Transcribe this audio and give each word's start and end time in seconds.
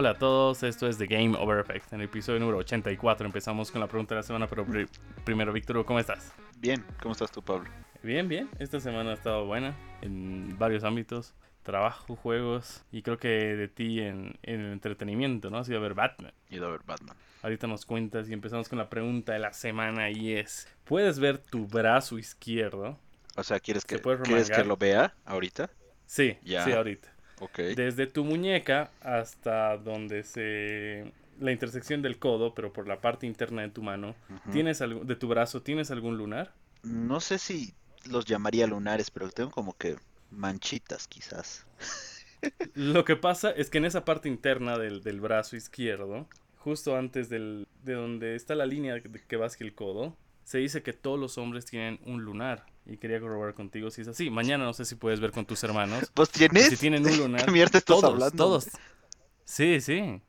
Hola 0.00 0.10
a 0.10 0.14
todos, 0.14 0.62
esto 0.62 0.86
es 0.86 0.96
The 0.96 1.06
Game 1.08 1.36
Over 1.36 1.58
Effect. 1.58 1.92
En 1.92 1.98
el 1.98 2.04
episodio 2.04 2.38
número 2.38 2.58
84 2.58 3.26
empezamos 3.26 3.72
con 3.72 3.80
la 3.80 3.88
pregunta 3.88 4.14
de 4.14 4.20
la 4.20 4.22
semana, 4.22 4.46
pero 4.46 4.64
pri- 4.64 4.86
primero, 5.24 5.52
Víctor, 5.52 5.84
¿cómo 5.84 5.98
estás? 5.98 6.32
Bien, 6.58 6.84
¿cómo 7.02 7.10
estás 7.10 7.32
tú, 7.32 7.42
Pablo? 7.42 7.68
Bien, 8.04 8.28
bien. 8.28 8.48
Esta 8.60 8.78
semana 8.78 9.10
ha 9.10 9.14
estado 9.14 9.44
buena 9.46 9.74
en 10.00 10.56
varios 10.56 10.84
ámbitos. 10.84 11.34
Trabajo, 11.64 12.14
juegos 12.14 12.84
y 12.92 13.02
creo 13.02 13.18
que 13.18 13.26
de 13.28 13.66
ti 13.66 13.98
en, 13.98 14.38
en 14.44 14.60
el 14.60 14.72
entretenimiento, 14.72 15.50
¿no? 15.50 15.58
Ha 15.58 15.64
sido 15.64 15.80
ver 15.80 15.94
Batman. 15.94 16.32
He 16.48 16.54
ido 16.58 16.68
a 16.68 16.70
ver 16.70 16.82
Batman. 16.86 17.16
Ahorita 17.42 17.66
nos 17.66 17.84
cuentas 17.84 18.28
y 18.28 18.32
empezamos 18.34 18.68
con 18.68 18.78
la 18.78 18.88
pregunta 18.88 19.32
de 19.32 19.40
la 19.40 19.52
semana 19.52 20.10
y 20.10 20.32
es, 20.34 20.68
¿puedes 20.84 21.18
ver 21.18 21.38
tu 21.38 21.66
brazo 21.66 22.20
izquierdo? 22.20 22.96
O 23.36 23.42
sea, 23.42 23.58
¿quieres 23.58 23.84
que, 23.84 23.96
¿Se 23.96 24.00
puede 24.00 24.22
¿quieres 24.22 24.48
que 24.48 24.62
lo 24.62 24.76
vea 24.76 25.12
ahorita? 25.24 25.68
Sí, 26.06 26.38
Ya. 26.44 26.62
sí, 26.64 26.70
ahorita. 26.70 27.08
Desde 27.74 28.06
tu 28.06 28.24
muñeca 28.24 28.90
hasta 29.00 29.76
donde 29.76 30.22
se... 30.24 31.12
la 31.40 31.52
intersección 31.52 32.02
del 32.02 32.18
codo, 32.18 32.54
pero 32.54 32.72
por 32.72 32.86
la 32.86 33.00
parte 33.00 33.26
interna 33.26 33.62
de 33.62 33.70
tu 33.70 33.82
mano. 33.82 34.14
¿tienes 34.52 34.80
algo, 34.80 35.04
de 35.04 35.16
tu 35.16 35.28
brazo, 35.28 35.62
¿tienes 35.62 35.90
algún 35.90 36.16
lunar? 36.16 36.52
No 36.82 37.20
sé 37.20 37.38
si 37.38 37.74
los 38.04 38.24
llamaría 38.24 38.66
lunares, 38.66 39.10
pero 39.10 39.30
tengo 39.30 39.50
como 39.50 39.76
que 39.76 39.96
manchitas, 40.30 41.08
quizás. 41.08 41.66
Lo 42.74 43.04
que 43.04 43.16
pasa 43.16 43.50
es 43.50 43.70
que 43.70 43.78
en 43.78 43.84
esa 43.84 44.04
parte 44.04 44.28
interna 44.28 44.78
del, 44.78 45.02
del 45.02 45.20
brazo 45.20 45.56
izquierdo, 45.56 46.26
justo 46.58 46.96
antes 46.96 47.28
del, 47.28 47.66
de 47.84 47.94
donde 47.94 48.36
está 48.36 48.54
la 48.54 48.66
línea 48.66 49.00
que 49.00 49.36
va 49.36 49.46
hacia 49.46 49.64
el 49.64 49.74
codo, 49.74 50.16
se 50.48 50.56
dice 50.56 50.82
que 50.82 50.94
todos 50.94 51.18
los 51.20 51.36
hombres 51.36 51.66
tienen 51.66 52.00
un 52.06 52.22
lunar. 52.24 52.64
Y 52.86 52.96
quería 52.96 53.20
corroborar 53.20 53.52
contigo 53.52 53.90
si 53.90 54.00
es 54.00 54.08
así. 54.08 54.30
Mañana 54.30 54.64
no 54.64 54.72
sé 54.72 54.86
si 54.86 54.94
puedes 54.94 55.20
ver 55.20 55.30
con 55.30 55.44
tus 55.44 55.62
hermanos. 55.62 56.10
¿Pues 56.14 56.30
tienes? 56.30 56.70
Si 56.70 56.78
tienen 56.78 57.06
un 57.06 57.16
lunar. 57.18 57.44
¿Qué 57.44 57.50
mierda 57.52 57.76
estás 57.78 57.84
todos, 58.00 58.04
hablando? 58.04 58.34
todos. 58.36 58.68
Sí, 59.44 59.82
sí. 59.82 60.22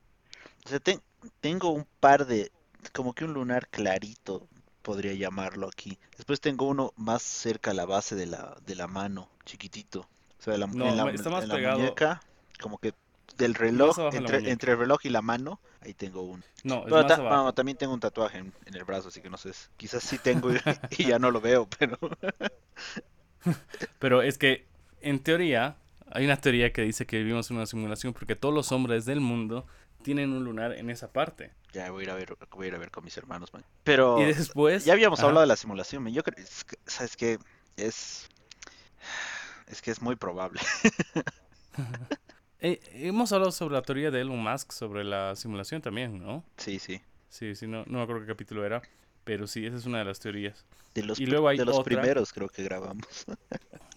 O 0.66 0.70
sea, 0.70 0.82
ten- 0.82 1.02
tengo 1.40 1.70
un 1.70 1.88
par 2.02 2.26
de, 2.28 2.52
como 2.92 3.14
que 3.14 3.24
un 3.24 3.32
lunar 3.34 3.70
clarito, 3.70 4.46
podría 4.82 5.14
llamarlo 5.14 5.70
aquí. 5.70 5.98
Después 6.18 6.42
tengo 6.42 6.68
uno 6.68 6.92
más 6.98 7.22
cerca 7.22 7.72
a 7.72 7.74
la 7.74 7.86
base 7.86 8.16
de 8.16 8.26
la, 8.26 8.58
de 8.66 8.76
la 8.76 8.88
mano, 8.88 9.30
chiquitito. 9.46 10.02
O 10.02 10.42
sea, 10.44 10.52
de 10.52 10.60
la, 10.60 10.68
No, 10.68 10.86
en 10.90 10.98
la, 10.98 11.06
me- 11.06 11.14
está 11.14 11.30
más 11.30 11.44
en 11.44 11.50
la 11.50 11.76
muñeca, 11.78 12.22
como 12.62 12.78
que 12.78 12.94
del 13.38 13.56
reloj, 13.56 13.98
entre, 14.14 14.50
entre 14.52 14.74
el 14.74 14.78
reloj 14.80 15.00
y 15.06 15.10
la 15.10 15.22
mano, 15.22 15.60
ahí 15.82 15.94
tengo 15.94 16.22
uno. 16.22 16.44
No, 16.64 16.84
Pero 16.84 17.06
ta- 17.06 17.54
también 17.54 17.78
tengo 17.78 17.94
un 17.94 18.00
tatuaje 18.00 18.40
en, 18.40 18.54
en 18.66 18.76
el 18.76 18.84
brazo, 18.84 19.08
así 19.10 19.22
que 19.22 19.30
no 19.30 19.38
sé, 19.38 19.52
quizás 19.78 20.04
sí 20.04 20.18
tengo 20.18 20.52
y, 20.54 20.58
y 20.98 21.06
ya 21.06 21.20
no 21.20 21.32
lo 21.32 21.40
veo, 21.42 21.68
pero... 21.80 21.98
Pero 24.00 24.22
es 24.22 24.38
que, 24.38 24.66
en 25.02 25.20
teoría, 25.20 25.78
hay 26.12 26.26
una 26.26 26.38
teoría 26.38 26.74
que 26.74 26.82
dice 26.82 27.06
que 27.06 27.18
vivimos 27.20 27.50
en 27.50 27.58
una 27.58 27.66
simulación 27.66 28.14
porque 28.14 28.36
todos 28.36 28.54
los 28.54 28.72
hombres 28.72 29.06
del 29.06 29.22
mundo 29.22 29.66
tienen 30.02 30.32
un 30.34 30.44
lunar 30.44 30.74
en 30.74 30.90
esa 30.90 31.12
parte. 31.12 31.52
Ya 31.72 31.92
voy 31.92 32.02
a 32.02 32.04
ir 32.04 32.10
a 32.12 32.16
ver, 32.16 32.38
voy 32.52 32.66
a 32.66 32.68
ir 32.70 32.76
a 32.76 32.80
ver 32.80 32.92
con 32.92 33.04
mis 33.06 33.16
hermanos, 33.18 33.54
man. 33.54 33.64
Pero 33.84 34.20
Y 34.22 34.26
después... 34.26 34.84
ya 34.86 34.94
habíamos 34.94 35.20
Ajá. 35.20 35.28
hablado 35.28 35.42
de 35.42 35.48
la 35.48 35.56
simulación, 35.56 36.04
man. 36.04 36.14
Yo 36.14 36.24
creo, 36.24 36.44
es 36.44 36.64
que- 36.66 36.78
sabes 36.86 37.16
que 37.16 37.38
es, 37.78 38.28
es 39.68 39.82
que 39.82 39.92
es 39.92 40.02
muy 40.02 40.16
probable. 40.16 40.60
Eh, 42.62 42.80
hemos 42.94 43.32
hablado 43.32 43.52
sobre 43.52 43.76
la 43.76 43.82
teoría 43.82 44.12
de 44.12 44.22
Elon 44.22 44.42
Musk 44.44 44.72
sobre 44.72 45.04
la 45.04 45.36
simulación 45.36 45.82
también, 45.82 46.20
¿no? 46.20 46.44
Sí, 46.58 46.80
sí. 46.80 47.02
Sí, 47.30 47.56
sí, 47.56 47.68
no, 47.68 47.84
no 47.86 48.00
me 48.00 48.04
acuerdo 48.04 48.22
qué 48.22 48.28
capítulo 48.28 48.66
era, 48.66 48.82
pero 49.24 49.48
sí, 49.48 49.66
esa 49.66 49.78
es 49.78 49.86
una 49.86 50.00
de 50.00 50.06
las 50.06 50.20
teorías. 50.20 50.66
De 50.94 51.04
los, 51.04 51.20
Y 51.20 51.26
luego 51.26 51.48
hay 51.48 51.58
de 51.58 51.66
los 51.66 51.78
otra. 51.78 52.02
primeros 52.02 52.34
creo 52.34 52.50
que 52.50 52.64
grabamos. 52.64 53.26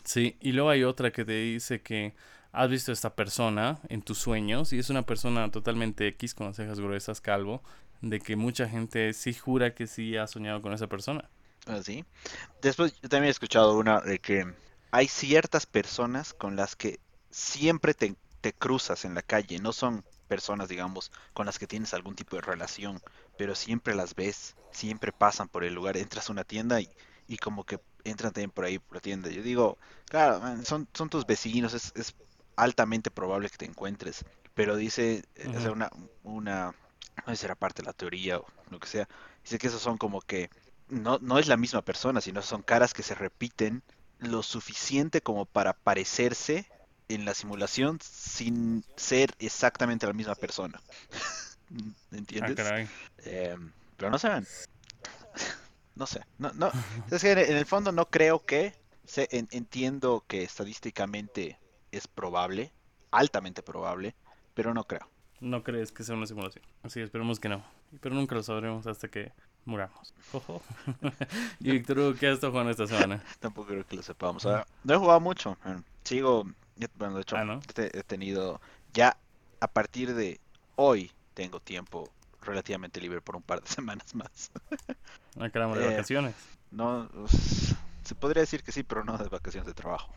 Sí, 0.04 0.36
y 0.40 0.50
luego 0.50 0.68
hay 0.68 0.82
otra 0.82 1.12
que 1.12 1.24
te 1.24 1.32
dice 1.32 1.80
que 1.80 2.12
has 2.50 2.68
visto 2.68 2.90
a 2.90 2.94
esta 2.94 3.14
persona 3.14 3.78
en 3.88 4.02
tus 4.02 4.18
sueños 4.18 4.72
y 4.72 4.80
es 4.80 4.90
una 4.90 5.06
persona 5.06 5.48
totalmente 5.52 6.08
X 6.08 6.34
con 6.34 6.48
las 6.48 6.56
cejas 6.56 6.80
gruesas, 6.80 7.20
calvo, 7.20 7.62
de 8.00 8.18
que 8.18 8.34
mucha 8.34 8.68
gente 8.68 9.12
sí 9.12 9.32
jura 9.32 9.74
que 9.76 9.86
sí 9.86 10.16
ha 10.16 10.26
soñado 10.26 10.60
con 10.60 10.72
esa 10.72 10.88
persona. 10.88 11.30
Así. 11.66 12.04
Después 12.60 13.00
yo 13.00 13.08
también 13.08 13.28
he 13.28 13.30
escuchado 13.30 13.78
una 13.78 14.00
de 14.00 14.18
que 14.18 14.52
hay 14.90 15.06
ciertas 15.06 15.66
personas 15.66 16.34
con 16.34 16.56
las 16.56 16.74
que 16.74 16.98
siempre 17.30 17.94
te, 17.94 18.16
te 18.42 18.54
cruzas 18.54 19.06
en 19.06 19.14
la 19.14 19.22
calle. 19.22 19.60
No 19.60 19.72
son 19.72 20.04
personas, 20.28 20.68
digamos, 20.68 21.12
con 21.34 21.46
las 21.46 21.58
que 21.58 21.68
tienes 21.68 21.94
algún 21.94 22.16
tipo 22.16 22.36
de 22.36 22.42
relación, 22.42 23.02
pero 23.36 23.54
siempre 23.56 23.94
las 23.94 24.14
ves, 24.16 24.56
siempre 24.72 25.12
pasan 25.12 25.48
por 25.48 25.64
el 25.64 25.74
lugar. 25.74 25.96
Entras 25.98 26.28
a 26.30 26.32
una 26.32 26.44
tienda 26.44 26.80
y, 26.82 26.90
y 27.28 27.38
como 27.38 27.64
que 27.64 27.80
entran 28.04 28.32
también 28.32 28.50
por 28.52 28.66
ahí 28.66 28.78
por 28.80 28.96
la 28.98 29.02
tienda. 29.02 29.30
Yo 29.30 29.42
digo, 29.42 29.78
claro, 30.10 30.40
man, 30.40 30.64
son, 30.66 30.88
son 30.94 31.10
tus 31.10 31.26
vecinos, 31.26 31.74
es, 31.74 31.92
es 31.96 32.14
altamente 32.56 33.10
probable 33.10 33.50
que 33.50 33.58
te 33.58 33.66
encuentres. 33.66 34.24
Pero 34.54 34.76
dice, 34.76 35.24
eh, 35.36 35.50
o 35.54 35.60
sea, 35.60 35.70
Ujú. 35.70 35.72
una, 35.72 35.90
una, 36.22 36.74
no 37.26 37.32
sé 37.32 37.36
si 37.36 37.44
era 37.46 37.54
parte 37.54 37.82
de 37.82 37.86
la 37.86 37.92
teoría 37.94 38.38
o 38.38 38.46
lo 38.70 38.78
que 38.80 38.88
sea, 38.88 39.08
dice 39.42 39.58
que 39.58 39.68
esos 39.68 39.82
son 39.82 39.98
como 39.98 40.20
que 40.20 40.50
no, 40.88 41.18
no 41.20 41.38
es 41.38 41.46
la 41.48 41.56
misma 41.56 41.82
persona, 41.82 42.20
sino 42.20 42.42
son 42.42 42.62
caras 42.62 42.92
que 42.94 43.02
se 43.02 43.14
repiten 43.14 43.82
lo 44.18 44.42
suficiente 44.42 45.20
como 45.22 45.46
para 45.46 45.72
parecerse 45.72 46.66
en 47.08 47.24
la 47.24 47.34
simulación 47.34 47.98
sin 48.02 48.84
ser 48.96 49.30
exactamente 49.38 50.06
la 50.06 50.12
misma 50.12 50.34
persona. 50.34 50.80
Ah, 51.74 52.16
¿Entiendes? 52.16 52.54
caray. 52.54 52.86
Eh, 53.24 53.56
pero 53.96 54.10
no 54.10 54.18
saben. 54.18 54.46
No 55.94 56.06
sé. 56.06 56.20
No, 56.38 56.52
no. 56.54 56.70
Es 57.10 57.22
que 57.22 57.32
en 57.32 57.56
el 57.56 57.66
fondo 57.66 57.92
no 57.92 58.06
creo 58.10 58.44
que. 58.44 58.74
en- 59.16 59.48
entiendo 59.52 60.24
que 60.26 60.42
estadísticamente 60.42 61.58
es 61.92 62.08
probable, 62.08 62.72
altamente 63.10 63.62
probable, 63.62 64.14
pero 64.54 64.72
no 64.74 64.84
creo. 64.84 65.08
No 65.40 65.62
crees 65.62 65.92
que 65.92 66.04
sea 66.04 66.14
una 66.14 66.26
simulación. 66.26 66.64
Así 66.82 67.00
esperemos 67.00 67.40
que 67.40 67.48
no. 67.48 67.64
Pero 68.00 68.14
nunca 68.14 68.34
lo 68.34 68.42
sabremos 68.42 68.86
hasta 68.86 69.08
que 69.08 69.32
muramos. 69.64 70.14
Ojo. 70.32 70.62
y 71.60 71.70
Víctor, 71.72 72.16
¿qué 72.18 72.28
has 72.28 72.34
estado 72.34 72.52
jugando 72.52 72.70
esta 72.70 72.86
semana? 72.86 73.22
Tampoco 73.40 73.68
creo 73.68 73.86
que 73.86 73.96
lo 73.96 74.02
sepamos. 74.02 74.46
Ahora, 74.46 74.66
no 74.84 74.94
he 74.94 74.98
jugado 74.98 75.20
mucho. 75.20 75.58
Sigo. 76.04 76.46
Bueno, 76.96 77.16
de 77.16 77.22
hecho, 77.22 77.36
Ah, 77.36 77.44
¿no? 77.44 77.60
he 77.68 77.72
te- 77.72 77.98
he 77.98 78.02
tenido. 78.02 78.60
Ya 78.92 79.16
a 79.60 79.68
partir 79.68 80.14
de 80.14 80.40
hoy 80.76 81.10
tengo 81.34 81.60
tiempo 81.60 82.08
relativamente 82.42 83.00
libre 83.00 83.20
por 83.20 83.36
un 83.36 83.42
par 83.42 83.62
de 83.62 83.66
semanas 83.80 84.14
más. 84.14 84.50
Ah, 85.38 85.48
caramba, 85.50 85.76
de 85.76 85.84
Eh, 85.84 85.90
vacaciones. 85.90 86.34
No. 86.70 87.08
pues, 87.12 87.74
se 88.04 88.14
podría 88.14 88.40
decir 88.42 88.62
que 88.62 88.72
sí, 88.72 88.82
pero 88.82 89.04
no 89.04 89.16
de 89.16 89.28
vacaciones 89.28 89.66
de 89.66 89.74
trabajo. 89.74 90.12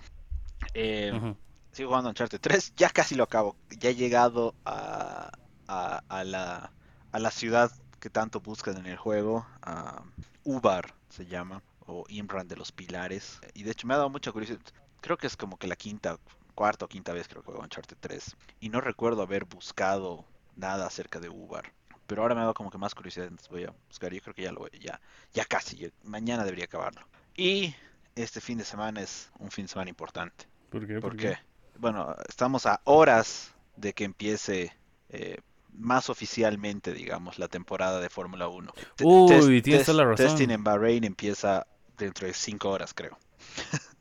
Eh, 0.74 1.12
Ujú. 1.16 1.36
Sigo 1.72 1.90
jugando 1.90 2.10
Uncharted 2.10 2.40
3, 2.40 2.74
ya 2.78 2.90
casi 2.90 3.16
lo 3.16 3.24
acabo. 3.24 3.56
Ya 3.80 3.90
he 3.90 3.96
llegado 3.96 4.56
a, 4.66 5.30
a, 5.68 6.02
a 6.08 6.24
la, 6.24 6.72
a 7.12 7.20
la 7.20 7.32
ciudad 7.32 7.72
que 8.00 8.10
tanto 8.10 8.40
buscan 8.40 8.78
en 8.78 8.86
el 8.86 8.98
juego. 8.98 9.46
A 9.62 10.02
Ubar 10.46 10.94
se 11.10 11.26
llama, 11.26 11.62
o 11.86 12.06
Imran 12.08 12.48
de 12.48 12.56
los 12.56 12.72
Pilares. 12.72 13.40
Y 13.54 13.64
de 13.64 13.72
hecho 13.72 13.88
me 13.88 13.94
ha 13.94 13.98
dado 13.98 14.10
mucha 14.10 14.32
curiosidad. 14.32 14.62
Creo 15.02 15.18
que 15.18 15.28
es 15.28 15.36
como 15.36 15.58
que 15.58 15.68
la 15.68 15.76
quinta, 15.76 16.18
cuarta 16.56 16.86
o 16.86 16.88
quinta 16.88 17.14
vez 17.14 17.28
creo 17.28 17.42
que 17.42 17.48
juego 17.48 17.62
Uncharted 17.62 17.98
3. 18.00 18.36
Y 18.62 18.70
no 18.70 18.82
recuerdo 18.82 19.22
haber 19.22 19.46
buscado 19.46 20.26
nada 20.56 20.88
acerca 20.88 21.20
de 21.20 21.30
Ubar. 21.30 21.72
Pero 22.08 22.22
ahora 22.22 22.34
me 22.36 22.42
ha 22.42 22.44
dado 22.46 22.54
como 22.54 22.72
que 22.72 22.78
más 22.78 22.96
curiosidad, 22.96 23.26
entonces 23.28 23.50
voy 23.50 23.64
a 23.66 23.74
buscar. 23.88 24.14
Yo 24.14 24.22
creo 24.22 24.34
que 24.36 24.44
ya 24.44 24.52
lo 24.52 24.60
voy, 24.62 24.70
ya, 24.80 25.00
ya 25.34 25.46
casi, 25.46 25.76
ya- 25.78 25.90
mañana 26.04 26.44
debería 26.44 26.66
acabarlo. 26.66 27.02
Y 27.36 27.76
este 28.16 28.40
fin 28.42 28.58
de 28.58 28.64
semana 28.66 29.02
es 29.02 29.30
un 29.40 29.52
fin 29.52 29.66
de 29.66 29.70
semana 29.70 29.90
importante. 29.90 30.48
¿Por 30.70 30.88
qué? 30.88 31.00
¿Por 31.00 31.16
qué? 31.18 31.38
Bueno, 31.78 32.16
estamos 32.30 32.66
a 32.66 32.80
horas 32.86 33.54
de 33.76 33.94
que 33.94 34.04
empiece 34.06 34.72
eh, 35.10 35.38
más 35.74 36.10
oficialmente, 36.10 36.94
digamos, 36.94 37.38
la 37.40 37.48
temporada 37.50 38.00
de 38.00 38.10
Fórmula 38.10 38.48
1. 38.48 38.72
Te- 38.96 39.04
Uy, 39.04 39.28
test- 39.30 39.64
tienes 39.64 39.82
test- 39.82 39.86
toda 39.88 39.98
la 40.06 40.10
razón. 40.12 40.26
Testing 40.28 40.50
en 40.52 40.64
Bahrein 40.64 41.04
empieza 41.04 41.66
dentro 41.98 42.28
de 42.28 42.34
5 42.34 42.70
horas, 42.70 42.94
creo. 42.94 43.18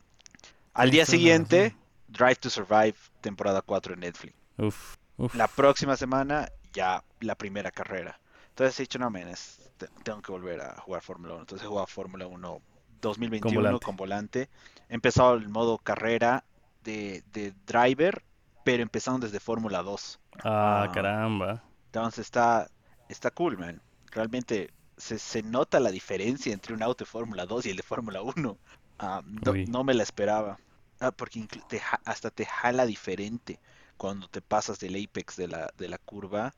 Al 0.74 0.90
día 0.90 1.06
siguiente. 1.06 1.74
Drive 2.16 2.36
to 2.36 2.50
Survive, 2.50 2.94
temporada 3.20 3.60
4 3.62 3.94
en 3.94 4.00
Netflix. 4.00 4.34
Uf, 4.58 4.96
uf. 5.16 5.34
La 5.34 5.48
próxima 5.48 5.96
semana, 5.96 6.48
ya 6.72 7.02
la 7.20 7.34
primera 7.34 7.70
carrera. 7.70 8.18
Entonces 8.50 8.78
he 8.78 8.82
dicho, 8.84 8.98
no, 8.98 9.10
men, 9.10 9.32
tengo 10.04 10.22
que 10.22 10.30
volver 10.32 10.60
a 10.60 10.76
jugar 10.80 11.02
Fórmula 11.02 11.34
1. 11.34 11.40
Entonces 11.42 11.64
he 11.64 11.68
jugado 11.68 11.86
Fórmula 11.88 12.26
1 12.26 12.60
2021 13.00 13.54
volante. 13.60 13.84
con 13.84 13.96
volante. 13.96 14.48
He 14.88 14.94
empezado 14.94 15.34
el 15.34 15.48
modo 15.48 15.78
carrera 15.78 16.44
de, 16.84 17.22
de 17.32 17.52
driver, 17.66 18.22
pero 18.64 18.82
empezaron 18.82 19.20
desde 19.20 19.40
Fórmula 19.40 19.82
2. 19.82 20.20
Ah, 20.44 20.84
Ah. 20.88 20.92
caramba. 20.92 21.62
Entonces 21.86 22.20
está, 22.26 22.68
está 23.08 23.30
cool, 23.32 23.58
man. 23.58 23.80
Realmente 24.12 24.72
se, 24.96 25.18
se 25.18 25.42
nota 25.42 25.80
la 25.80 25.90
diferencia 25.90 26.52
entre 26.52 26.74
un 26.74 26.82
auto 26.82 27.04
de 27.04 27.10
Fórmula 27.10 27.44
2 27.46 27.66
y 27.66 27.70
el 27.70 27.76
de 27.76 27.82
Fórmula 27.82 28.22
1. 28.22 28.56
Ah, 29.00 29.22
no 29.24 29.82
me 29.84 29.94
la 29.94 30.04
esperaba. 30.04 30.58
Ah, 31.06 31.12
porque 31.12 31.46
te 31.68 31.82
hasta 32.04 32.30
te 32.30 32.46
jala 32.46 32.86
diferente 32.86 33.60
cuando 33.96 34.28
te 34.28 34.40
pasas 34.42 34.78
del 34.80 34.96
apex 35.04 35.36
de 35.36 35.48
la, 35.48 35.72
de 35.78 35.88
la 35.88 35.98
curva. 35.98 36.54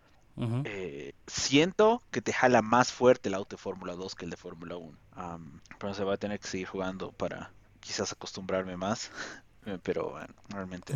Eh, 0.64 1.14
siento 1.26 2.02
que 2.10 2.22
te 2.22 2.32
jala 2.32 2.62
más 2.62 2.92
fuerte 2.92 3.28
el 3.28 3.34
auto 3.34 3.56
de 3.56 3.62
Fórmula 3.62 3.94
2 3.94 4.14
que 4.16 4.24
el 4.24 4.30
de 4.30 4.36
Fórmula 4.36 4.76
1. 4.76 4.98
Am, 5.12 5.60
pero 5.78 5.94
se 5.94 6.04
va 6.04 6.14
a 6.14 6.18
tener 6.18 6.40
que 6.40 6.48
seguir 6.48 6.66
jugando 6.68 7.12
para 7.12 7.52
quizás 7.80 8.12
acostumbrarme 8.12 8.76
más. 8.76 9.10
Eh, 9.66 9.78
Pero 9.82 10.10
bueno, 10.10 10.32
realmente 10.48 10.94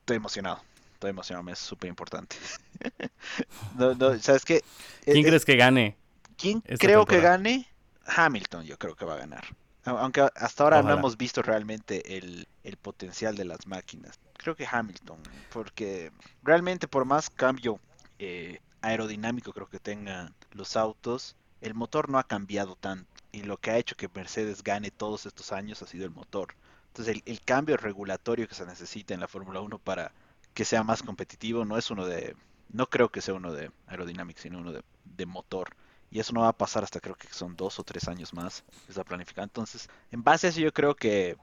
estoy 0.00 0.16
emocionado. 0.16 0.62
estoy 0.94 1.10
emocionado, 1.10 1.48
es 1.50 1.60
súper 1.60 1.88
importante. 1.88 2.36
no, 3.78 3.94
no, 3.94 4.18
¿sabes 4.18 4.44
qué? 4.44 4.62
¿Quién 5.10 5.24
Eh, 5.24 5.28
crees 5.28 5.44
que 5.44 5.56
gane? 5.56 5.96
¿Quién 6.36 6.62
creo 6.76 7.06
que 7.06 7.20
gane? 7.20 7.66
Hamilton, 8.06 8.64
yo 8.64 8.78
creo 8.78 8.96
que 8.96 9.04
va 9.04 9.14
a 9.14 9.18
ganar. 9.18 9.44
Aunque 9.84 10.28
hasta 10.34 10.64
ahora 10.64 10.82
no 10.82 10.92
hemos 10.92 11.16
visto 11.16 11.42
realmente 11.42 12.18
el, 12.18 12.46
el 12.64 12.76
potencial 12.76 13.34
de 13.36 13.44
las 13.44 13.66
máquinas. 13.66 14.18
Creo 14.36 14.54
que 14.54 14.66
Hamilton, 14.70 15.18
porque 15.52 16.12
realmente 16.42 16.86
por 16.86 17.04
más 17.04 17.30
cambio 17.30 17.80
eh, 18.18 18.60
aerodinámico 18.82 19.52
creo 19.52 19.68
que 19.68 19.78
tengan 19.78 20.34
los 20.52 20.76
autos, 20.76 21.36
el 21.60 21.74
motor 21.74 22.10
no 22.10 22.18
ha 22.18 22.24
cambiado 22.24 22.76
tanto. 22.76 23.06
Y 23.32 23.42
lo 23.42 23.56
que 23.58 23.70
ha 23.70 23.78
hecho 23.78 23.96
que 23.96 24.10
Mercedes 24.12 24.62
gane 24.62 24.90
todos 24.90 25.24
estos 25.26 25.52
años 25.52 25.82
ha 25.82 25.86
sido 25.86 26.04
el 26.04 26.10
motor. 26.10 26.54
Entonces 26.88 27.16
el, 27.16 27.22
el 27.24 27.40
cambio 27.42 27.76
regulatorio 27.76 28.48
que 28.48 28.54
se 28.54 28.66
necesita 28.66 29.14
en 29.14 29.20
la 29.20 29.28
Fórmula 29.28 29.60
1 29.60 29.78
para 29.78 30.12
que 30.52 30.64
sea 30.64 30.82
más 30.82 31.02
competitivo 31.02 31.64
no 31.64 31.78
es 31.78 31.90
uno 31.90 32.06
de, 32.06 32.34
no 32.72 32.88
creo 32.88 33.10
que 33.10 33.20
sea 33.20 33.34
uno 33.34 33.52
de 33.52 33.70
aerodinámica, 33.86 34.40
sino 34.40 34.58
uno 34.58 34.72
de, 34.72 34.82
de 35.04 35.26
motor. 35.26 35.70
Y 36.10 36.18
eso 36.18 36.32
no 36.32 36.40
va 36.40 36.48
a 36.48 36.56
pasar 36.56 36.82
hasta 36.82 37.00
creo 37.00 37.14
que 37.14 37.28
son 37.32 37.56
dos 37.56 37.78
o 37.78 37.84
tres 37.84 38.08
años 38.08 38.34
más 38.34 38.64
está 38.88 39.04
planificado. 39.04 39.44
Entonces, 39.44 39.88
en 40.10 40.22
base 40.22 40.46
a 40.46 40.50
eso 40.50 40.60
yo 40.60 40.72
creo 40.72 40.94
que 40.96 41.36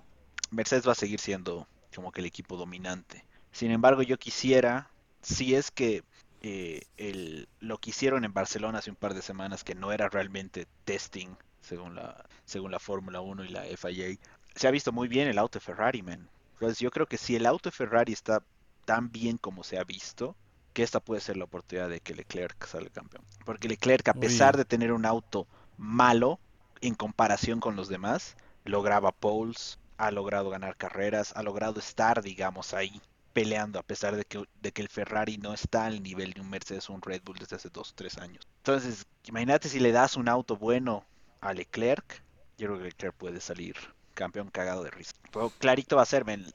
Mercedes 0.52 0.88
va 0.88 0.92
a 0.92 0.96
seguir 0.96 1.20
siendo 1.20 1.68
como 1.96 2.12
que 2.12 2.22
el 2.22 2.28
equipo 2.28 2.58
dominante. 2.58 3.26
Sin 3.52 3.72
embargo, 3.72 4.04
yo 4.04 4.18
quisiera, 4.18 4.92
si 5.22 5.56
es 5.56 5.72
que 5.72 6.04
eh, 6.42 6.82
el, 6.98 7.48
lo 7.60 7.80
que 7.80 7.90
hicieron 7.90 8.24
en 8.24 8.34
Barcelona 8.34 8.80
hace 8.80 8.90
un 8.90 8.96
par 8.96 9.14
de 9.14 9.22
semanas, 9.22 9.64
que 9.64 9.74
no 9.74 9.92
era 9.92 10.10
realmente 10.10 10.68
testing 10.86 11.36
según 11.62 11.96
la, 11.96 12.26
según 12.46 12.72
la 12.72 12.80
Fórmula 12.80 13.22
1 13.22 13.46
y 13.46 13.50
la 13.50 13.64
FIA, 13.64 14.18
se 14.56 14.68
ha 14.68 14.72
visto 14.72 14.92
muy 14.92 15.08
bien 15.08 15.28
el 15.28 15.38
auto 15.38 15.60
Ferrari, 15.60 16.02
man. 16.02 16.30
Entonces 16.54 16.80
yo 16.80 16.92
creo 16.92 17.06
que 17.06 17.18
si 17.18 17.36
el 17.36 17.46
auto 17.46 17.72
Ferrari 17.72 18.14
está 18.14 18.44
tan 18.86 19.12
bien 19.12 19.38
como 19.38 19.64
se 19.64 19.78
ha 19.78 19.84
visto, 19.84 20.36
que 20.78 20.84
esta 20.84 21.00
puede 21.00 21.22
ser 21.22 21.38
la 21.38 21.46
oportunidad 21.46 21.90
de 21.90 22.00
que 22.02 22.14
Leclerc 22.14 22.68
salga 22.68 22.92
campeón. 22.92 23.24
Porque 23.46 23.68
Leclerc, 23.68 24.10
a 24.10 24.14
Uy. 24.14 24.20
pesar 24.20 24.56
de 24.56 24.64
tener 24.64 24.92
un 24.94 25.08
auto 25.08 25.48
malo 25.76 26.40
en 26.82 26.94
comparación 26.94 27.60
con 27.60 27.76
los 27.76 27.88
demás, 27.90 28.36
lograba 28.64 29.12
poles, 29.12 29.80
ha 29.98 30.12
logrado 30.12 30.52
ganar 30.52 30.78
carreras, 30.78 31.34
ha 31.36 31.42
logrado 31.42 31.80
estar, 31.80 32.22
digamos, 32.22 32.76
ahí 32.76 33.02
peleando 33.34 33.80
a 33.80 33.82
pesar 33.82 34.16
de 34.16 34.24
que, 34.24 34.44
de 34.62 34.72
que 34.72 34.84
el 34.84 34.88
Ferrari 34.88 35.40
no 35.40 35.52
está 35.52 35.88
al 35.88 36.04
nivel 36.04 36.34
de 36.34 36.42
un 36.42 36.50
Mercedes 36.52 36.88
o 36.92 36.94
un 36.94 37.02
Red 37.02 37.24
Bull 37.26 37.40
desde 37.40 37.56
hace 37.56 37.70
dos 37.70 37.90
o 37.90 37.96
tres 37.96 38.20
años. 38.20 38.48
Entonces, 38.58 39.04
imagínate 39.24 39.70
si 39.70 39.80
le 39.80 39.92
das 39.92 40.16
un 40.16 40.30
auto 40.30 40.58
bueno 40.58 41.04
a 41.42 41.56
Leclerc, 41.56 42.22
yo 42.60 42.68
creo 42.68 42.78
que 42.78 42.84
Leclerc 42.84 43.16
puede 43.16 43.42
salir 43.42 43.76
campeón 44.14 44.52
cagado 44.52 44.84
de 44.84 44.92
risa. 44.92 45.14
Pero 45.32 45.50
clarito 45.58 45.96
va 45.96 46.04
a 46.04 46.06
ser, 46.06 46.24
el- 46.30 46.54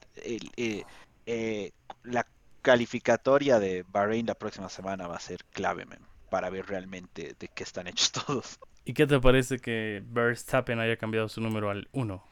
eh, 0.55 0.85
eh, 1.25 1.71
la 2.03 2.25
calificatoria 2.63 3.59
de 3.59 3.85
Bahrein 3.87 4.25
la 4.25 4.33
próxima 4.33 4.69
semana 4.69 5.07
va 5.07 5.17
a 5.17 5.19
ser 5.19 5.43
clave, 5.51 5.85
men, 5.85 5.99
para 6.31 6.49
ver 6.49 6.65
realmente 6.65 7.35
de 7.39 7.47
qué 7.49 7.63
están 7.63 7.85
hechos 7.87 8.11
todos. 8.25 8.59
¿Y 8.85 8.93
qué 8.93 9.05
te 9.05 9.19
parece 9.19 9.59
que 9.59 10.01
Verstappen 10.07 10.79
haya 10.79 10.97
cambiado 10.97 11.29
su 11.29 11.39
número 11.41 11.69
al 11.69 11.87
1? 11.91 12.23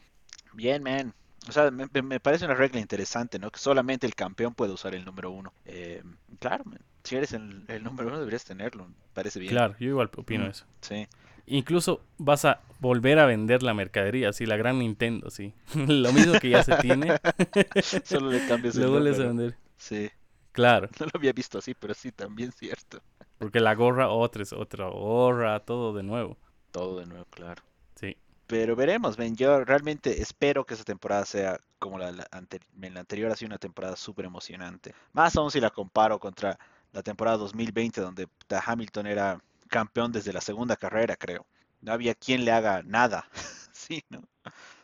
Bien, 0.54 0.82
man. 0.82 1.14
O 1.48 1.52
sea, 1.52 1.70
me, 1.70 1.88
parece 2.20 2.44
una 2.44 2.54
regla 2.54 2.78
interesante, 2.80 3.38
¿no? 3.38 3.50
Que 3.50 3.58
solamente 3.58 4.06
el 4.06 4.14
campeón 4.14 4.54
puede 4.54 4.72
usar 4.72 4.94
el 4.94 5.04
número 5.04 5.30
uno. 5.30 5.52
Eh, 5.64 6.02
claro, 6.38 6.64
man. 6.64 6.78
Si 7.04 7.16
eres 7.16 7.32
el, 7.32 7.64
el 7.68 7.82
número 7.82 8.08
uno 8.08 8.18
deberías 8.18 8.44
tenerlo. 8.44 8.86
Parece 9.12 9.40
bien. 9.40 9.50
Claro, 9.52 9.74
yo 9.80 9.88
igual 9.88 10.10
opino 10.16 10.44
Mm. 10.44 10.50
eso. 10.50 10.66
Sí. 10.82 11.06
Incluso 11.46 12.04
vas 12.18 12.44
a 12.44 12.60
volver 12.78 13.18
a 13.18 13.26
vender 13.26 13.62
la 13.64 13.74
mercadería, 13.74 14.28
así, 14.28 14.46
la 14.46 14.56
gran 14.56 14.78
Nintendo, 14.78 15.30
sí. 15.30 15.52
Lo 15.74 16.12
mismo 16.12 16.38
que 16.38 16.50
ya 16.50 16.62
se 16.62 16.76
tiene, 16.76 17.16
Solo 18.04 18.30
le 18.30 18.46
cambias 18.46 18.76
el 18.76 18.82
lo 18.82 18.90
vuelves 18.92 19.18
a 19.18 19.24
número. 19.24 19.36
vender. 19.36 19.58
Sí. 19.78 20.10
Claro, 20.52 20.88
No 21.00 21.06
lo 21.06 21.12
había 21.14 21.32
visto 21.32 21.58
así, 21.58 21.74
pero 21.74 21.94
sí, 21.94 22.12
también 22.12 22.52
cierto. 22.52 23.02
porque 23.38 23.60
la 23.60 23.74
gorra 23.74 24.08
otra 24.10 24.42
es 24.42 24.52
otra 24.52 24.88
gorra, 24.88 25.60
todo 25.64 25.92
de 25.94 26.02
nuevo. 26.02 26.38
Todo 26.70 26.98
de 27.00 27.06
nuevo, 27.06 27.26
claro. 27.30 27.62
Sí, 27.96 28.16
Pero 28.46 28.76
veremos, 28.76 29.16
ven. 29.16 29.36
Yo 29.36 29.64
realmente 29.64 30.22
espero 30.22 30.64
que 30.64 30.74
esa 30.74 30.84
temporada 30.84 31.24
sea 31.24 31.58
como 31.78 31.98
la, 31.98 32.12
la 32.12 32.28
la 32.30 33.00
anterior, 33.00 33.30
ha 33.32 33.36
sido 33.36 33.48
una 33.48 33.58
temporada 33.58 33.96
súper 33.96 34.24
emocionante. 34.26 34.94
Más 35.12 35.36
aún 35.36 35.50
si 35.50 35.60
la 35.60 35.70
comparo 35.70 36.18
contra 36.20 36.58
la 36.92 37.02
temporada 37.02 37.38
2020, 37.38 38.00
donde 38.00 38.28
Hamilton 38.66 39.06
era 39.06 39.42
campeón 39.68 40.12
desde 40.12 40.32
la 40.32 40.40
segunda 40.40 40.76
carrera, 40.76 41.16
creo. 41.16 41.46
No 41.80 41.92
había 41.92 42.14
quien 42.14 42.44
le 42.44 42.52
haga 42.52 42.82
nada. 42.84 43.28
sí, 43.72 44.04
¿no? 44.10 44.22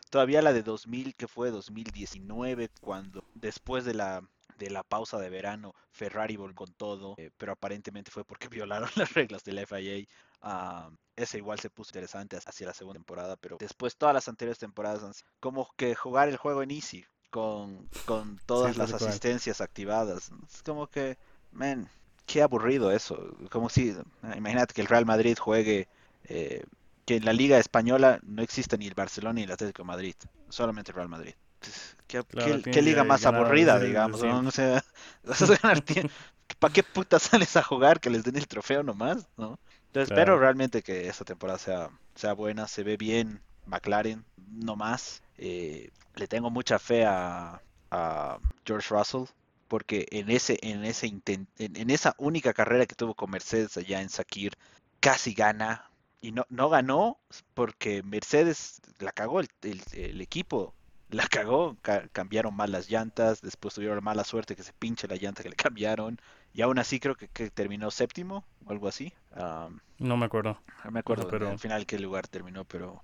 Todavía 0.09 0.41
la 0.41 0.53
de 0.53 0.63
2000, 0.63 1.15
que 1.15 1.27
fue 1.27 1.51
2019, 1.51 2.69
cuando 2.81 3.23
después 3.35 3.85
de 3.85 3.93
la, 3.93 4.23
de 4.59 4.69
la 4.69 4.83
pausa 4.83 5.17
de 5.19 5.29
verano, 5.31 5.73
Ferrari 5.91 6.35
volvió 6.37 6.55
con 6.55 6.73
todo, 6.73 7.15
eh, 7.17 7.31
pero 7.37 7.53
aparentemente 7.53 8.11
fue 8.11 8.23
porque 8.25 8.47
violaron 8.49 8.89
las 8.95 9.13
reglas 9.13 9.43
de 9.43 9.53
la 9.53 9.65
FIA. 9.65 10.05
Ah, 10.41 10.89
ese 11.15 11.37
igual 11.37 11.59
se 11.59 11.69
puso 11.69 11.89
interesante 11.91 12.37
hacia 12.37 12.67
la 12.67 12.73
segunda 12.73 12.99
temporada, 12.99 13.35
pero 13.37 13.57
después 13.59 13.97
todas 13.97 14.13
las 14.13 14.27
anteriores 14.29 14.59
temporadas 14.59 15.03
han 15.03 15.13
sido 15.13 15.29
como 15.39 15.69
que 15.75 15.95
jugar 15.95 16.29
el 16.29 16.37
juego 16.37 16.63
en 16.63 16.71
easy, 16.71 17.05
con, 17.29 17.89
con 18.05 18.39
todas 18.45 18.75
Sí, 18.75 18.79
las 18.79 18.93
cual. 18.93 19.09
asistencias 19.09 19.61
activadas. 19.61 20.31
Es 20.53 20.63
como 20.63 20.87
que, 20.87 21.17
man, 21.51 21.89
qué 22.25 22.41
aburrido 22.41 22.91
eso. 22.91 23.35
Como 23.51 23.69
si, 23.69 23.95
ah, 24.23 24.35
imagínate 24.37 24.73
que 24.73 24.81
el 24.81 24.87
Real 24.87 25.05
Madrid 25.05 25.37
juegue, 25.37 25.87
eh, 26.25 26.63
que 27.05 27.17
en 27.17 27.25
la 27.25 27.33
Liga 27.33 27.57
Española 27.59 28.19
no 28.23 28.41
existe 28.41 28.77
ni 28.77 28.87
el 28.87 28.93
Barcelona 28.95 29.33
ni 29.33 29.43
el 29.43 29.51
Atlético 29.51 29.83
de 29.83 29.87
Madrid, 29.87 30.15
solamente 30.49 30.91
el 30.91 30.95
Real 30.95 31.09
Madrid. 31.09 31.33
¿Qué, 32.07 32.23
Claro, 32.23 32.57
qué- 32.57 32.61
tiene 32.61 32.71
qué 32.71 32.81
liga 32.81 33.03
más 33.03 33.21
ganar 33.23 33.41
aburrida, 33.41 33.79
digamos? 33.79 34.21
¿no? 34.21 34.39
O 34.47 34.51
sea, 34.51 34.83
vas 35.23 35.41
a 35.41 35.45
ganar 35.57 35.83
¿Para 36.59 36.73
qué 36.73 36.83
puta 36.83 37.19
sales 37.19 37.55
a 37.55 37.63
jugar 37.63 37.99
que 37.99 38.09
les 38.09 38.23
den 38.23 38.35
el 38.35 38.47
trofeo 38.47 38.83
nomás? 38.83 39.27
¿no? 39.37 39.57
Entonces 39.87 40.09
Claro. 40.09 40.33
espero 40.33 40.39
realmente 40.39 40.81
que 40.83 41.07
esta 41.07 41.25
temporada 41.25 41.59
sea, 41.59 41.89
sea 42.15 42.33
buena, 42.33 42.67
se 42.67 42.83
ve 42.83 42.97
bien 42.97 43.41
McLaren, 43.65 44.25
no 44.51 44.75
más. 44.75 45.21
Eh, 45.37 45.89
le 46.15 46.27
tengo 46.27 46.49
mucha 46.49 46.79
fe 46.79 47.05
a, 47.05 47.61
a 47.91 48.39
George 48.65 48.93
Russell, 48.93 49.23
porque 49.67 50.07
en 50.11 50.29
ese, 50.31 50.57
en 50.61 50.83
ese 50.83 51.07
inten- 51.07 51.47
en, 51.57 51.75
en 51.75 51.89
esa 51.91 52.15
única 52.17 52.53
carrera 52.53 52.85
que 52.87 52.95
tuvo 52.95 53.13
con 53.13 53.29
Mercedes 53.31 53.77
allá 53.77 54.01
en 54.01 54.09
Sakir, 54.09 54.53
casi 54.99 55.33
gana. 55.33 55.85
Y 56.21 56.31
no, 56.33 56.45
no 56.49 56.69
ganó 56.69 57.17
porque 57.53 58.03
Mercedes 58.03 58.81
la 58.99 59.11
cagó, 59.13 59.39
el, 59.39 59.47
el- 59.61 59.81
el 59.93 60.21
equipo 60.21 60.73
la 61.09 61.27
cagó, 61.27 61.75
ca- 61.81 62.07
cambiaron 62.11 62.55
mal 62.55 62.71
las 62.71 62.89
llantas, 62.89 63.41
después 63.41 63.73
tuvieron 63.73 63.97
la 63.97 64.01
mala 64.01 64.23
suerte 64.23 64.55
que 64.55 64.63
se 64.63 64.73
pinche 64.73 65.07
la 65.07 65.15
llanta 65.15 65.43
que 65.43 65.49
le 65.49 65.55
cambiaron, 65.69 66.19
y 66.53 66.61
aún 66.61 66.79
así 66.79 66.99
creo 66.99 67.15
que, 67.15 67.27
que 67.27 67.49
terminó 67.49 67.89
séptimo 67.91 68.45
o 68.65 68.71
algo 68.71 68.87
así. 68.87 69.13
No 69.97 70.17
me 70.17 70.25
acuerdo. 70.25 70.59
no 70.85 70.91
me 70.91 70.99
acuerdo 70.99 71.23
pero- 71.31 71.49
al 71.51 71.59
final 71.59 71.85
qué 71.85 71.99
lugar 71.99 72.27
terminó, 72.27 72.63
pero 72.65 73.03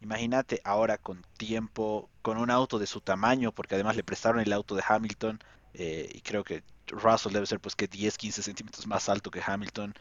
imagínate 0.00 0.60
ahora 0.64 0.98
con 0.98 1.24
tiempo, 1.36 2.08
con 2.22 2.38
un 2.38 2.50
auto 2.50 2.78
de 2.78 2.86
su 2.86 3.00
tamaño, 3.00 3.52
porque 3.52 3.74
además 3.74 3.96
le 3.96 4.04
prestaron 4.04 4.40
el 4.40 4.52
auto 4.52 4.74
de 4.74 4.82
Hamilton, 4.86 5.40
eh, 5.74 6.10
y 6.12 6.20
creo 6.22 6.44
que 6.44 6.62
Russell 6.88 7.32
debe 7.32 7.46
ser 7.46 7.60
pues 7.60 7.74
que 7.76 7.86
10, 7.86 8.16
15 8.16 8.42
centímetros 8.42 8.86
más 8.86 9.08
alto 9.08 9.30
que 9.30 9.42
Hamilton, 9.44 9.94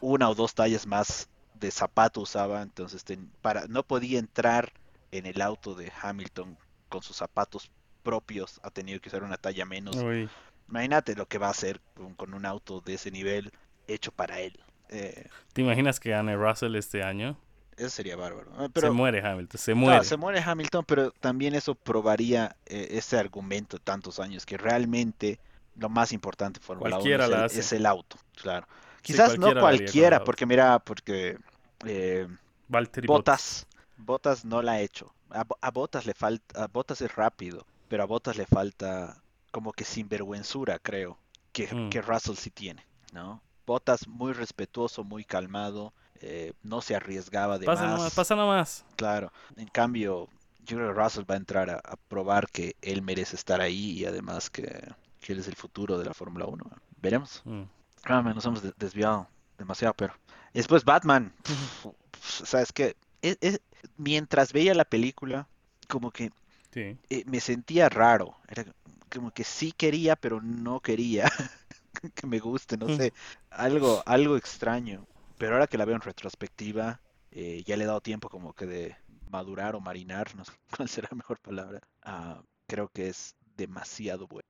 una 0.00 0.28
o 0.28 0.34
dos 0.34 0.54
tallas 0.54 0.86
más 0.86 1.28
de 1.54 1.70
zapato 1.70 2.20
usaba, 2.22 2.62
entonces 2.62 3.04
ten- 3.04 3.30
para, 3.42 3.66
no 3.66 3.82
podía 3.82 4.18
entrar 4.18 4.72
en 5.12 5.26
el 5.26 5.42
auto 5.42 5.74
de 5.74 5.92
Hamilton 6.00 6.56
con 6.90 7.02
sus 7.02 7.16
zapatos 7.16 7.70
propios, 8.02 8.60
ha 8.62 8.70
tenido 8.70 9.00
que 9.00 9.08
usar 9.08 9.22
una 9.22 9.38
talla 9.38 9.64
menos. 9.64 9.96
Uy, 9.96 10.28
Imagínate 10.68 11.16
lo 11.16 11.26
que 11.26 11.38
va 11.38 11.48
a 11.48 11.50
hacer 11.50 11.80
con, 11.94 12.14
con 12.14 12.34
un 12.34 12.44
auto 12.44 12.80
de 12.80 12.94
ese 12.94 13.10
nivel 13.10 13.50
hecho 13.88 14.12
para 14.12 14.40
él. 14.40 14.58
Eh, 14.90 15.26
¿te 15.52 15.62
imaginas 15.62 15.98
que 15.98 16.10
gane 16.10 16.36
Russell 16.36 16.76
este 16.76 17.02
año? 17.02 17.38
eso 17.80 17.90
sería 17.90 18.16
bárbaro. 18.16 18.50
Ah, 18.58 18.68
se 18.74 18.90
muere 18.90 19.26
Hamilton, 19.26 19.58
se 19.58 19.74
muere. 19.74 20.04
se 20.04 20.16
muere 20.16 20.40
Hamilton, 20.40 20.84
pero 20.86 21.10
también 21.12 21.54
eso 21.54 21.74
probaría 21.74 22.56
eh, 22.66 22.88
ese 22.90 23.18
argumento 23.18 23.78
de 23.78 23.82
tantos 23.82 24.20
años, 24.20 24.44
que 24.44 24.58
realmente 24.58 25.40
lo 25.76 25.88
más 25.88 26.12
importante 26.12 26.60
en 26.60 26.64
Fórmula 26.64 26.96
1 26.96 26.96
Cualquiera 26.96 27.24
es 27.24 27.30
la 27.30 27.36
el, 27.38 27.44
hace. 27.44 27.60
es 27.60 27.72
el 27.72 27.86
auto, 27.86 28.16
claro. 28.40 28.66
Sí, 28.96 29.14
Quizás 29.14 29.38
no 29.38 29.58
cualquiera 29.58 30.22
porque 30.24 30.44
mira, 30.44 30.78
porque 30.78 31.38
eh, 31.86 32.28
Valtteri 32.68 33.06
Botas, 33.06 33.66
Botas 33.96 34.44
no 34.44 34.60
la 34.60 34.72
ha 34.72 34.80
hecho. 34.80 35.12
A, 35.32 35.44
a 35.60 35.70
Botas 35.70 36.06
le 36.06 36.14
falta, 36.14 36.64
a 36.64 36.66
Botas 36.68 37.00
es 37.00 37.14
rápido, 37.14 37.66
pero 37.88 38.02
a 38.02 38.06
Botas 38.06 38.36
le 38.36 38.46
falta 38.46 39.20
como 39.50 39.72
que 39.72 39.84
sinvergüenzura, 39.84 40.78
creo, 40.78 41.18
que, 41.52 41.72
Mm. 41.74 41.90
que 41.90 42.02
Russell 42.02 42.36
sí 42.36 42.50
tiene, 42.50 42.84
¿no? 43.12 43.40
Botas 43.66 44.06
muy 44.08 44.32
respetuoso, 44.32 45.04
muy 45.04 45.24
calmado, 45.24 45.92
eh, 46.20 46.52
no 46.62 46.80
se 46.82 46.94
arriesgaba 46.96 47.58
de 47.58 47.66
Pasa 47.66 47.84
más. 47.84 47.92
nomás, 47.98 48.14
pasa 48.14 48.36
nomás. 48.36 48.84
Claro, 48.96 49.32
en 49.56 49.68
cambio, 49.68 50.28
yo 50.64 50.76
creo 50.76 50.94
que 50.94 51.00
Russell 51.00 51.24
va 51.30 51.34
a 51.34 51.38
entrar 51.38 51.70
a, 51.70 51.76
a 51.76 51.96
probar 52.08 52.48
que 52.48 52.76
él 52.82 53.02
merece 53.02 53.36
estar 53.36 53.60
ahí 53.60 53.92
y 53.98 54.04
además 54.04 54.50
que, 54.50 54.92
que 55.20 55.32
él 55.32 55.38
es 55.40 55.48
el 55.48 55.56
futuro 55.56 55.98
de 55.98 56.04
la 56.04 56.14
Fórmula 56.14 56.46
1. 56.46 56.64
Veremos. 57.00 57.42
Mm. 57.44 57.62
Ah, 58.04 58.22
man, 58.22 58.34
nos 58.34 58.44
hemos 58.46 58.62
de- 58.62 58.72
desviado 58.76 59.28
demasiado, 59.58 59.94
pero. 59.94 60.14
Y 60.52 60.58
después 60.58 60.84
Batman. 60.84 61.32
¿Sabes 62.22 62.72
qué? 62.72 62.96
Es- 63.22 63.38
es- 63.40 63.60
mientras 63.96 64.52
veía 64.52 64.74
la 64.74 64.84
película, 64.84 65.48
como 65.88 66.10
que 66.10 66.30
Sí. 66.72 66.98
eh, 67.10 67.24
me 67.26 67.40
sentía 67.40 67.88
raro. 67.88 68.36
Era 68.48 68.64
como 69.12 69.32
que 69.32 69.44
sí 69.44 69.72
quería, 69.72 70.16
pero 70.16 70.40
no 70.42 70.80
quería. 70.80 71.24
que 72.14 72.26
me 72.26 72.38
guste, 72.40 72.76
no 72.76 72.88
Mm. 72.88 72.90
sé, 72.90 73.12
algo, 73.50 74.02
algo 74.06 74.36
extraño. 74.36 75.06
Pero 75.38 75.54
ahora 75.54 75.66
que 75.66 75.78
la 75.78 75.84
veo 75.86 75.96
en 75.96 76.02
retrospectiva, 76.02 77.00
eh, 77.30 77.62
ya 77.66 77.76
le 77.76 77.84
he 77.84 77.86
dado 77.86 78.00
tiempo 78.00 78.28
como 78.28 78.52
que 78.54 78.66
de 78.66 78.96
madurar 79.30 79.74
o 79.76 79.80
marinar, 79.80 80.34
no 80.36 80.44
sé 80.44 80.52
cuál 80.76 80.88
será 80.88 81.08
la 81.10 81.16
mejor 81.18 81.40
palabra. 81.40 81.80
Ah, 82.02 82.42
creo 82.68 82.88
que 82.88 83.08
es 83.08 83.36
demasiado 83.56 84.26
bueno. 84.28 84.48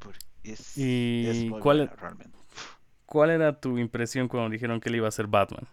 Porque 0.00 0.20
es, 0.44 0.90
es 1.20 1.44
¿Y 1.44 1.48
muy 1.48 1.62
cuál, 1.62 1.80
buena 1.80 1.94
realmente. 1.96 2.38
cuál 3.06 3.30
era 3.30 3.60
tu 3.60 3.76
impresión 3.78 4.28
cuando 4.28 4.50
dijeron 4.50 4.78
que 4.80 4.88
él 4.88 4.96
iba 4.96 5.08
a 5.08 5.10
ser 5.10 5.26
Batman? 5.26 5.66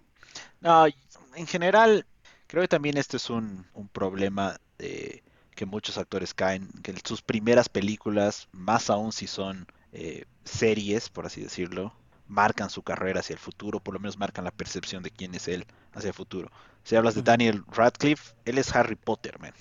No, 0.61 0.87
en 1.35 1.47
general, 1.47 2.05
creo 2.47 2.63
que 2.63 2.67
también 2.67 2.97
este 2.97 3.17
es 3.17 3.29
un, 3.29 3.65
un 3.73 3.87
problema 3.87 4.57
de 4.77 5.23
que 5.55 5.65
muchos 5.65 5.97
actores 5.97 6.33
caen, 6.33 6.69
que 6.83 6.93
sus 7.03 7.21
primeras 7.21 7.69
películas, 7.69 8.47
más 8.51 8.89
aún 8.89 9.11
si 9.11 9.25
son 9.27 9.67
eh, 9.93 10.25
series, 10.43 11.09
por 11.09 11.25
así 11.25 11.41
decirlo, 11.41 11.93
marcan 12.27 12.69
su 12.69 12.83
carrera 12.83 13.21
hacia 13.21 13.33
el 13.33 13.39
futuro, 13.39 13.79
por 13.79 13.93
lo 13.93 13.99
menos 13.99 14.17
marcan 14.17 14.43
la 14.43 14.51
percepción 14.51 15.01
de 15.01 15.11
quién 15.11 15.33
es 15.33 15.47
él 15.47 15.65
hacia 15.93 16.09
el 16.09 16.13
futuro. 16.13 16.51
Si 16.83 16.95
hablas 16.95 17.15
de. 17.15 17.21
Daniel 17.21 17.63
Radcliffe, 17.71 18.33
él 18.45 18.57
es 18.57 18.75
Harry 18.75 18.95
Potter, 18.95 19.39
man. 19.39 19.53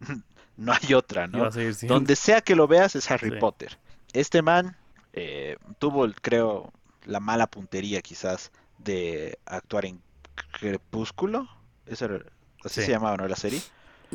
No 0.56 0.72
hay 0.72 0.94
otra, 0.94 1.26
¿no? 1.26 1.50
Donde 1.82 2.14
sea 2.14 2.40
que 2.40 2.54
lo 2.54 2.68
veas 2.68 2.94
es 2.94 3.10
Harry 3.10 3.30
Sí. 3.30 3.36
Potter. 3.40 3.76
Este 4.12 4.40
man 4.40 4.76
eh, 5.12 5.56
tuvo, 5.80 6.06
creo, 6.22 6.72
la 7.06 7.18
mala 7.18 7.48
puntería 7.48 8.00
quizás 8.02 8.52
de 8.78 9.36
actuar 9.46 9.86
en 9.86 10.00
Crepúsculo. 10.52 11.48
Esa 11.86 12.06
era- 12.06 12.24
así 12.64 12.80
Sí. 12.80 12.82
se 12.82 12.92
llamaba, 12.92 13.16
¿no? 13.16 13.28
La 13.28 13.36
serie. 13.36 13.66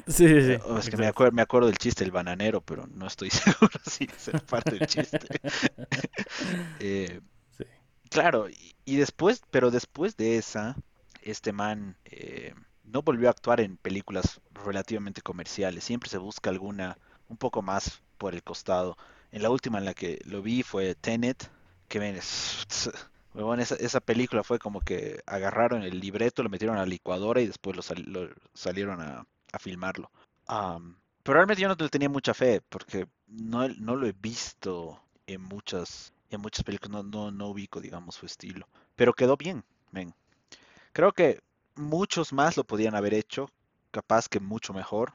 Sí, 0.07 0.27
sí, 0.27 0.41
sí. 0.43 0.51
Eh, 0.53 0.61
es 0.77 0.89
que 0.89 0.97
me, 0.97 1.07
exacto. 1.07 1.25
acuer- 1.25 1.31
me 1.33 1.41
acuerdo 1.41 1.67
del 1.67 1.77
chiste 1.77 2.03
del 2.03 2.11
bananero, 2.11 2.61
pero 2.61 2.87
no 2.87 3.07
estoy 3.07 3.29
seguro 3.31 3.79
si 3.85 4.05
es 4.05 4.41
parte 4.43 4.75
del 4.75 4.87
chiste. 4.87 5.27
Eh, 6.79 7.21
Sí. 7.57 7.65
claro, 8.09 8.49
y, 8.49 8.75
y 8.85 8.97
después, 8.97 9.41
pero 9.51 9.71
después 9.71 10.17
de 10.17 10.37
esa, 10.37 10.75
este 11.21 11.51
man 11.53 11.97
eh, 12.05 12.53
no 12.83 13.01
volvió 13.01 13.27
a 13.27 13.31
actuar 13.31 13.61
en 13.61 13.77
películas 13.77 14.41
relativamente 14.65 15.21
comerciales. 15.21 15.83
Siempre 15.83 16.09
se 16.09 16.17
busca 16.17 16.49
alguna 16.49 16.97
un 17.29 17.37
poco 17.37 17.61
más 17.61 18.01
por 18.17 18.33
el 18.35 18.43
costado. 18.43 18.97
En 19.31 19.43
la 19.43 19.49
última 19.51 19.77
en 19.79 19.85
la 19.85 19.93
que 19.93 20.19
lo 20.25 20.41
vi 20.41 20.63
fue 20.63 20.95
Tenet, 20.95 21.49
que 21.87 21.99
ven, 21.99 22.15
es- 22.15 22.65
huevón, 23.33 23.59
esa, 23.59 23.99
película 23.99 24.43
fue 24.43 24.59
como 24.59 24.81
que 24.81 25.21
agarraron 25.25 25.83
el 25.83 25.99
libreto, 25.99 26.43
lo 26.43 26.49
metieron 26.49 26.77
a 26.77 26.81
la 26.81 26.85
licuadora 26.85 27.41
y 27.41 27.47
después 27.47 27.75
lo, 27.75 27.81
sal- 27.81 28.05
lo 28.07 28.29
salieron 28.53 29.01
a, 29.01 29.25
filmarlo. 29.59 30.11
Pero 30.47 31.33
realmente 31.35 31.61
yo 31.61 31.67
no 31.67 31.77
tenía 31.77 32.09
mucha 32.09 32.33
fe 32.33 32.61
porque 32.69 33.07
no, 33.27 33.67
lo 33.67 34.07
he 34.07 34.13
visto 34.13 34.99
en 35.27 35.41
muchas, 35.41 36.13
en 36.29 36.41
muchas 36.41 36.63
películas, 36.63 37.05
no, 37.05 37.47
ubico, 37.47 37.79
digamos, 37.81 38.15
su 38.15 38.25
estilo. 38.25 38.67
Pero 38.95 39.13
quedó 39.13 39.37
bien. 39.37 39.63
Creo 40.93 41.11
que 41.11 41.41
muchos 41.75 42.33
más 42.33 42.57
lo 42.57 42.63
podían 42.63 42.95
haber 42.95 43.13
hecho, 43.13 43.49
capaz 43.91 44.27
que 44.27 44.39
mucho 44.39 44.73
mejor. 44.73 45.13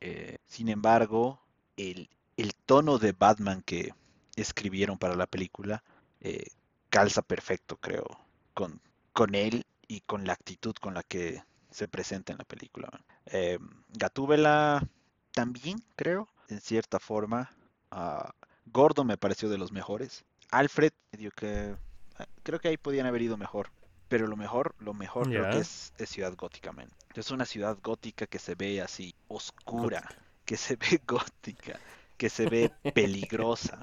Eh, 0.00 0.38
sin 0.46 0.68
embargo, 0.68 1.40
el, 1.76 2.08
el 2.36 2.54
tono 2.66 2.98
de 2.98 3.12
Batman 3.12 3.62
que 3.62 3.94
escribieron 4.36 4.98
para 4.98 5.16
la 5.16 5.26
película 5.26 5.82
eh, 6.20 6.46
calza 6.94 7.22
perfecto, 7.22 7.76
creo, 7.78 8.06
con, 8.54 8.80
con 9.12 9.34
él 9.34 9.66
y 9.88 10.02
con 10.02 10.24
la 10.28 10.32
actitud 10.32 10.76
con 10.80 10.94
la 10.94 11.02
que 11.02 11.42
se 11.68 11.88
presenta 11.88 12.30
en 12.30 12.38
la 12.38 12.44
película. 12.44 12.88
Eh, 13.26 13.58
Gatúbela 13.88 14.86
también, 15.32 15.82
creo, 15.96 16.28
en 16.48 16.60
cierta 16.60 17.00
forma. 17.00 17.50
Ah, 17.90 18.32
Gordo 18.66 19.02
me 19.02 19.16
pareció 19.16 19.48
de 19.48 19.58
los 19.58 19.72
mejores. 19.72 20.24
Alfred, 20.52 20.92
medio 21.10 21.32
que 21.32 21.74
ah, 22.16 22.26
creo 22.44 22.60
que 22.60 22.68
ahí 22.68 22.76
podían 22.76 23.06
haber 23.06 23.22
ido 23.22 23.36
mejor. 23.36 23.72
Pero 24.06 24.28
lo 24.28 24.36
mejor, 24.36 24.76
lo 24.78 24.94
mejor 24.94 25.28
creo 25.28 25.50
que 25.50 25.58
es, 25.58 25.92
es 25.98 26.08
Ciudad 26.08 26.36
Gótica, 26.36 26.70
man. 26.70 26.88
Es 27.16 27.32
una 27.32 27.44
ciudad 27.44 27.76
gótica 27.82 28.26
que 28.26 28.38
se 28.38 28.54
ve 28.54 28.80
así 28.80 29.16
oscura, 29.26 30.00
Gótica. 30.00 30.22
que 30.44 30.56
se 30.56 30.76
ve 30.76 31.00
gótica, 31.08 31.80
que 32.16 32.30
se 32.30 32.48
ve 32.48 32.70
peligrosa, 32.94 33.80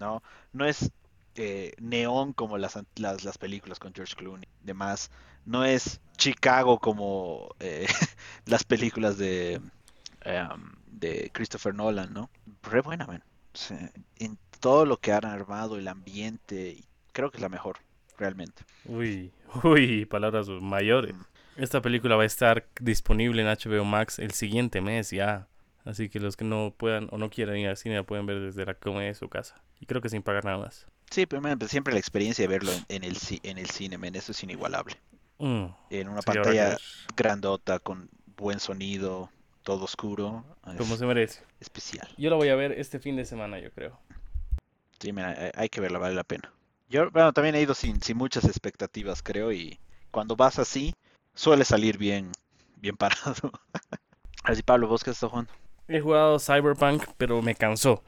¿no? 0.00 0.24
No 0.52 0.64
es 0.64 0.90
eh, 1.40 1.72
neón 1.78 2.32
como 2.32 2.58
las, 2.58 2.76
las, 2.96 3.22
las 3.22 3.38
películas 3.38 3.78
con 3.78 3.94
George 3.94 4.16
Clooney, 4.16 4.48
demás. 4.64 5.10
No 5.44 5.64
es 5.64 6.00
Chicago 6.16 6.80
como 6.80 7.54
eh, 7.60 7.86
las 8.44 8.64
películas 8.64 9.18
de, 9.18 9.60
em, 10.22 10.72
de 10.88 11.30
Christopher 11.32 11.74
Nolan, 11.74 12.12
¿no? 12.12 12.28
Re 12.64 12.80
buena, 12.80 13.06
man. 13.06 13.22
En 14.18 14.36
todo 14.58 14.84
lo 14.84 14.96
que 14.98 15.12
han 15.12 15.24
armado, 15.24 15.78
el 15.78 15.86
ambiente, 15.86 16.70
y 16.70 16.84
creo 17.12 17.30
que 17.30 17.36
es 17.36 17.42
la 17.42 17.48
mejor, 17.48 17.78
realmente. 18.18 18.64
Uy, 18.84 19.32
uy, 19.62 20.06
palabras 20.06 20.48
mayores. 20.48 21.14
Mm. 21.14 21.62
Esta 21.62 21.80
película 21.80 22.16
va 22.16 22.24
a 22.24 22.26
estar 22.26 22.66
disponible 22.80 23.42
en 23.42 23.48
HBO 23.48 23.84
Max 23.84 24.18
el 24.18 24.32
siguiente 24.32 24.80
mes 24.80 25.10
ya. 25.10 25.46
Así 25.84 26.08
que 26.08 26.18
los 26.18 26.36
que 26.36 26.44
no 26.44 26.74
puedan 26.76 27.06
o 27.12 27.18
no 27.18 27.30
quieran 27.30 27.56
ir 27.58 27.68
al 27.68 27.76
cine 27.76 27.94
la 27.94 28.02
pueden 28.02 28.26
ver 28.26 28.40
desde 28.40 28.66
la 28.66 28.74
comodidad 28.74 29.10
de 29.10 29.14
su 29.14 29.28
casa. 29.28 29.62
Y 29.80 29.86
creo 29.86 30.02
que 30.02 30.08
sin 30.08 30.22
pagar 30.22 30.44
nada 30.44 30.58
más. 30.58 30.86
Sí, 31.10 31.26
pero 31.26 31.40
man, 31.42 31.58
pues 31.58 31.70
siempre 31.70 31.92
la 31.92 32.00
experiencia 32.00 32.42
de 32.42 32.48
verlo 32.48 32.72
en, 32.72 32.84
en 32.88 33.04
el, 33.04 33.16
en 33.42 33.58
el 33.58 33.70
cine, 33.70 33.98
man, 33.98 34.14
eso 34.14 34.32
es 34.32 34.42
inigualable. 34.42 34.96
Mm, 35.40 35.74
En 35.90 36.08
una 36.08 36.22
sí, 36.24 36.32
pantalla 36.32 36.80
grandota, 37.16 37.78
con 37.80 38.10
buen 38.36 38.60
sonido, 38.60 39.30
todo 39.64 39.84
oscuro, 39.84 40.44
Como 40.76 40.96
es 40.96 40.96
se 40.96 41.04
merece. 41.04 41.42
especial. 41.60 42.08
Yo 42.16 42.30
la 42.30 42.36
voy 42.36 42.50
a 42.50 42.56
ver 42.56 42.72
este 42.72 42.98
fin 43.00 43.16
de 43.16 43.24
semana, 43.24 43.58
yo 43.60 43.72
creo. 43.72 43.98
Sí, 45.00 45.12
man, 45.12 45.34
hay, 45.36 45.50
hay 45.54 45.68
que 45.68 45.80
verla, 45.80 45.98
vale 45.98 46.14
la 46.14 46.24
pena. 46.24 46.52
Yo, 46.88 47.10
bueno, 47.10 47.32
también 47.32 47.54
he 47.54 47.60
ido 47.62 47.74
sin, 47.74 48.00
sin 48.02 48.16
muchas 48.16 48.44
expectativas, 48.44 49.22
creo, 49.22 49.52
y 49.52 49.78
cuando 50.10 50.36
vas 50.36 50.58
así, 50.58 50.94
suele 51.34 51.64
salir 51.64 51.98
bien, 51.98 52.32
bien 52.76 52.96
parado. 52.98 53.52
Así, 54.42 54.62
Pablo, 54.64 54.88
¿vos 54.88 55.04
qué 55.04 55.10
estás 55.10 55.30
jugando? 55.30 55.52
He 55.88 56.00
jugado 56.00 56.38
Cyberpunk, 56.38 57.02
pero 57.16 57.42
me 57.42 57.54
cansó. 57.54 58.02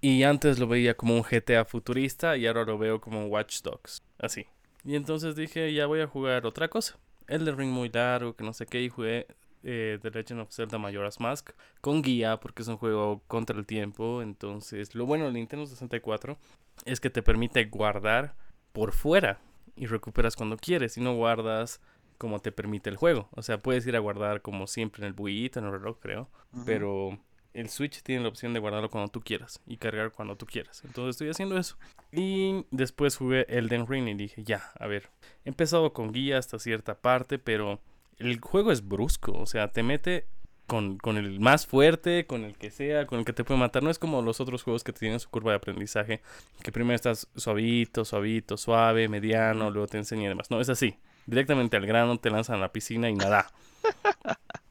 Y 0.00 0.22
antes 0.22 0.58
lo 0.58 0.68
veía 0.68 0.96
como 0.96 1.14
un 1.14 1.22
GTA 1.22 1.64
futurista 1.64 2.36
y 2.36 2.46
ahora 2.46 2.64
lo 2.64 2.78
veo 2.78 3.00
como 3.00 3.24
un 3.24 3.30
Watch 3.30 3.62
Dogs. 3.62 4.02
Así. 4.18 4.46
Y 4.84 4.94
entonces 4.94 5.34
dije, 5.34 5.72
ya 5.72 5.86
voy 5.86 6.00
a 6.00 6.06
jugar 6.06 6.46
otra 6.46 6.68
cosa. 6.68 6.98
Elden 7.26 7.58
Ring 7.58 7.70
muy 7.70 7.90
largo, 7.90 8.34
que 8.34 8.44
no 8.44 8.52
sé 8.52 8.66
qué, 8.66 8.80
y 8.82 8.88
jugué 8.88 9.26
eh, 9.64 9.98
The 10.00 10.10
Legend 10.10 10.40
of 10.40 10.52
Zelda 10.52 10.78
Majora's 10.78 11.20
Mask 11.20 11.50
con 11.80 12.00
guía, 12.00 12.38
porque 12.38 12.62
es 12.62 12.68
un 12.68 12.78
juego 12.78 13.22
contra 13.26 13.58
el 13.58 13.66
tiempo. 13.66 14.22
Entonces, 14.22 14.94
lo 14.94 15.04
bueno 15.04 15.24
del 15.24 15.34
Nintendo 15.34 15.66
64 15.66 16.38
es 16.84 17.00
que 17.00 17.10
te 17.10 17.22
permite 17.22 17.64
guardar 17.64 18.34
por 18.72 18.92
fuera 18.92 19.40
y 19.76 19.86
recuperas 19.86 20.36
cuando 20.36 20.56
quieres 20.56 20.96
y 20.96 21.00
no 21.00 21.14
guardas 21.14 21.80
como 22.18 22.40
te 22.40 22.52
permite 22.52 22.90
el 22.90 22.96
juego. 22.96 23.28
O 23.32 23.42
sea, 23.42 23.58
puedes 23.58 23.86
ir 23.86 23.96
a 23.96 24.00
guardar 24.00 24.42
como 24.42 24.66
siempre 24.66 25.02
en 25.02 25.08
el 25.08 25.12
buguito, 25.12 25.58
en 25.58 25.66
el 25.66 25.72
reloj, 25.72 25.98
creo. 26.00 26.30
Pero 26.64 27.18
el 27.54 27.68
Switch 27.68 28.02
tiene 28.02 28.22
la 28.22 28.28
opción 28.28 28.52
de 28.52 28.60
guardarlo 28.60 28.90
cuando 28.90 29.10
tú 29.10 29.20
quieras 29.20 29.60
y 29.66 29.76
cargar 29.76 30.12
cuando 30.12 30.36
tú 30.36 30.46
quieras. 30.46 30.82
Entonces 30.84 31.16
estoy 31.16 31.30
haciendo 31.30 31.58
eso. 31.58 31.76
Y 32.12 32.66
después 32.70 33.16
jugué 33.16 33.46
Elden 33.48 33.86
Ring 33.86 34.08
y 34.08 34.14
dije, 34.14 34.44
ya, 34.44 34.70
a 34.78 34.86
ver. 34.86 35.10
He 35.44 35.48
empezado 35.48 35.92
con 35.92 36.12
guía 36.12 36.38
hasta 36.38 36.58
cierta 36.58 36.96
parte, 36.96 37.38
pero 37.38 37.80
el 38.18 38.40
juego 38.40 38.72
es 38.72 38.86
brusco. 38.86 39.32
O 39.32 39.46
sea, 39.46 39.68
te 39.68 39.82
mete 39.82 40.26
con, 40.66 40.98
con 40.98 41.16
el 41.16 41.40
más 41.40 41.66
fuerte, 41.66 42.26
con 42.26 42.44
el 42.44 42.56
que 42.56 42.70
sea, 42.70 43.06
con 43.06 43.18
el 43.20 43.24
que 43.24 43.32
te 43.32 43.44
puede 43.44 43.58
matar. 43.58 43.82
No 43.82 43.90
es 43.90 43.98
como 43.98 44.22
los 44.22 44.40
otros 44.40 44.62
juegos 44.62 44.84
que 44.84 44.92
tienen 44.92 45.18
su 45.18 45.30
curva 45.30 45.52
de 45.52 45.56
aprendizaje, 45.56 46.20
que 46.62 46.70
primero 46.70 46.94
estás 46.94 47.28
suavito, 47.34 48.04
suavito, 48.04 48.56
suave, 48.56 49.08
mediano, 49.08 49.70
luego 49.70 49.88
te 49.88 49.98
enseña 49.98 50.24
y 50.24 50.28
demás. 50.28 50.50
No, 50.50 50.60
es 50.60 50.68
así. 50.68 50.96
Directamente 51.26 51.76
al 51.76 51.86
grano, 51.86 52.18
te 52.18 52.30
lanzan 52.30 52.56
a 52.56 52.60
la 52.60 52.72
piscina 52.72 53.10
y 53.10 53.14
nada. 53.14 53.50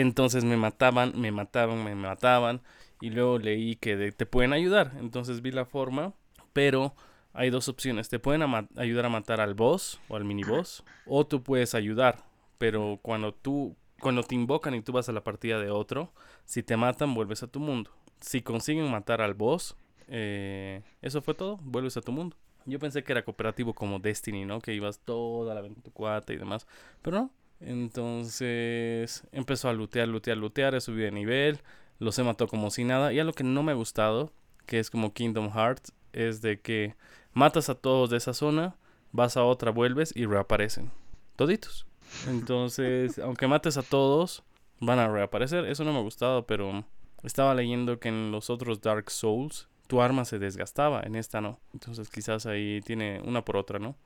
Entonces 0.00 0.44
me 0.44 0.58
mataban, 0.58 1.18
me 1.18 1.32
mataban, 1.32 1.82
me 1.82 1.94
mataban. 1.94 2.60
Y 3.00 3.08
luego 3.08 3.38
leí 3.38 3.76
que 3.76 4.12
te 4.12 4.26
pueden 4.26 4.52
ayudar. 4.52 4.92
Entonces 4.98 5.40
vi 5.40 5.52
la 5.52 5.64
forma. 5.64 6.12
Pero 6.52 6.94
hay 7.32 7.48
dos 7.48 7.68
opciones. 7.70 8.10
Te 8.10 8.18
pueden 8.18 8.42
ayudar 8.76 9.06
a 9.06 9.08
matar 9.08 9.40
al 9.40 9.54
boss 9.54 9.98
o 10.08 10.16
al 10.16 10.24
mini 10.24 10.44
boss. 10.44 10.84
O 11.06 11.26
tú 11.26 11.42
puedes 11.42 11.74
ayudar. 11.74 12.26
Pero 12.58 12.98
cuando 13.00 13.32
tú, 13.32 13.74
cuando 14.00 14.22
te 14.22 14.34
invocan 14.34 14.74
y 14.74 14.82
tú 14.82 14.92
vas 14.92 15.08
a 15.08 15.12
la 15.12 15.24
partida 15.24 15.58
de 15.58 15.70
otro, 15.70 16.12
si 16.44 16.62
te 16.62 16.76
matan, 16.76 17.14
vuelves 17.14 17.42
a 17.42 17.46
tu 17.46 17.58
mundo. 17.58 17.90
Si 18.20 18.42
consiguen 18.42 18.90
matar 18.90 19.22
al 19.22 19.32
boss, 19.32 19.76
eh, 20.08 20.82
eso 21.00 21.22
fue 21.22 21.32
todo. 21.32 21.58
Vuelves 21.62 21.96
a 21.96 22.02
tu 22.02 22.12
mundo. 22.12 22.36
Yo 22.66 22.78
pensé 22.78 23.02
que 23.02 23.12
era 23.12 23.24
cooperativo 23.24 23.72
como 23.72 23.98
Destiny, 23.98 24.44
¿no? 24.44 24.60
Que 24.60 24.74
ibas 24.74 24.98
toda 24.98 25.54
la 25.54 25.62
vez 25.62 25.72
con 25.72 25.82
tu 25.82 25.90
cuate 25.90 26.34
y 26.34 26.36
demás. 26.36 26.66
Pero 27.00 27.16
no. 27.16 27.30
Entonces 27.60 29.24
empezó 29.32 29.68
a 29.68 29.72
lootear, 29.72 30.08
lootear, 30.08 30.36
lootear. 30.36 30.74
He 30.74 30.80
subido 30.80 31.06
de 31.06 31.12
nivel. 31.12 31.60
Los 31.98 32.18
he 32.18 32.22
matado 32.22 32.48
como 32.48 32.70
si 32.70 32.84
nada. 32.84 33.12
Y 33.12 33.18
algo 33.18 33.32
que 33.32 33.44
no 33.44 33.62
me 33.62 33.72
ha 33.72 33.76
gustado, 33.76 34.32
que 34.66 34.78
es 34.78 34.90
como 34.90 35.12
Kingdom 35.12 35.50
Hearts, 35.52 35.92
es 36.12 36.42
de 36.42 36.60
que 36.60 36.94
matas 37.32 37.68
a 37.68 37.74
todos 37.74 38.10
de 38.10 38.18
esa 38.18 38.34
zona, 38.34 38.76
vas 39.12 39.36
a 39.36 39.44
otra, 39.44 39.70
vuelves 39.70 40.12
y 40.14 40.26
reaparecen. 40.26 40.90
Toditos. 41.36 41.86
Entonces, 42.26 43.18
aunque 43.22 43.46
mates 43.46 43.76
a 43.76 43.82
todos, 43.82 44.42
van 44.80 44.98
a 44.98 45.08
reaparecer. 45.08 45.64
Eso 45.66 45.84
no 45.84 45.92
me 45.92 45.98
ha 45.98 46.02
gustado, 46.02 46.46
pero 46.46 46.84
estaba 47.22 47.54
leyendo 47.54 47.98
que 47.98 48.08
en 48.08 48.30
los 48.30 48.50
otros 48.50 48.80
Dark 48.80 49.10
Souls 49.10 49.68
tu 49.86 50.00
arma 50.00 50.24
se 50.24 50.38
desgastaba, 50.38 51.00
en 51.02 51.14
esta 51.16 51.40
no. 51.40 51.60
Entonces 51.72 52.10
quizás 52.10 52.46
ahí 52.46 52.80
tiene 52.84 53.20
una 53.24 53.44
por 53.44 53.56
otra, 53.56 53.78
¿no? 53.78 53.96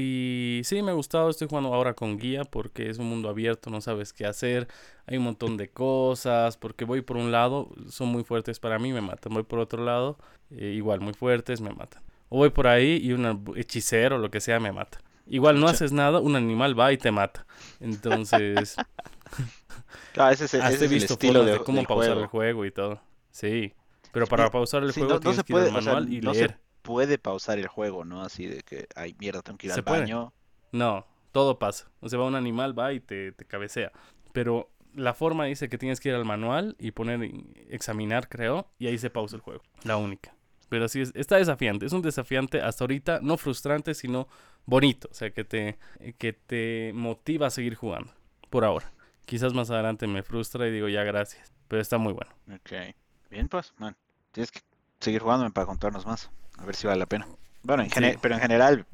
Y 0.00 0.60
sí, 0.62 0.80
me 0.80 0.92
ha 0.92 0.94
gustado, 0.94 1.28
estoy 1.28 1.48
jugando 1.48 1.74
ahora 1.74 1.94
con 1.94 2.18
guía 2.18 2.44
porque 2.44 2.88
es 2.88 2.98
un 2.98 3.06
mundo 3.06 3.28
abierto, 3.28 3.68
no 3.68 3.80
sabes 3.80 4.12
qué 4.12 4.26
hacer, 4.26 4.68
hay 5.06 5.16
un 5.16 5.24
montón 5.24 5.56
de 5.56 5.70
cosas, 5.70 6.56
porque 6.56 6.84
voy 6.84 7.00
por 7.00 7.16
un 7.16 7.32
lado, 7.32 7.68
son 7.88 8.06
muy 8.06 8.22
fuertes 8.22 8.60
para 8.60 8.78
mí, 8.78 8.92
me 8.92 9.00
matan, 9.00 9.34
voy 9.34 9.42
por 9.42 9.58
otro 9.58 9.84
lado, 9.84 10.16
eh, 10.52 10.66
igual 10.66 11.00
muy 11.00 11.14
fuertes, 11.14 11.60
me 11.60 11.70
matan. 11.70 12.00
O 12.28 12.36
voy 12.36 12.50
por 12.50 12.68
ahí 12.68 13.00
y 13.02 13.12
un 13.12 13.44
hechicero 13.56 14.16
o 14.16 14.18
lo 14.20 14.30
que 14.30 14.40
sea 14.40 14.60
me 14.60 14.70
mata. 14.70 15.00
Igual 15.26 15.58
no 15.58 15.66
haces 15.66 15.90
nada, 15.90 16.20
un 16.20 16.36
animal 16.36 16.78
va 16.78 16.92
y 16.92 16.96
te 16.96 17.10
mata. 17.10 17.44
Entonces... 17.80 18.76
claro, 20.12 20.30
ese 20.32 20.44
es, 20.44 20.54
ese 20.54 20.84
es 20.84 20.90
visto 20.92 21.14
estilo 21.14 21.44
de, 21.44 21.58
cómo 21.58 21.82
pausar 21.82 22.18
el 22.18 22.26
juego 22.26 22.64
y 22.64 22.70
todo. 22.70 23.00
Sí. 23.32 23.74
Pero 24.12 24.28
para 24.28 24.48
pausar 24.48 24.84
el 24.84 24.92
juego 24.92 25.18
tienes 25.18 25.42
que 25.42 25.52
ir 25.52 25.58
al 25.58 25.72
manual 25.72 26.12
y 26.12 26.20
leer 26.20 26.67
puede 26.88 27.18
pausar 27.18 27.58
el 27.58 27.66
juego, 27.66 28.06
¿no? 28.06 28.22
Así 28.22 28.46
de 28.46 28.62
que, 28.62 28.88
ay, 28.94 29.14
mierda, 29.18 29.42
tengo 29.42 29.58
que 29.58 29.66
ir 29.66 29.74
al 29.74 29.82
baño. 29.82 30.32
No, 30.72 31.04
todo 31.32 31.58
pasa. 31.58 31.90
O 32.00 32.08
sea, 32.08 32.18
va 32.18 32.24
un 32.24 32.34
animal, 32.34 32.76
va 32.76 32.94
y 32.94 33.00
te, 33.00 33.32
te 33.32 33.44
cabecea. 33.44 33.92
Pero 34.32 34.70
la 34.94 35.12
forma 35.12 35.44
dice 35.44 35.68
que 35.68 35.76
tienes 35.76 36.00
que 36.00 36.08
ir 36.08 36.14
al 36.14 36.24
manual 36.24 36.76
y 36.78 36.92
poner, 36.92 37.30
examinar, 37.68 38.30
creo, 38.30 38.70
y 38.78 38.86
ahí 38.86 38.96
se 38.96 39.10
pausa 39.10 39.36
el 39.36 39.42
juego. 39.42 39.62
La 39.84 39.98
única. 39.98 40.34
Pero 40.70 40.88
sí, 40.88 41.02
está 41.14 41.36
desafiante. 41.36 41.84
Es 41.84 41.92
un 41.92 42.00
desafiante 42.00 42.62
hasta 42.62 42.84
ahorita, 42.84 43.20
no 43.20 43.36
frustrante, 43.36 43.92
sino 43.92 44.26
bonito. 44.64 45.08
O 45.10 45.14
sea, 45.14 45.30
que 45.30 45.44
te, 45.44 45.78
que 46.16 46.32
te 46.32 46.92
motiva 46.94 47.48
a 47.48 47.50
seguir 47.50 47.74
jugando. 47.74 48.14
Por 48.48 48.64
ahora. 48.64 48.90
Quizás 49.26 49.52
más 49.52 49.70
adelante 49.70 50.06
me 50.06 50.22
frustra 50.22 50.66
y 50.66 50.70
digo 50.70 50.88
ya 50.88 51.04
gracias. 51.04 51.52
Pero 51.68 51.82
está 51.82 51.98
muy 51.98 52.14
bueno. 52.14 52.30
Ok. 52.50 52.94
Bien, 53.28 53.46
pues, 53.46 53.74
man. 53.76 53.94
Tienes 54.32 54.50
que 54.50 54.60
seguir 55.00 55.20
jugando 55.20 55.50
para 55.50 55.66
contarnos 55.66 56.06
más. 56.06 56.30
A 56.58 56.64
ver 56.64 56.74
si 56.74 56.86
vale 56.86 56.98
la 56.98 57.06
pena. 57.06 57.26
Bueno, 57.62 57.82
en 57.82 58.18
pero 58.20 58.34
en 58.34 58.40
general, 58.40 58.86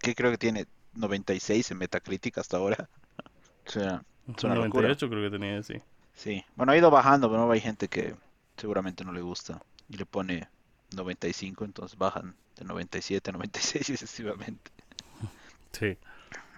que 0.00 0.14
creo 0.14 0.30
que 0.30 0.38
tiene 0.38 0.66
96 0.94 1.70
en 1.70 1.78
Metacritic 1.78 2.38
hasta 2.38 2.56
ahora. 2.56 2.88
o 3.66 3.70
sea, 3.70 4.02
es 4.36 4.44
una 4.44 4.54
98 4.56 5.08
creo 5.08 5.22
que 5.22 5.30
tenía, 5.30 5.62
sí. 5.62 5.74
Sí, 6.14 6.44
bueno, 6.56 6.72
ha 6.72 6.76
ido 6.76 6.90
bajando, 6.90 7.30
pero 7.30 7.50
hay 7.50 7.60
gente 7.60 7.88
que 7.88 8.14
seguramente 8.56 9.04
no 9.04 9.12
le 9.12 9.20
gusta 9.20 9.62
y 9.88 9.96
le 9.96 10.04
pone 10.04 10.48
95, 10.94 11.64
entonces 11.64 11.96
bajan 11.96 12.34
de 12.56 12.64
97 12.64 13.30
a 13.30 13.32
96 13.32 13.86
sucesivamente. 13.98 14.70
Sí. 15.72 15.96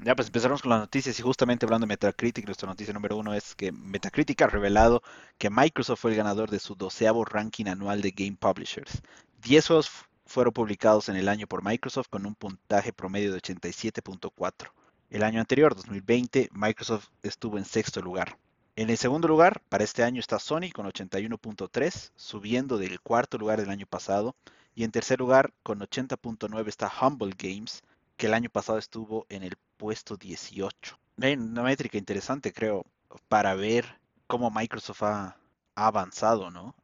Ya, 0.02 0.16
pues 0.16 0.28
empezamos 0.28 0.62
con 0.62 0.70
las 0.70 0.80
noticias 0.80 1.18
y 1.18 1.22
justamente 1.22 1.66
hablando 1.66 1.86
de 1.86 1.88
Metacritic, 1.88 2.46
nuestra 2.46 2.68
noticia 2.68 2.94
número 2.94 3.18
uno 3.18 3.34
es 3.34 3.54
que 3.54 3.70
Metacritic 3.70 4.40
ha 4.40 4.46
revelado 4.46 5.02
que 5.36 5.50
Microsoft 5.50 6.00
fue 6.00 6.12
el 6.12 6.16
ganador 6.16 6.50
de 6.50 6.58
su 6.58 6.74
doceavo 6.74 7.24
ranking 7.26 7.66
anual 7.66 8.00
de 8.00 8.12
Game 8.12 8.36
Publishers. 8.40 9.02
10 9.42 9.66
juegos 9.66 9.90
fueron 10.30 10.52
publicados 10.52 11.08
en 11.08 11.16
el 11.16 11.28
año 11.28 11.48
por 11.48 11.64
Microsoft 11.64 12.06
con 12.08 12.24
un 12.24 12.36
puntaje 12.36 12.92
promedio 12.92 13.32
de 13.32 13.42
87.4. 13.42 14.70
El 15.10 15.24
año 15.24 15.40
anterior, 15.40 15.74
2020, 15.74 16.50
Microsoft 16.52 17.08
estuvo 17.24 17.58
en 17.58 17.64
sexto 17.64 18.00
lugar. 18.00 18.38
En 18.76 18.90
el 18.90 18.96
segundo 18.96 19.26
lugar, 19.26 19.60
para 19.68 19.82
este 19.82 20.04
año 20.04 20.20
está 20.20 20.38
Sony 20.38 20.70
con 20.72 20.86
81.3, 20.86 22.12
subiendo 22.14 22.78
del 22.78 23.00
cuarto 23.00 23.38
lugar 23.38 23.60
del 23.60 23.70
año 23.70 23.86
pasado. 23.86 24.36
Y 24.76 24.84
en 24.84 24.92
tercer 24.92 25.18
lugar, 25.18 25.52
con 25.64 25.80
80.9 25.80 26.68
está 26.68 26.92
Humble 27.02 27.34
Games, 27.36 27.82
que 28.16 28.26
el 28.26 28.34
año 28.34 28.50
pasado 28.50 28.78
estuvo 28.78 29.26
en 29.30 29.42
el 29.42 29.56
puesto 29.76 30.16
18. 30.16 30.96
Una 31.16 31.62
métrica 31.64 31.98
interesante, 31.98 32.52
creo, 32.52 32.86
para 33.28 33.56
ver 33.56 33.98
cómo 34.28 34.48
Microsoft 34.52 35.02
ha, 35.02 35.36
avanzado, 35.74 36.52
¿no? 36.52 36.76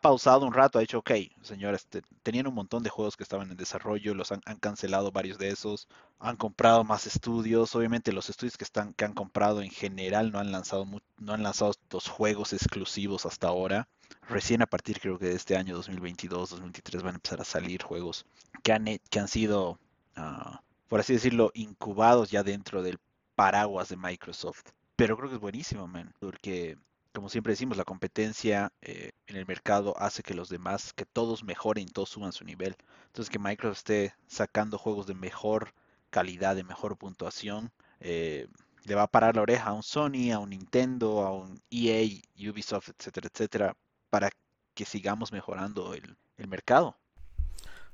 Pausado 0.00 0.46
un 0.46 0.54
rato, 0.54 0.78
ha 0.78 0.80
dicho, 0.80 0.98
ok, 0.98 1.10
señores, 1.42 1.86
tenían 2.22 2.46
un 2.46 2.54
montón 2.54 2.82
de 2.82 2.90
juegos 2.90 3.16
que 3.16 3.22
estaban 3.22 3.50
en 3.50 3.56
desarrollo, 3.56 4.14
los 4.14 4.32
han, 4.32 4.40
cancelado 4.60 5.12
varios 5.12 5.38
de 5.38 5.50
esos, 5.50 5.88
han 6.18 6.36
comprado 6.36 6.84
más 6.84 7.06
estudios, 7.06 7.74
obviamente 7.74 8.12
los 8.12 8.30
estudios 8.30 8.56
que 8.56 8.64
están 8.64 8.94
que 8.94 9.04
han 9.04 9.12
comprado 9.12 9.60
en 9.60 9.70
general 9.70 10.32
no 10.32 10.38
han 10.38 10.52
lanzado 10.52 10.86
no 11.18 11.32
han 11.32 11.42
lanzado 11.42 11.72
los 11.90 12.08
juegos 12.08 12.52
exclusivos 12.52 13.26
hasta 13.26 13.48
ahora. 13.48 13.88
Recién 14.28 14.62
a 14.62 14.66
partir 14.66 15.00
creo 15.00 15.18
que 15.18 15.26
de 15.26 15.34
este 15.34 15.56
año 15.56 15.74
2022, 15.76 16.50
2023 16.50 17.02
van 17.02 17.14
a 17.14 17.18
empezar 17.18 17.40
a 17.40 17.44
salir 17.44 17.82
juegos 17.82 18.24
que 18.62 18.72
han, 18.72 18.86
que 19.10 19.18
han 19.20 19.28
sido, 19.28 19.78
ah, 20.16 20.62
por 20.88 21.00
así 21.00 21.12
decirlo, 21.12 21.50
incubados 21.54 22.30
ya 22.30 22.42
dentro 22.42 22.82
del 22.82 22.98
paraguas 23.34 23.88
de 23.88 23.96
Microsoft. 23.96 24.62
Pero 24.96 25.16
creo 25.16 25.28
que 25.28 25.34
es 25.36 25.40
buenísimo, 25.40 25.86
man, 25.88 26.14
porque 26.20 26.78
como 27.14 27.28
siempre 27.28 27.52
decimos, 27.52 27.76
la 27.76 27.84
competencia 27.84 28.72
eh, 28.82 29.12
en 29.28 29.36
el 29.36 29.46
mercado 29.46 29.94
hace 29.98 30.22
que 30.22 30.34
los 30.34 30.48
demás, 30.48 30.92
que 30.92 31.06
todos 31.06 31.44
mejoren, 31.44 31.88
todos 31.88 32.10
suban 32.10 32.32
su 32.32 32.44
nivel. 32.44 32.76
Entonces 33.06 33.30
que 33.30 33.38
Microsoft 33.38 33.78
esté 33.78 34.14
sacando 34.26 34.78
juegos 34.78 35.06
de 35.06 35.14
mejor 35.14 35.74
calidad, 36.10 36.56
de 36.56 36.64
mejor 36.64 36.96
puntuación, 36.96 37.70
eh, 38.00 38.48
le 38.84 38.94
va 38.96 39.02
a 39.04 39.06
parar 39.06 39.36
la 39.36 39.42
oreja 39.42 39.70
a 39.70 39.72
un 39.72 39.84
Sony, 39.84 40.32
a 40.32 40.40
un 40.40 40.50
Nintendo, 40.50 41.22
a 41.22 41.32
un 41.32 41.62
EA, 41.70 42.20
Ubisoft, 42.50 42.88
etcétera, 42.88 43.28
etcétera, 43.32 43.76
para 44.10 44.30
que 44.74 44.84
sigamos 44.84 45.32
mejorando 45.32 45.94
el, 45.94 46.16
el 46.36 46.48
mercado. 46.48 46.96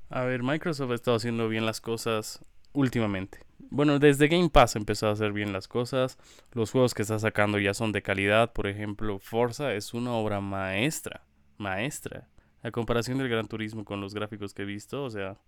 A 0.08 0.22
ver, 0.22 0.42
Microsoft 0.42 0.90
ha 0.92 0.94
estado 0.94 1.18
haciendo 1.18 1.48
bien 1.48 1.66
las 1.66 1.82
cosas 1.82 2.40
últimamente. 2.72 3.49
Bueno, 3.70 4.00
desde 4.00 4.26
Game 4.26 4.50
Pass 4.50 4.74
empezó 4.74 5.06
a 5.06 5.12
hacer 5.12 5.32
bien 5.32 5.52
las 5.52 5.68
cosas. 5.68 6.18
Los 6.52 6.72
juegos 6.72 6.92
que 6.92 7.02
está 7.02 7.18
sacando 7.20 7.58
ya 7.58 7.72
son 7.72 7.92
de 7.92 8.02
calidad. 8.02 8.52
Por 8.52 8.66
ejemplo, 8.66 9.18
Forza 9.20 9.74
es 9.74 9.94
una 9.94 10.12
obra 10.12 10.40
maestra. 10.40 11.24
Maestra. 11.56 12.28
A 12.62 12.72
comparación 12.72 13.18
del 13.18 13.28
Gran 13.28 13.46
Turismo 13.46 13.84
con 13.84 14.00
los 14.00 14.12
gráficos 14.12 14.52
que 14.52 14.62
he 14.62 14.66
visto, 14.66 15.04
o 15.04 15.10
sea, 15.10 15.38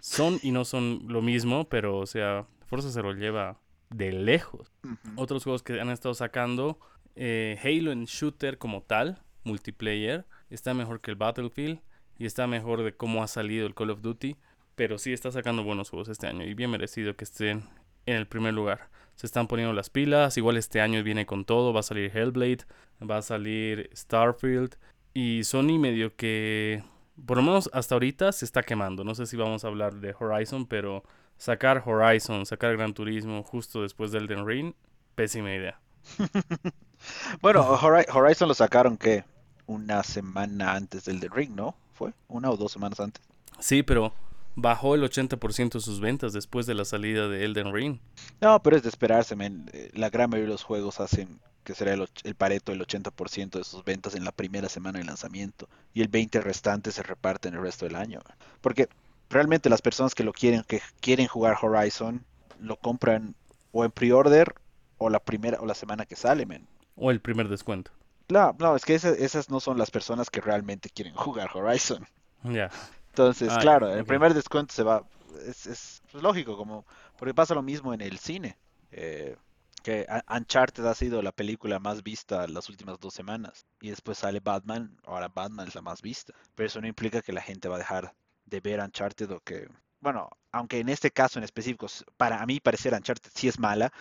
son 0.00 0.38
y 0.42 0.50
no 0.50 0.64
son 0.64 1.04
lo 1.06 1.22
mismo, 1.22 1.68
pero, 1.68 1.96
o 1.98 2.06
sea, 2.06 2.46
Forza 2.66 2.90
se 2.90 3.00
lo 3.00 3.12
lleva 3.12 3.58
de 3.90 4.12
lejos. 4.12 4.72
Otros 5.16 5.44
juegos 5.44 5.62
que 5.62 5.80
han 5.80 5.90
estado 5.90 6.14
sacando, 6.14 6.78
eh, 7.16 7.58
Halo 7.62 7.92
en 7.92 8.04
shooter 8.04 8.58
como 8.58 8.82
tal, 8.82 9.22
multiplayer, 9.44 10.26
está 10.50 10.74
mejor 10.74 11.00
que 11.00 11.10
el 11.10 11.16
Battlefield 11.16 11.80
y 12.18 12.26
está 12.26 12.46
mejor 12.46 12.82
de 12.82 12.94
cómo 12.94 13.22
ha 13.22 13.28
salido 13.28 13.66
el 13.66 13.74
Call 13.74 13.90
of 13.90 14.02
Duty 14.02 14.36
pero 14.78 14.96
sí 14.96 15.12
está 15.12 15.32
sacando 15.32 15.64
buenos 15.64 15.90
juegos 15.90 16.08
este 16.08 16.28
año 16.28 16.44
y 16.44 16.54
bien 16.54 16.70
merecido 16.70 17.16
que 17.16 17.24
estén 17.24 17.64
en 18.06 18.14
el 18.14 18.28
primer 18.28 18.54
lugar. 18.54 18.90
Se 19.16 19.26
están 19.26 19.48
poniendo 19.48 19.74
las 19.74 19.90
pilas, 19.90 20.36
igual 20.36 20.56
este 20.56 20.80
año 20.80 21.02
viene 21.02 21.26
con 21.26 21.44
todo, 21.44 21.72
va 21.72 21.80
a 21.80 21.82
salir 21.82 22.16
Hellblade, 22.16 22.64
va 23.02 23.16
a 23.16 23.22
salir 23.22 23.90
Starfield 23.92 24.76
y 25.14 25.42
Sony 25.42 25.80
medio 25.80 26.14
que 26.14 26.84
por 27.26 27.38
lo 27.38 27.42
menos 27.42 27.68
hasta 27.72 27.96
ahorita 27.96 28.30
se 28.30 28.44
está 28.44 28.62
quemando. 28.62 29.02
No 29.02 29.16
sé 29.16 29.26
si 29.26 29.36
vamos 29.36 29.64
a 29.64 29.66
hablar 29.66 29.96
de 29.96 30.14
Horizon, 30.16 30.64
pero 30.64 31.02
sacar 31.38 31.82
Horizon, 31.84 32.46
sacar 32.46 32.76
Gran 32.76 32.94
Turismo 32.94 33.42
justo 33.42 33.82
después 33.82 34.12
del 34.12 34.28
Den 34.28 34.46
Ring, 34.46 34.74
pésima 35.16 35.52
idea. 35.52 35.80
bueno, 37.42 37.62
Horizon 37.62 38.46
lo 38.46 38.54
sacaron 38.54 38.96
que 38.96 39.24
una 39.66 40.04
semana 40.04 40.74
antes 40.74 41.06
del 41.06 41.18
The 41.18 41.30
Ring, 41.30 41.56
¿no? 41.56 41.74
¿Fue? 41.94 42.12
¿Una 42.28 42.48
o 42.48 42.56
dos 42.56 42.70
semanas 42.70 43.00
antes? 43.00 43.24
Sí, 43.58 43.82
pero 43.82 44.12
bajó 44.60 44.94
el 44.94 45.02
80% 45.02 45.72
de 45.72 45.80
sus 45.80 46.00
ventas 46.00 46.32
después 46.32 46.66
de 46.66 46.74
la 46.74 46.84
salida 46.84 47.28
de 47.28 47.44
Elden 47.44 47.72
Ring. 47.72 47.98
No, 48.40 48.60
pero 48.62 48.76
es 48.76 48.82
de 48.82 48.88
esperarse, 48.88 49.36
men. 49.36 49.70
Eh, 49.72 49.90
la 49.94 50.10
gran 50.10 50.30
mayoría 50.30 50.48
de 50.48 50.54
los 50.54 50.64
juegos 50.64 51.00
hacen 51.00 51.40
que 51.64 51.74
será 51.74 51.92
el, 51.92 52.08
el 52.24 52.34
pareto 52.34 52.72
el 52.72 52.80
80% 52.80 53.50
de 53.50 53.64
sus 53.64 53.84
ventas 53.84 54.14
en 54.14 54.24
la 54.24 54.32
primera 54.32 54.68
semana 54.68 54.98
de 54.98 55.04
lanzamiento 55.04 55.68
y 55.92 56.00
el 56.00 56.08
20 56.08 56.40
restante 56.40 56.90
se 56.92 57.02
reparte 57.02 57.48
en 57.48 57.54
el 57.54 57.62
resto 57.62 57.84
del 57.84 57.96
año. 57.96 58.20
Porque 58.60 58.88
realmente 59.30 59.70
las 59.70 59.82
personas 59.82 60.14
que 60.14 60.24
lo 60.24 60.32
quieren, 60.32 60.64
que 60.64 60.80
quieren 61.00 61.26
jugar 61.26 61.56
Horizon, 61.60 62.24
lo 62.60 62.76
compran 62.76 63.34
o 63.72 63.84
en 63.84 63.90
pre-order 63.90 64.54
o 64.96 65.10
la 65.10 65.20
primera 65.20 65.60
o 65.60 65.66
la 65.66 65.74
semana 65.74 66.06
que 66.06 66.16
sale, 66.16 66.46
men. 66.46 66.66
O 66.96 67.10
el 67.10 67.20
primer 67.20 67.48
descuento. 67.48 67.92
No, 68.28 68.54
no, 68.58 68.76
es 68.76 68.84
que 68.84 68.94
esas, 68.94 69.16
esas 69.18 69.48
no 69.48 69.60
son 69.60 69.78
las 69.78 69.90
personas 69.90 70.30
que 70.30 70.40
realmente 70.40 70.90
quieren 70.90 71.14
jugar 71.16 71.50
Horizon. 71.54 72.06
Ya. 72.44 72.70
Entonces, 73.18 73.48
ah, 73.52 73.58
claro, 73.58 73.92
el 73.92 74.04
primer 74.04 74.32
descuento 74.32 74.72
se 74.72 74.84
va, 74.84 75.04
es, 75.46 75.66
es 75.66 76.02
pues, 76.12 76.22
lógico, 76.22 76.56
como 76.56 76.86
porque 77.16 77.34
pasa 77.34 77.54
lo 77.54 77.62
mismo 77.62 77.92
en 77.92 78.00
el 78.00 78.18
cine. 78.18 78.56
Eh, 78.92 79.36
que 79.82 80.06
Uncharted 80.28 80.84
ha 80.86 80.94
sido 80.94 81.20
la 81.22 81.32
película 81.32 81.78
más 81.78 82.02
vista 82.02 82.46
las 82.46 82.68
últimas 82.68 83.00
dos 83.00 83.14
semanas. 83.14 83.66
Y 83.80 83.90
después 83.90 84.18
sale 84.18 84.40
Batman, 84.40 84.96
ahora 85.04 85.28
Batman 85.28 85.66
es 85.66 85.74
la 85.74 85.82
más 85.82 86.00
vista. 86.00 86.32
Pero 86.54 86.68
eso 86.68 86.80
no 86.80 86.86
implica 86.86 87.22
que 87.22 87.32
la 87.32 87.40
gente 87.40 87.68
va 87.68 87.76
a 87.76 87.78
dejar 87.78 88.14
de 88.46 88.60
ver 88.60 88.80
Uncharted 88.80 89.30
o 89.32 89.40
que... 89.40 89.68
Bueno, 90.00 90.30
aunque 90.52 90.78
en 90.78 90.88
este 90.88 91.10
caso 91.10 91.38
en 91.38 91.44
específico, 91.44 91.86
para 92.16 92.40
a 92.40 92.46
mí 92.46 92.60
parecer 92.60 92.94
Uncharted 92.94 93.30
sí 93.34 93.48
es 93.48 93.58
mala. 93.58 93.92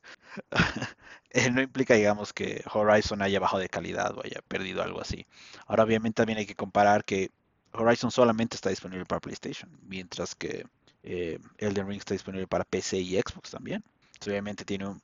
Eh, 1.34 1.50
no 1.50 1.62
implica, 1.62 1.94
digamos, 1.94 2.34
que 2.34 2.62
Horizon 2.74 3.22
haya 3.22 3.40
bajado 3.40 3.62
de 3.62 3.70
calidad 3.70 4.18
o 4.18 4.22
haya 4.24 4.42
perdido 4.48 4.84
algo 4.84 5.00
así. 5.00 5.26
Ahora, 5.66 5.84
obviamente, 5.84 6.16
también 6.16 6.40
hay 6.40 6.46
que 6.46 6.56
comparar 6.56 7.06
que 7.06 7.32
Horizon 7.74 8.12
solamente 8.12 8.56
está 8.56 8.70
disponible 8.70 9.06
para 9.06 9.22
PlayStation, 9.22 9.70
mientras 9.88 10.36
que 10.36 10.66
eh, 11.04 11.40
Elden 11.58 11.88
Ring 11.88 12.00
está 12.00 12.14
disponible 12.14 12.48
para 12.48 12.64
PC 12.64 13.00
y 13.00 13.20
Xbox 13.20 13.52
también. 13.52 13.84
obviamente 14.26 14.66
tiene 14.66 14.96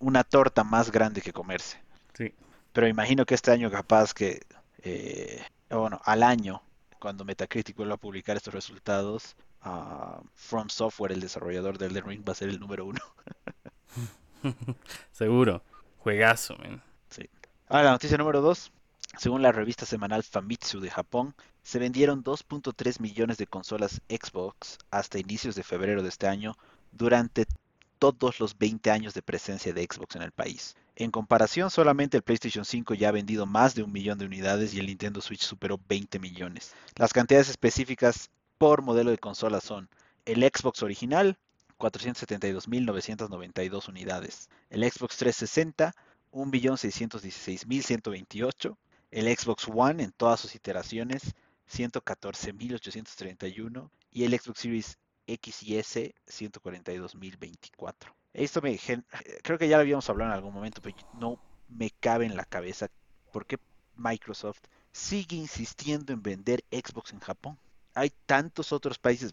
una 0.00 0.24
torta 0.24 0.64
más 0.64 0.90
grande 0.90 1.22
que 1.22 1.32
comerse. 1.32 1.78
Sí. 2.14 2.34
Pero 2.72 2.86
imagino 2.86 3.24
que 3.24 3.34
este 3.34 3.50
año 3.50 3.70
capaz 3.70 4.12
que 4.12 4.42
eh, 4.82 5.42
bueno, 5.70 6.00
al 6.04 6.22
año, 6.22 6.62
cuando 6.98 7.24
Metacritic 7.24 7.76
vuelva 7.76 7.94
a 7.94 7.98
publicar 7.98 8.36
estos 8.36 8.54
resultados, 8.54 9.36
uh, 9.64 10.22
From 10.34 10.68
Software, 10.68 11.12
el 11.12 11.20
desarrollador 11.20 11.78
del 11.78 11.90
Elden 11.90 12.06
Ring, 12.06 12.24
va 12.26 12.32
a 12.32 12.36
ser 12.36 12.48
el 12.48 12.58
número 12.58 12.86
uno. 12.86 13.00
Seguro. 15.12 15.62
Juegazo, 15.98 16.56
man. 16.56 16.82
Sí. 17.10 17.28
Ahora, 17.68 17.84
la 17.84 17.90
noticia 17.92 18.16
número 18.16 18.40
dos. 18.40 18.72
Según 19.16 19.42
la 19.42 19.52
revista 19.52 19.86
semanal 19.86 20.22
Famitsu 20.22 20.80
de 20.80 20.90
Japón, 20.90 21.34
se 21.62 21.78
vendieron 21.78 22.22
2.3 22.22 23.00
millones 23.00 23.38
de 23.38 23.46
consolas 23.46 24.02
Xbox 24.08 24.78
hasta 24.90 25.18
inicios 25.18 25.54
de 25.54 25.62
febrero 25.62 26.02
de 26.02 26.08
este 26.08 26.28
año 26.28 26.56
durante 26.92 27.46
todos 27.98 28.38
los 28.38 28.58
20 28.58 28.90
años 28.90 29.14
de 29.14 29.22
presencia 29.22 29.72
de 29.72 29.82
Xbox 29.82 30.16
en 30.16 30.22
el 30.22 30.32
país. 30.32 30.76
En 30.94 31.10
comparación, 31.10 31.70
solamente 31.70 32.16
el 32.16 32.22
PlayStation 32.22 32.64
5 32.64 32.94
ya 32.94 33.08
ha 33.08 33.12
vendido 33.12 33.46
más 33.46 33.74
de 33.74 33.82
un 33.82 33.92
millón 33.92 34.18
de 34.18 34.26
unidades 34.26 34.74
y 34.74 34.80
el 34.80 34.86
Nintendo 34.86 35.20
Switch 35.20 35.42
superó 35.42 35.80
20 35.88 36.18
millones. 36.18 36.74
Las 36.96 37.12
cantidades 37.12 37.48
específicas 37.48 38.30
por 38.58 38.82
modelo 38.82 39.10
de 39.10 39.18
consola 39.18 39.60
son 39.60 39.88
el 40.26 40.42
Xbox 40.42 40.82
original, 40.82 41.38
472.992 41.78 43.88
unidades, 43.88 44.50
el 44.70 44.82
Xbox 44.82 45.16
360, 45.16 45.94
1.616.128, 46.32 48.76
el 49.10 49.26
Xbox 49.36 49.68
One 49.72 50.02
en 50.02 50.12
todas 50.12 50.40
sus 50.40 50.54
iteraciones, 50.54 51.34
114.831 51.70 53.90
y 54.10 54.24
el 54.24 54.38
Xbox 54.38 54.60
Series 54.60 54.98
X 55.26 55.62
y 55.62 55.76
S 55.76 56.14
142.024. 56.26 58.14
Esto 58.32 58.62
me 58.62 58.78
creo 59.42 59.58
que 59.58 59.68
ya 59.68 59.76
lo 59.76 59.82
habíamos 59.82 60.08
hablado 60.08 60.30
en 60.30 60.36
algún 60.36 60.54
momento, 60.54 60.80
pero 60.82 60.96
no 61.14 61.38
me 61.68 61.90
cabe 61.90 62.24
en 62.26 62.36
la 62.36 62.44
cabeza 62.44 62.88
por 63.32 63.46
qué 63.46 63.58
Microsoft 63.96 64.60
sigue 64.92 65.36
insistiendo 65.36 66.12
en 66.12 66.22
vender 66.22 66.64
Xbox 66.70 67.12
en 67.12 67.18
Japón. 67.20 67.58
Hay 67.94 68.12
tantos 68.26 68.72
otros 68.72 68.98
países, 68.98 69.32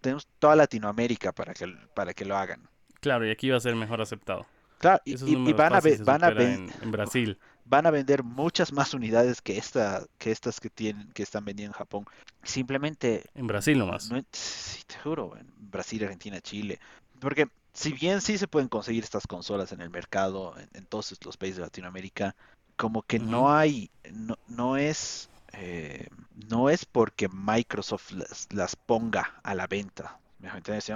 tenemos 0.00 0.26
toda 0.38 0.56
Latinoamérica 0.56 1.32
para 1.32 1.52
que, 1.54 1.66
para 1.94 2.14
que 2.14 2.24
lo 2.24 2.36
hagan. 2.36 2.68
Claro, 3.00 3.26
y 3.26 3.30
aquí 3.30 3.50
va 3.50 3.58
a 3.58 3.60
ser 3.60 3.74
mejor 3.74 4.00
aceptado. 4.00 4.46
Claro, 4.78 5.00
y, 5.04 5.14
van 5.52 5.74
a, 5.74 5.80
van 6.04 6.24
a 6.24 6.28
en, 6.28 6.70
en, 6.82 6.90
Brasil. 6.90 7.38
Van 7.68 7.86
a 7.86 7.90
vender 7.90 8.22
muchas 8.22 8.72
más 8.72 8.94
unidades 8.94 9.42
que 9.42 9.58
esta, 9.58 10.04
que 10.18 10.30
estas 10.30 10.60
que 10.60 10.70
tienen, 10.70 11.10
que 11.12 11.22
están 11.22 11.44
vendiendo 11.44 11.74
en 11.74 11.78
Japón. 11.78 12.06
Simplemente. 12.42 13.24
En 13.34 13.46
Brasil 13.46 13.78
nomás. 13.78 14.08
sí, 14.32 14.82
te 14.86 14.98
juro, 14.98 15.36
en 15.36 15.46
Brasil, 15.58 16.02
Argentina, 16.04 16.40
Chile. 16.40 16.78
Porque 17.20 17.48
si 17.72 17.92
bien 17.92 18.20
sí 18.22 18.38
se 18.38 18.48
pueden 18.48 18.68
conseguir 18.68 19.04
estas 19.04 19.26
consolas 19.26 19.72
en 19.72 19.82
el 19.82 19.90
mercado, 19.90 20.54
en, 20.72 20.86
todos 20.86 21.14
los 21.24 21.36
países 21.36 21.56
de 21.56 21.62
Latinoamérica, 21.62 22.34
como 22.76 23.02
que 23.02 23.18
no 23.18 23.54
hay, 23.54 23.90
no, 24.12 24.38
no 24.48 24.76
es, 24.76 25.28
eh, 25.52 26.08
no 26.48 26.70
es 26.70 26.86
porque 26.86 27.28
Microsoft 27.28 28.12
las, 28.12 28.48
las, 28.50 28.76
ponga 28.76 29.40
a 29.42 29.54
la 29.54 29.66
venta. 29.66 30.18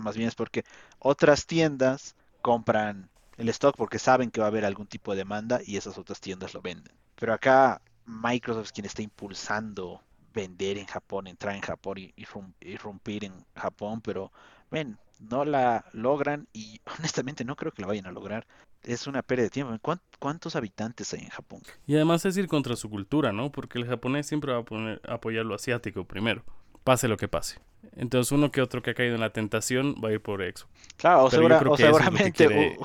Más 0.02 0.16
bien 0.16 0.28
es 0.28 0.34
porque 0.34 0.64
otras 1.00 1.46
tiendas 1.46 2.14
compran 2.40 3.09
el 3.40 3.48
stock 3.48 3.74
porque 3.76 3.98
saben 3.98 4.30
que 4.30 4.40
va 4.40 4.46
a 4.46 4.50
haber 4.50 4.66
algún 4.66 4.86
tipo 4.86 5.12
de 5.12 5.18
demanda 5.18 5.60
y 5.64 5.76
esas 5.76 5.96
otras 5.96 6.20
tiendas 6.20 6.52
lo 6.52 6.60
venden. 6.60 6.94
Pero 7.14 7.32
acá 7.32 7.80
Microsoft 8.04 8.66
es 8.66 8.72
quien 8.72 8.84
está 8.84 9.02
impulsando 9.02 10.02
vender 10.34 10.76
en 10.76 10.86
Japón, 10.86 11.26
entrar 11.26 11.56
en 11.56 11.62
Japón 11.62 11.98
y 11.98 12.14
irrumpir 12.60 13.24
en 13.24 13.32
Japón, 13.56 14.02
pero 14.02 14.30
ven, 14.70 14.98
no 15.18 15.44
la 15.44 15.86
logran 15.92 16.48
y 16.52 16.80
honestamente 16.98 17.44
no 17.44 17.56
creo 17.56 17.72
que 17.72 17.82
la 17.82 17.88
vayan 17.88 18.06
a 18.06 18.12
lograr. 18.12 18.46
Es 18.82 19.06
una 19.06 19.22
pérdida 19.22 19.44
de 19.44 19.50
tiempo. 19.50 19.98
¿Cuántos 20.18 20.56
habitantes 20.56 21.12
hay 21.12 21.20
en 21.20 21.28
Japón? 21.28 21.62
Y 21.86 21.96
además 21.96 22.24
es 22.24 22.36
ir 22.36 22.46
contra 22.46 22.76
su 22.76 22.88
cultura, 22.88 23.32
¿no? 23.32 23.52
Porque 23.52 23.78
el 23.78 23.86
japonés 23.86 24.26
siempre 24.26 24.52
va 24.52 24.60
a 24.60 24.64
poner, 24.64 25.00
apoyar 25.06 25.44
lo 25.44 25.54
asiático 25.54 26.04
primero, 26.04 26.44
pase 26.84 27.08
lo 27.08 27.16
que 27.16 27.28
pase. 27.28 27.58
Entonces 27.96 28.30
uno 28.32 28.50
que 28.50 28.60
otro 28.60 28.82
que 28.82 28.90
ha 28.90 28.94
caído 28.94 29.14
en 29.14 29.20
la 29.20 29.32
tentación 29.32 29.94
va 30.02 30.10
a 30.10 30.12
ir 30.12 30.20
por 30.20 30.42
Exo. 30.42 30.66
Claro, 30.96 31.24
o, 31.24 31.30
seguramente 31.30 32.48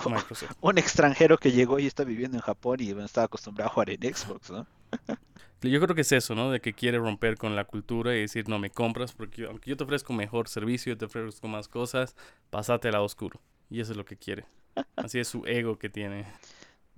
un, 0.62 0.78
extranjero 0.78 1.38
que 1.38 1.52
llegó 1.52 1.80
y 1.80 1.86
está 1.86 2.04
viviendo 2.04 2.38
en 2.38 2.42
Japón 2.42 2.78
y 2.80 2.92
estaba 2.92 3.26
acostumbrado 3.26 3.70
a 3.70 3.74
jugar 3.74 3.90
en 3.92 4.16
Xbox, 4.16 4.52
¿no? 4.52 4.66
Yo 5.62 5.82
creo 5.82 5.96
que 5.96 6.02
es 6.02 6.12
eso, 6.12 6.36
¿no? 6.36 6.52
De 6.52 6.60
que 6.60 6.74
quiere 6.74 7.00
romper 7.00 7.38
con 7.38 7.56
la 7.56 7.66
cultura 7.66 8.16
y 8.16 8.22
decir, 8.22 8.48
no 8.48 8.60
me 8.60 8.70
compras 8.70 9.14
porque 9.14 9.46
aunque 9.46 9.72
yo 9.72 9.78
te 9.78 9.84
ofrezco 9.84 10.14
mejor 10.14 10.48
servicio, 10.48 10.94
yo 10.94 10.98
te 10.98 11.06
ofrezco 11.06 11.48
más 11.48 11.68
cosas, 11.68 12.16
pasate 12.52 12.90
al 12.90 12.94
lado 12.94 13.06
oscuro. 13.06 13.40
Y 13.70 13.80
eso 13.80 13.94
es 13.94 13.98
lo 13.98 14.06
que 14.06 14.16
quiere. 14.16 14.46
Así 14.96 15.18
es 15.18 15.28
su 15.28 15.44
ego 15.48 15.80
que 15.80 15.90
tiene. 15.90 16.28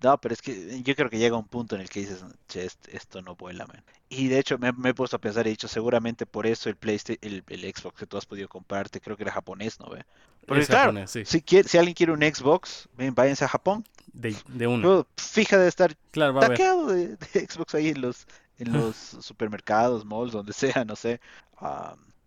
No, 0.01 0.19
pero 0.19 0.33
es 0.33 0.41
que 0.41 0.81
yo 0.83 0.95
creo 0.95 1.09
que 1.09 1.17
llega 1.17 1.37
un 1.37 1.47
punto 1.47 1.75
en 1.75 1.81
el 1.81 1.89
que 1.89 2.01
dices, 2.01 2.23
che, 2.47 2.67
esto 2.91 3.21
no 3.21 3.35
vuela, 3.35 3.65
man. 3.65 3.83
Y 4.09 4.27
de 4.27 4.39
hecho 4.39 4.57
me, 4.59 4.69
he 4.89 4.93
puesto 4.93 5.15
a 5.17 5.19
pensar 5.19 5.45
y 5.45 5.49
he 5.49 5.51
dicho, 5.51 5.67
seguramente 5.67 6.25
por 6.25 6.45
eso 6.45 6.69
el 6.69 6.75
PlayStation, 6.75 7.17
el, 7.47 7.73
Xbox 7.75 7.99
que 7.99 8.05
tú 8.05 8.17
has 8.17 8.25
podido 8.25 8.47
comprarte, 8.47 9.01
creo 9.01 9.17
que 9.17 9.23
era 9.23 9.31
japonés, 9.31 9.79
¿no? 9.79 9.89
Ve? 9.89 10.05
Porque 10.45 10.65
claro, 10.65 11.07
si, 11.07 11.25
si 11.25 11.77
alguien 11.77 11.95
quiere 11.95 12.11
un 12.11 12.21
Xbox, 12.21 12.87
ven, 12.95 13.13
váyanse 13.15 13.43
a 13.43 13.49
Japón. 13.49 13.83
De, 14.13 14.35
de 14.47 14.67
uno. 14.67 15.05
Fija 15.17 15.57
de 15.57 15.67
estar 15.67 15.95
claro, 16.11 16.39
taqueado 16.39 16.87
de, 16.87 17.17
Xbox 17.33 17.75
ahí 17.75 17.89
en 17.89 18.01
los, 18.01 18.27
en 18.59 18.71
los 18.73 18.95
supermercados, 18.95 20.05
malls, 20.05 20.31
donde 20.31 20.53
sea, 20.53 20.85
no 20.85 20.95
sé. 20.95 21.19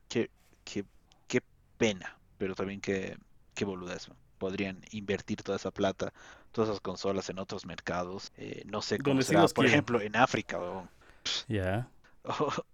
qué, 0.08 0.28
qué, 0.64 0.84
qué 1.28 1.40
pena, 1.78 2.18
pero 2.36 2.54
también 2.56 2.80
qué, 2.80 3.16
qué 3.54 3.64
boludez, 3.64 4.08
Podrían 4.40 4.80
invertir 4.90 5.42
toda 5.42 5.56
esa 5.56 5.70
plata 5.70 6.12
todas 6.52 6.70
esas 6.70 6.80
consolas 6.80 7.28
en 7.30 7.38
otros 7.38 7.64
mercados. 7.66 8.32
Eh, 8.36 8.62
no 8.66 8.82
sé 8.82 8.98
cómo 8.98 9.22
será, 9.22 9.46
por 9.48 9.66
ejemplo, 9.66 10.00
en 10.00 10.16
África. 10.16 10.58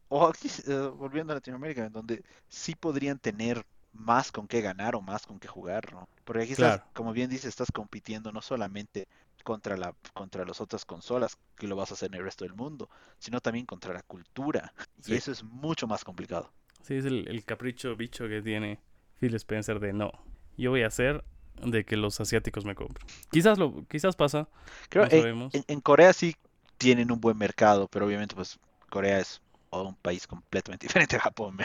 O, 0.08 0.26
aquí, 0.26 0.48
eh, 0.66 0.90
volviendo 0.96 1.32
a 1.32 1.36
Latinoamérica, 1.36 1.88
donde 1.88 2.22
sí 2.48 2.74
podrían 2.74 3.18
tener 3.18 3.64
más 3.92 4.30
con 4.30 4.46
qué 4.46 4.60
ganar 4.60 4.96
o 4.96 5.00
más 5.00 5.24
con 5.26 5.38
qué 5.38 5.48
jugar, 5.48 5.92
¿no? 5.92 6.08
Porque 6.24 6.42
aquí 6.42 6.52
estás, 6.52 6.82
como 6.92 7.12
bien 7.12 7.30
dices, 7.30 7.46
estás 7.46 7.72
compitiendo 7.72 8.32
no 8.32 8.42
solamente 8.42 9.06
contra 9.44 9.76
la 9.76 9.94
contra 10.14 10.44
las 10.44 10.60
otras 10.60 10.84
consolas 10.84 11.38
que 11.56 11.68
lo 11.68 11.76
vas 11.76 11.90
a 11.90 11.94
hacer 11.94 12.08
en 12.08 12.14
el 12.14 12.24
resto 12.24 12.44
del 12.44 12.54
mundo, 12.54 12.88
sino 13.18 13.40
también 13.40 13.66
contra 13.66 13.94
la 13.94 14.02
cultura. 14.02 14.72
Y 15.06 15.14
eso 15.14 15.30
es 15.30 15.42
mucho 15.44 15.86
más 15.86 16.04
complicado. 16.04 16.52
Sí, 16.82 16.94
es 16.94 17.04
el, 17.04 17.26
el, 17.28 17.44
capricho 17.44 17.94
bicho 17.96 18.28
que 18.28 18.42
tiene 18.42 18.80
Phil 19.18 19.34
Spencer 19.36 19.80
de 19.80 19.92
no, 19.92 20.12
yo 20.56 20.70
voy 20.70 20.82
a 20.82 20.88
hacer 20.88 21.24
de 21.62 21.84
que 21.84 21.96
los 21.96 22.20
asiáticos 22.20 22.64
me 22.64 22.74
compren. 22.74 23.06
Quizás 23.30 23.58
lo, 23.58 23.84
quizás 23.88 24.16
pasa. 24.16 24.48
Creo 24.88 25.06
en, 25.10 25.50
en, 25.52 25.80
Corea 25.80 26.12
sí 26.12 26.36
tienen 26.78 27.10
un 27.10 27.20
buen 27.20 27.38
mercado, 27.38 27.88
pero 27.88 28.06
obviamente 28.06 28.34
pues 28.34 28.58
Corea 28.90 29.18
es 29.20 29.40
un 29.70 29.94
país 29.96 30.26
completamente 30.26 30.86
diferente 30.88 31.16
a 31.16 31.20
Japón. 31.20 31.58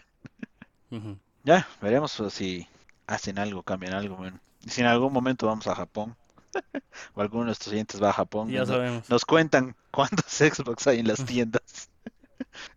Ya, 1.43 1.67
veremos 1.81 2.15
pues, 2.17 2.33
si 2.33 2.67
hacen 3.07 3.39
algo, 3.39 3.63
cambian 3.63 3.93
algo. 3.93 4.19
Y 4.63 4.69
si 4.69 4.81
en 4.81 4.87
algún 4.87 5.13
momento 5.13 5.47
vamos 5.47 5.67
a 5.67 5.75
Japón, 5.75 6.15
o 7.13 7.21
alguno 7.21 7.43
de 7.43 7.45
nuestros 7.47 7.71
clientes 7.71 8.01
va 8.01 8.09
a 8.09 8.13
Japón, 8.13 8.49
ya 8.49 8.65
nos, 9.07 9.25
cuentan 9.25 9.75
cuántos 9.91 10.25
Xbox 10.25 10.87
hay 10.87 10.99
en 10.99 11.07
las 11.07 11.25
tiendas. 11.25 11.89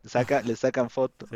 Saca, 0.04 0.42
le 0.42 0.54
sacan 0.56 0.88
fotos. 0.88 1.28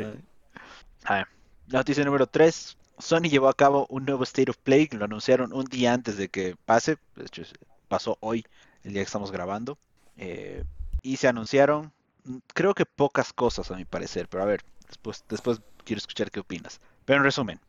noticia 1.67 2.03
número 2.05 2.27
3. 2.27 2.77
Sony 2.99 3.29
llevó 3.29 3.47
a 3.47 3.53
cabo 3.53 3.87
un 3.89 4.05
nuevo 4.05 4.23
State 4.23 4.51
of 4.51 4.57
Play, 4.57 4.89
lo 4.91 5.05
anunciaron 5.05 5.53
un 5.53 5.65
día 5.65 5.93
antes 5.93 6.17
de 6.17 6.27
que 6.27 6.55
pase, 6.65 6.97
de 7.15 7.25
hecho 7.25 7.43
pasó 7.87 8.17
hoy, 8.19 8.45
el 8.83 8.93
día 8.93 9.01
que 9.01 9.07
estamos 9.07 9.31
grabando, 9.31 9.77
eh, 10.17 10.63
y 11.01 11.15
se 11.15 11.29
anunciaron, 11.29 11.93
mm, 12.25 12.37
creo 12.53 12.75
que 12.75 12.85
pocas 12.85 13.31
cosas 13.31 13.71
a 13.71 13.75
mi 13.75 13.85
parecer, 13.85 14.27
pero 14.27 14.43
a 14.43 14.45
ver, 14.45 14.63
después, 14.87 15.23
después 15.29 15.61
quiero 15.85 15.99
escuchar 15.99 16.29
qué 16.29 16.41
opinas. 16.41 16.81
Pero 17.05 17.17
en 17.17 17.23
resumen, 17.23 17.59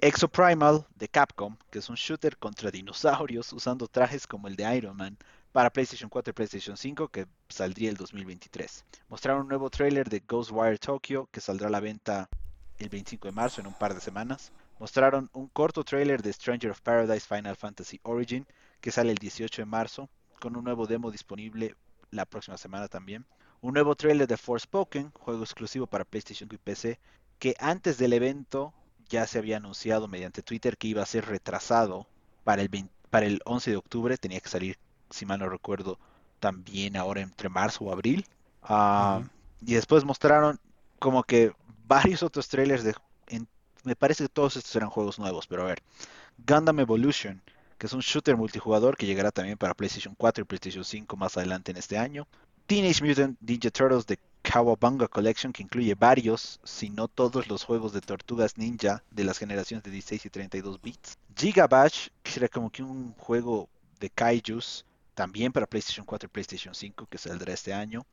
Exo 0.00 0.26
Primal 0.26 0.84
de 0.96 1.06
Capcom, 1.06 1.56
que 1.70 1.78
es 1.78 1.88
un 1.88 1.94
shooter 1.94 2.36
contra 2.36 2.72
dinosaurios 2.72 3.52
usando 3.52 3.86
trajes 3.86 4.26
como 4.26 4.48
el 4.48 4.56
de 4.56 4.76
Iron 4.76 4.96
Man 4.96 5.16
para 5.52 5.70
PlayStation 5.70 6.10
4 6.10 6.32
y 6.32 6.34
PlayStation 6.34 6.76
5 6.76 7.06
que 7.06 7.26
saldría 7.48 7.90
el 7.90 7.96
2023. 7.96 8.84
Mostraron 9.08 9.42
un 9.42 9.48
nuevo 9.48 9.70
trailer 9.70 10.08
de 10.08 10.20
Ghostwire 10.26 10.78
Tokyo 10.78 11.28
que 11.30 11.40
saldrá 11.40 11.68
a 11.68 11.70
la 11.70 11.78
venta 11.78 12.28
el 12.78 12.88
25 12.88 13.28
de 13.28 13.32
marzo 13.32 13.60
en 13.60 13.68
un 13.68 13.74
par 13.74 13.94
de 13.94 14.00
semanas 14.00 14.50
mostraron 14.78 15.30
un 15.32 15.48
corto 15.48 15.84
trailer 15.84 16.22
de 16.22 16.32
Stranger 16.32 16.70
of 16.70 16.80
Paradise 16.80 17.26
Final 17.26 17.56
Fantasy 17.56 18.00
Origin 18.02 18.46
que 18.80 18.90
sale 18.90 19.10
el 19.10 19.18
18 19.18 19.62
de 19.62 19.66
marzo 19.66 20.08
con 20.40 20.56
un 20.56 20.64
nuevo 20.64 20.86
demo 20.86 21.10
disponible 21.10 21.74
la 22.10 22.24
próxima 22.24 22.56
semana 22.56 22.88
también. 22.88 23.26
Un 23.60 23.74
nuevo 23.74 23.96
trailer 23.96 24.28
de 24.28 24.36
Forspoken, 24.36 25.10
juego 25.18 25.42
exclusivo 25.42 25.86
para 25.86 26.04
PlayStation 26.04 26.48
y 26.52 26.58
PC, 26.58 26.98
que 27.38 27.56
antes 27.58 27.98
del 27.98 28.12
evento 28.12 28.72
ya 29.08 29.26
se 29.26 29.38
había 29.38 29.56
anunciado 29.56 30.06
mediante 30.06 30.42
Twitter 30.42 30.76
que 30.76 30.88
iba 30.88 31.02
a 31.02 31.06
ser 31.06 31.26
retrasado 31.26 32.06
para 32.44 32.62
el, 32.62 32.88
para 33.10 33.26
el 33.26 33.40
11 33.44 33.72
de 33.72 33.76
octubre. 33.76 34.16
Tenía 34.16 34.40
que 34.40 34.48
salir, 34.48 34.78
si 35.10 35.26
mal 35.26 35.40
no 35.40 35.48
recuerdo, 35.48 35.98
también 36.38 36.96
ahora 36.96 37.20
entre 37.20 37.48
marzo 37.48 37.84
o 37.84 37.92
abril. 37.92 38.26
Ah, 38.62 39.22
y 39.60 39.74
después 39.74 40.04
mostraron 40.04 40.60
como 40.98 41.24
que 41.24 41.52
varios 41.86 42.22
otros 42.22 42.48
trailers 42.48 42.84
de, 42.84 42.94
en 43.26 43.48
me 43.88 43.96
parece 43.96 44.24
que 44.24 44.28
todos 44.28 44.56
estos 44.56 44.76
eran 44.76 44.90
juegos 44.90 45.18
nuevos, 45.18 45.46
pero 45.46 45.62
a 45.62 45.66
ver. 45.66 45.82
Gundam 46.46 46.78
Evolution, 46.78 47.42
que 47.78 47.86
es 47.86 47.92
un 47.92 48.00
shooter 48.00 48.36
multijugador 48.36 48.96
que 48.96 49.06
llegará 49.06 49.30
también 49.30 49.56
para 49.56 49.74
PlayStation 49.74 50.14
4 50.16 50.42
y 50.42 50.44
PlayStation 50.44 50.84
5 50.84 51.16
más 51.16 51.36
adelante 51.36 51.70
en 51.70 51.78
este 51.78 51.96
año. 51.96 52.26
Teenage 52.66 53.02
Mutant 53.02 53.38
Ninja 53.40 53.70
Turtles 53.70 54.06
de 54.06 54.18
Kawabanga 54.42 55.08
Collection, 55.08 55.52
que 55.52 55.62
incluye 55.62 55.94
varios, 55.94 56.60
si 56.64 56.90
no 56.90 57.08
todos 57.08 57.48
los 57.48 57.64
juegos 57.64 57.92
de 57.92 58.02
Tortugas 58.02 58.58
Ninja 58.58 59.02
de 59.10 59.24
las 59.24 59.38
generaciones 59.38 59.82
de 59.84 59.90
16 59.90 60.26
y 60.26 60.30
32 60.30 60.80
bits. 60.82 61.18
Giga 61.34 61.66
Bash, 61.66 62.08
que 62.22 62.30
será 62.30 62.48
como 62.48 62.70
que 62.70 62.82
un 62.82 63.14
juego 63.14 63.68
de 64.00 64.10
kaijus, 64.10 64.84
también 65.14 65.50
para 65.50 65.66
PlayStation 65.66 66.04
4 66.04 66.26
y 66.26 66.30
PlayStation 66.30 66.74
5, 66.74 67.06
que 67.06 67.18
saldrá 67.18 67.54
este 67.54 67.72
año. 67.72 68.04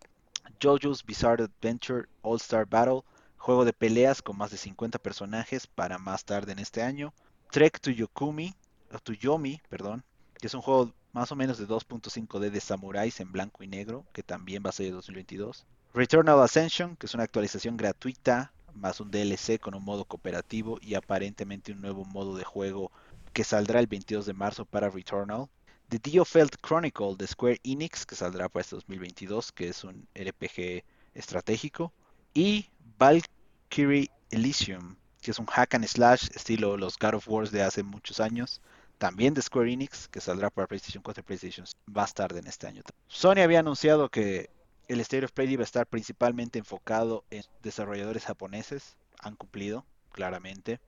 JoJo's 0.60 1.04
Bizarre 1.04 1.44
Adventure 1.44 2.08
All 2.22 2.38
Star 2.38 2.66
Battle, 2.66 3.02
juego 3.38 3.66
de 3.66 3.74
peleas 3.74 4.22
con 4.22 4.38
más 4.38 4.52
de 4.52 4.58
50 4.58 5.00
personajes 5.00 5.68
para 5.68 5.98
más 5.98 6.26
tarde 6.26 6.52
en 6.52 6.60
este 6.60 6.82
año. 6.82 7.14
Trek 7.52 7.80
to 7.80 7.92
Yokumi, 7.92 8.56
o 8.94 9.00
to 9.00 9.14
Yomi, 9.14 9.62
perdón, 9.70 10.04
que 10.40 10.48
es 10.48 10.54
un 10.54 10.62
juego 10.62 10.94
más 11.14 11.32
o 11.32 11.36
menos 11.36 11.58
de 11.58 11.68
2.5D 11.68 12.50
de 12.50 12.60
samuráis 12.60 13.20
en 13.20 13.32
blanco 13.32 13.64
y 13.64 13.68
negro, 13.68 14.06
que 14.12 14.24
también 14.24 14.64
va 14.66 14.70
a 14.70 14.74
ser 14.74 14.88
de 14.88 14.92
2022. 14.92 15.66
Returnal 15.94 16.42
Ascension, 16.42 16.98
que 16.98 17.06
es 17.06 17.14
una 17.14 17.24
actualización 17.24 17.78
gratuita, 17.78 18.52
más 18.74 19.00
un 19.00 19.10
DLC 19.10 19.60
con 19.60 19.76
un 19.76 19.84
modo 19.86 20.04
cooperativo 20.04 20.78
y 20.82 20.96
aparentemente 20.96 21.72
un 21.72 21.82
nuevo 21.82 22.04
modo 22.04 22.36
de 22.36 22.44
juego 22.44 22.92
que 23.32 23.44
saldrá 23.44 23.80
el 23.80 23.88
22 23.88 24.26
de 24.26 24.34
marzo 24.34 24.66
para 24.66 24.90
Returnal. 24.90 25.48
The 25.88 26.00
Diofeld 26.00 26.58
Chronicle 26.62 27.16
de 27.18 27.28
Square 27.28 27.62
Enix, 27.64 28.06
que 28.06 28.16
saldrá 28.16 28.50
para 28.50 28.62
este 28.62 28.76
2022, 28.76 29.52
que 29.52 29.70
es 29.70 29.84
un 29.84 30.08
RPG 30.16 30.84
estratégico. 31.14 31.94
Y 32.38 32.70
Valkyrie 33.00 34.12
Elysium, 34.30 34.98
que 35.22 35.32
es 35.32 35.40
un 35.40 35.46
hack 35.46 35.74
and 35.74 35.88
slash 35.88 36.28
estilo 36.36 36.76
los 36.76 37.00
God 37.00 37.14
of 37.14 37.30
Wars 37.30 37.50
de 37.50 37.64
hace 37.64 37.82
muchos 37.82 38.20
años, 38.20 38.62
también 38.98 39.34
de 39.34 39.42
Square 39.42 39.72
Enix, 39.72 40.10
que 40.10 40.20
saldrá 40.20 40.50
para 40.50 40.68
PlayStation 40.68 41.02
4 41.02 41.22
y 41.22 41.24
PlayStation 41.24 41.66
más 41.86 42.14
tarde 42.14 42.40
en 42.40 42.48
este 42.48 42.68
año. 42.68 42.84
Sony 43.08 43.40
había 43.42 43.60
anunciado 43.60 44.10
que 44.10 44.50
el 44.90 45.00
State 45.00 45.24
of 45.24 45.32
Play 45.32 45.54
iba 45.54 45.62
a 45.62 45.64
estar 45.64 45.88
principalmente 45.88 46.60
enfocado 46.60 47.24
en 47.30 47.44
desarrolladores 47.64 48.26
japoneses, 48.26 48.98
han 49.20 49.38
cumplido, 49.38 49.86
claramente. 50.12 50.82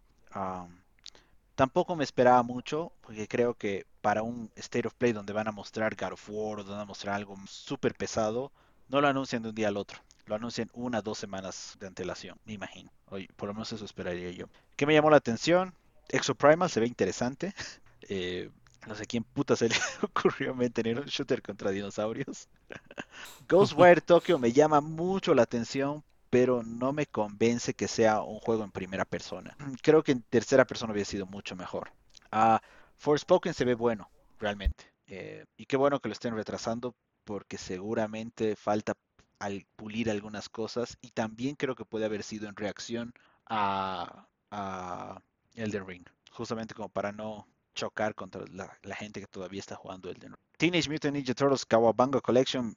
tampoco 1.56 1.96
me 1.96 2.04
esperaba 2.04 2.44
mucho, 2.44 2.92
porque 3.00 3.26
creo 3.30 3.54
que 3.54 3.86
para 4.02 4.22
un 4.22 4.52
State 4.58 4.88
of 4.90 4.96
Play 4.96 5.14
donde 5.14 5.32
van 5.32 5.48
a 5.48 5.54
mostrar 5.54 5.96
God 5.96 6.12
of 6.12 6.30
War, 6.30 6.58
donde 6.58 6.74
van 6.74 6.82
a 6.82 6.86
mostrar 6.86 7.16
algo 7.16 7.38
súper 7.48 7.96
pesado, 7.96 8.52
no 8.90 9.02
lo 9.02 9.08
anuncian 9.08 9.42
de 9.44 9.50
un 9.50 9.56
día 9.56 9.68
al 9.68 9.78
otro. 9.78 10.00
Lo 10.26 10.36
anuncian 10.36 10.70
una 10.74 11.00
o 11.00 11.02
dos 11.02 11.18
semanas 11.18 11.78
de 11.80 11.88
antelación, 11.88 12.38
me 12.46 12.54
imagino. 12.54 12.92
Oye, 13.10 13.28
por 13.36 13.48
lo 13.48 13.54
menos 13.54 13.72
eso 13.72 13.86
esperaría 13.86 14.32
yo. 14.32 14.48
¿Qué 14.76 14.86
me 14.86 14.94
llamó 14.94 15.10
la 15.10 15.18
atención? 15.18 15.74
Exoprimal 16.10 16.70
se 16.70 16.80
ve 16.80 16.88
interesante. 16.88 17.54
Eh, 18.10 18.50
no 18.88 18.96
sé 18.96 19.06
quién 19.06 19.26
puta 19.26 19.58
se 19.58 19.68
le 19.68 19.76
ocurrió 20.02 20.56
tener 20.72 20.98
un 20.98 21.08
shooter 21.08 21.42
contra 21.42 21.72
dinosaurios. 21.72 22.48
Ghostwire 23.50 24.00
Tokyo 24.00 24.40
me 24.40 24.54
llama 24.54 24.80
mucho 24.80 25.34
la 25.34 25.44
atención, 25.44 26.04
pero 26.30 26.64
no 26.64 26.94
me 26.94 27.06
convence 27.06 27.74
que 27.74 27.90
sea 27.90 28.22
un 28.22 28.40
juego 28.40 28.64
en 28.64 28.72
primera 28.72 29.04
persona. 29.04 29.58
Creo 29.82 30.04
que 30.04 30.14
en 30.14 30.22
tercera 30.22 30.66
persona 30.66 30.94
hubiera 30.94 31.10
sido 31.10 31.26
mucho 31.26 31.56
mejor. 31.56 31.92
Uh, 32.32 32.58
Forspoken 32.96 33.54
se 33.54 33.66
ve 33.66 33.76
bueno, 33.76 34.10
realmente. 34.40 34.86
Eh, 35.08 35.46
y 35.58 35.66
qué 35.66 35.78
bueno 35.78 36.00
que 36.00 36.10
lo 36.10 36.14
estén 36.14 36.36
retrasando, 36.36 36.96
porque 37.28 37.58
seguramente 37.58 38.56
falta 38.56 38.94
al 39.38 39.66
pulir 39.76 40.10
algunas 40.10 40.48
cosas. 40.48 40.98
Y 41.02 41.12
también 41.12 41.56
creo 41.56 41.76
que 41.76 41.84
puede 41.84 42.06
haber 42.06 42.24
sido 42.24 42.48
en 42.48 42.56
reacción 42.56 43.14
a, 43.46 44.26
a 44.50 45.22
Elden 45.56 45.86
Ring. 45.86 46.06
Justamente 46.32 46.74
como 46.74 46.88
para 46.88 47.12
no 47.12 47.46
chocar 47.76 48.16
contra 48.16 48.46
la, 48.54 48.96
gente 48.96 49.20
que 49.20 49.28
todavía 49.28 49.60
está 49.60 49.76
jugando 49.76 50.10
el 50.10 50.18
Teenage 50.58 50.90
Mutant 50.90 51.16
Ninja 51.16 51.34
Turtles 51.34 51.66
Kawabanga 51.66 52.22
Collection, 52.22 52.76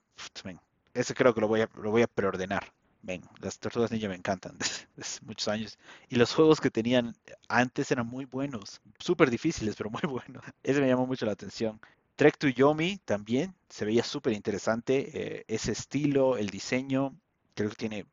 ese 0.93 1.15
creo 1.15 1.33
que 1.33 1.41
lo 1.41 1.49
voy 1.49 1.61
a, 1.63 1.71
lo 1.77 1.93
voy 1.93 2.03
a 2.03 2.09
preordenar. 2.09 2.73
Ven, 3.03 3.23
las 3.41 3.59
tortugas 3.59 3.91
ninja 3.93 4.09
me 4.09 4.17
encantan 4.17 4.59
desde, 4.97 5.25
muchos 5.25 5.49
años. 5.49 5.79
Y 6.09 6.17
los 6.17 6.35
juegos 6.35 6.61
que 6.61 6.71
tenían 6.71 7.17
antes 7.49 7.91
eran 7.93 8.07
muy 8.07 8.25
buenos, 8.25 8.83
súper 8.99 9.31
difíciles, 9.31 9.77
pero 9.77 9.91
muy 9.91 10.03
buenos. 10.09 10.45
Ese 10.65 10.81
me 10.81 10.89
llamó 10.89 11.07
mucho 11.07 11.25
la 11.25 11.33
atención. 11.33 11.81
Trek 12.21 12.37
to 12.37 12.49
Yomi 12.49 12.99
también 12.99 13.55
se 13.71 13.87
veía 13.87 14.05
súper 14.05 14.35
interesante. 14.35 15.09
Eh, 15.15 15.45
ese 15.49 15.73
estilo, 15.73 16.37
el 16.37 16.51
diseño, 16.51 17.17
creo 17.55 17.71
que 17.71 17.77
tiene 17.77 18.07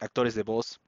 actores 0.00 0.34
de 0.34 0.42
voz 0.42 0.80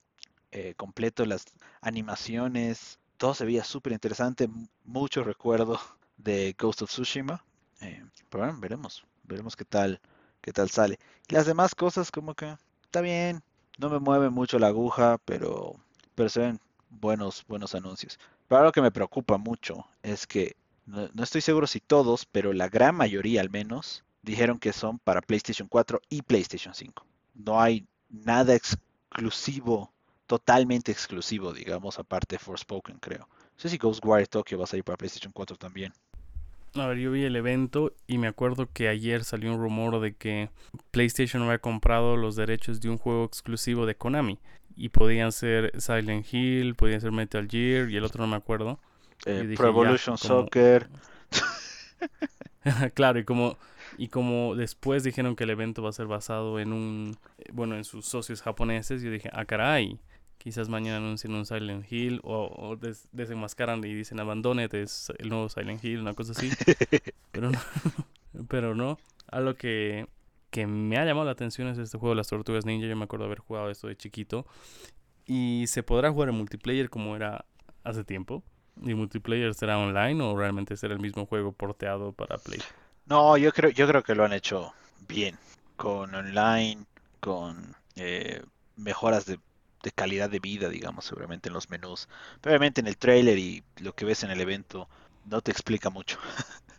eh, 0.53 0.73
completo, 0.75 1.27
las 1.27 1.45
animaciones, 1.83 2.99
todo 3.19 3.35
se 3.35 3.45
veía 3.45 3.63
súper 3.63 3.93
interesante, 3.93 4.49
mucho 4.85 5.23
recuerdo 5.23 5.79
de 6.17 6.57
Ghost 6.59 6.81
of 6.81 6.89
Tsushima. 6.89 7.45
Eh, 7.83 8.03
pero 8.31 8.45
bueno, 8.45 8.59
veremos, 8.59 9.05
veremos 9.25 9.55
qué 9.55 9.67
tal, 9.67 10.01
qué 10.41 10.51
tal 10.51 10.71
sale. 10.71 10.99
Y 11.29 11.35
las 11.35 11.45
demás 11.45 11.75
cosas 11.75 12.11
como 12.11 12.33
que 12.33 12.57
está 12.85 13.03
bien, 13.03 13.43
no 13.77 13.91
me 13.91 13.99
mueve 13.99 14.31
mucho 14.31 14.59
la 14.59 14.69
aguja, 14.69 15.19
pero, 15.27 15.75
pero 16.15 16.31
se 16.31 16.41
ven 16.41 16.61
buenos, 16.89 17.45
buenos 17.47 17.75
anuncios. 17.75 18.19
Pero 18.49 18.65
lo 18.65 18.73
que 18.73 18.81
me 18.81 18.91
preocupa 18.91 19.37
mucho 19.37 19.85
es 20.03 20.27
que 20.27 20.57
no, 20.87 21.23
estoy 21.23 21.41
seguro 21.41 21.67
si 21.67 21.81
todos, 21.81 22.27
pero 22.27 22.53
la 22.53 22.69
gran 22.69 22.95
mayoría 22.95 23.41
al 23.41 23.51
menos, 23.51 24.05
dijeron 24.23 24.59
que 24.59 24.73
son 24.73 24.99
para 24.99 25.23
PlayStation 25.23 25.69
4 25.69 26.01
y 26.09 26.23
PlayStation 26.23 26.75
5. 26.75 27.07
No 27.35 27.61
hay 27.61 27.87
nada 28.11 28.55
exclusivo 28.55 29.93
totalmente 30.27 30.91
exclusivo, 30.91 31.53
digamos, 31.53 31.99
aparte 31.99 32.37
de 32.37 32.39
Forspoken, 32.39 32.99
creo. 32.99 33.29
No 33.29 33.59
sé 33.59 33.69
si 33.69 33.79
Ghostwire 33.79 34.27
Tokyo 34.27 34.59
va 34.59 34.65
a 34.65 34.67
salir 34.67 34.85
para 34.85 34.97
PlayStation 34.97 35.33
4 35.33 35.57
también. 35.57 35.93
A 36.75 36.87
ver, 36.89 36.99
yo 36.99 37.13
vi 37.13 37.23
el 37.23 37.37
evento 37.37 37.93
y 38.09 38.19
me 38.19 38.27
acuerdo 38.27 38.69
que 38.73 38.89
ayer 38.89 39.23
salió 39.23 39.53
un 39.53 39.61
rumor 39.61 40.01
de 40.01 40.15
que 40.15 40.51
PlayStation 40.91 41.43
había 41.43 41.59
comprado 41.59 42.17
los 42.17 42.35
derechos 42.35 42.81
de 42.81 42.91
un 42.91 42.99
juego 42.99 43.25
exclusivo 43.25 43.87
de 43.87 43.95
Konami. 43.95 44.41
Y 44.77 44.89
podían 44.89 45.31
ser 45.31 45.71
Silent 45.81 46.27
Hill, 46.33 46.75
podían 46.75 47.01
ser 47.01 47.13
Metal 47.13 47.47
Gear 47.49 47.91
y 47.91 47.97
el 47.97 48.03
otro 48.03 48.23
no 48.23 48.27
me 48.27 48.37
acuerdo. 48.37 48.81
Eh, 49.27 49.55
Pro 49.57 49.69
Evolution 49.69 50.19
Soccer. 50.19 50.89
claro, 52.95 53.19
y 53.19 53.25
como, 53.25 53.57
y 53.99 54.09
como 54.09 54.55
después 54.55 55.05
dijeron 55.05 55.37
que 55.37 55.45
el 55.45 55.51
evento 55.51 55.83
va 55.83 55.91
a 55.91 55.93
ser 55.93 56.07
basado 56.07 56.59
en 56.59 56.73
un, 56.73 57.17
bueno, 57.53 57.77
en 57.77 57.85
sus 57.85 58.07
socios 58.07 58.43
japoneses, 58.43 59.03
yo 59.03 59.11
dije, 59.11 59.31
ah, 59.33 59.45
caray, 59.45 59.99
Quizás 60.45 60.69
mañana 60.69 60.99
anuncien 60.99 61.33
un 61.33 61.47
Silent 61.47 61.91
Hill 61.91 62.21
o, 62.23 62.77
desenmascaran 63.13 63.83
y 63.83 63.95
dicen 63.95 64.21
abandonete, 64.21 64.83
es 64.83 65.11
el 65.17 65.31
nuevo 65.31 65.49
Silent 65.49 65.83
Hill, 65.83 66.01
una 66.01 66.13
cosa 66.13 66.33
así. 66.33 66.51
pero 67.33 67.51
no. 67.51 67.59
pero 68.47 68.75
no. 68.75 68.99
Algo 69.27 69.55
que, 69.55 70.07
que 70.51 70.67
me 70.67 70.99
ha 70.99 71.07
llamado 71.07 71.25
la 71.25 71.33
atención 71.33 71.69
es 71.69 71.79
este 71.79 71.97
juego 71.97 72.15
Las 72.15 72.29
Tortugas 72.29 72.67
Ninja. 72.67 72.87
Yo 72.87 72.95
me 72.95 73.05
acuerdo 73.05 73.25
haber 73.25 73.39
jugado 73.39 73.71
esto 73.71 73.89
de 73.89 73.97
chiquito. 73.97 74.47
Y 75.25 75.65
se 75.67 75.83
podrá 75.83 76.13
jugar 76.13 76.29
en 76.29 76.35
multiplayer 76.35 76.91
como 76.91 77.17
era 77.17 77.47
hace 77.83 78.05
tiempo. 78.05 78.45
¿Y 78.83 78.95
multiplayer 78.95 79.55
será 79.55 79.79
online 79.79 80.23
o 80.23 80.37
realmente 80.37 80.77
será 80.77 80.95
el 80.95 81.01
mismo 81.01 81.27
juego 81.27 81.53
porteado 81.53 82.13
para 82.13 82.39
Play? 82.39 82.61
No, 83.07 83.37
yo 83.37 83.53
creo, 83.53 83.71
yo 83.71 83.87
creo 83.87 84.03
que 84.03 84.15
lo 84.15 84.25
han 84.25 84.33
hecho 84.33 84.73
bien. 85.09 85.39
Con 85.77 86.15
online, 86.15 86.85
con 87.21 87.75
eh, 87.97 88.43
mejoras 88.77 89.27
de 89.27 89.39
de 89.85 89.93
calidad 89.93 90.31
de 90.31 90.41
vida, 90.41 90.69
digamos, 90.69 91.05
seguramente 91.05 91.51
en 91.51 91.53
los 91.53 91.71
menús. 91.71 92.09
Pero 92.41 92.53
obviamente 92.53 92.81
en 92.81 92.89
el 92.89 92.97
trailer 92.97 93.39
y 93.39 93.63
lo 93.81 93.95
que 93.95 94.05
ves 94.05 94.25
en 94.25 94.31
el 94.31 94.41
evento 94.41 94.89
no 95.27 95.43
te 95.43 95.53
explica 95.53 95.91
mucho. 95.91 96.19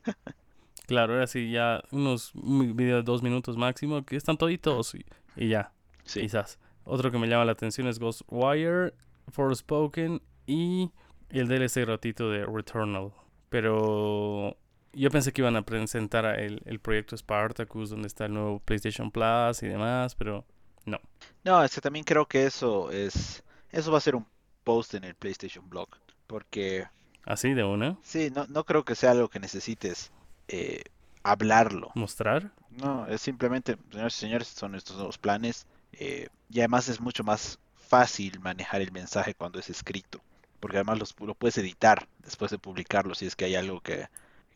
claro, 0.87 1.13
ahora 1.13 1.27
sí, 1.27 1.51
ya 1.51 1.83
unos 1.91 2.31
videos 2.33 3.05
de 3.05 3.11
dos 3.11 3.21
minutos 3.21 3.55
máximo, 3.55 4.03
que 4.03 4.17
están 4.17 4.37
toditos 4.37 4.95
y, 4.95 5.05
y 5.35 5.49
ya, 5.49 5.71
quizás. 6.03 6.59
Otro 6.83 7.11
que 7.11 7.19
me 7.19 7.27
llama 7.27 7.45
la 7.45 7.53
atención 7.53 7.87
es 7.87 7.99
Ghostwire, 7.99 8.93
Forspoken 9.31 10.21
y 10.47 10.91
el 11.29 11.47
DLC 11.47 11.85
ratito 11.85 12.29
de 12.29 12.45
Returnal. 12.45 13.11
Pero 13.49 14.57
yo 14.93 15.09
pensé 15.09 15.31
que 15.31 15.41
iban 15.41 15.55
a 15.55 15.61
presentar 15.63 16.25
el, 16.39 16.61
el 16.65 16.79
proyecto 16.79 17.15
Spartacus, 17.17 17.89
donde 17.89 18.07
está 18.07 18.25
el 18.25 18.33
nuevo 18.33 18.59
PlayStation 18.59 19.11
Plus 19.11 19.61
y 19.63 19.67
demás, 19.67 20.15
pero 20.15 20.45
no. 20.85 20.99
No, 21.43 21.63
es 21.63 21.73
que 21.75 21.81
también 21.81 22.05
creo 22.05 22.25
que 22.27 22.45
eso 22.45 22.91
es. 22.91 23.43
Eso 23.71 23.91
va 23.91 23.97
a 23.97 24.01
ser 24.01 24.15
un 24.15 24.25
post 24.63 24.93
en 24.93 25.03
el 25.03 25.15
PlayStation 25.15 25.69
Blog. 25.69 25.89
Porque. 26.27 26.87
¿Así 27.25 27.53
de 27.53 27.63
una? 27.63 27.97
Sí, 28.03 28.31
no, 28.33 28.45
no 28.47 28.63
creo 28.65 28.85
que 28.85 28.95
sea 28.95 29.11
algo 29.11 29.29
que 29.29 29.39
necesites 29.39 30.11
eh, 30.47 30.83
hablarlo. 31.23 31.91
¿Mostrar? 31.95 32.51
No, 32.69 33.07
es 33.07 33.21
simplemente, 33.21 33.77
señores 33.89 34.15
y 34.15 34.19
señores, 34.19 34.47
son 34.47 34.75
estos 34.75 34.97
nuevos 34.97 35.17
planes. 35.17 35.65
Eh, 35.93 36.27
y 36.49 36.59
además 36.59 36.87
es 36.87 37.01
mucho 37.01 37.23
más 37.23 37.59
fácil 37.73 38.39
manejar 38.39 38.81
el 38.81 38.91
mensaje 38.91 39.33
cuando 39.33 39.59
es 39.59 39.69
escrito. 39.69 40.21
Porque 40.59 40.77
además 40.77 41.13
lo 41.19 41.35
puedes 41.35 41.57
editar 41.57 42.07
después 42.19 42.51
de 42.51 42.57
publicarlo 42.57 43.15
si 43.15 43.25
es 43.25 43.35
que 43.35 43.45
hay 43.45 43.55
algo 43.55 43.81
que, 43.81 44.07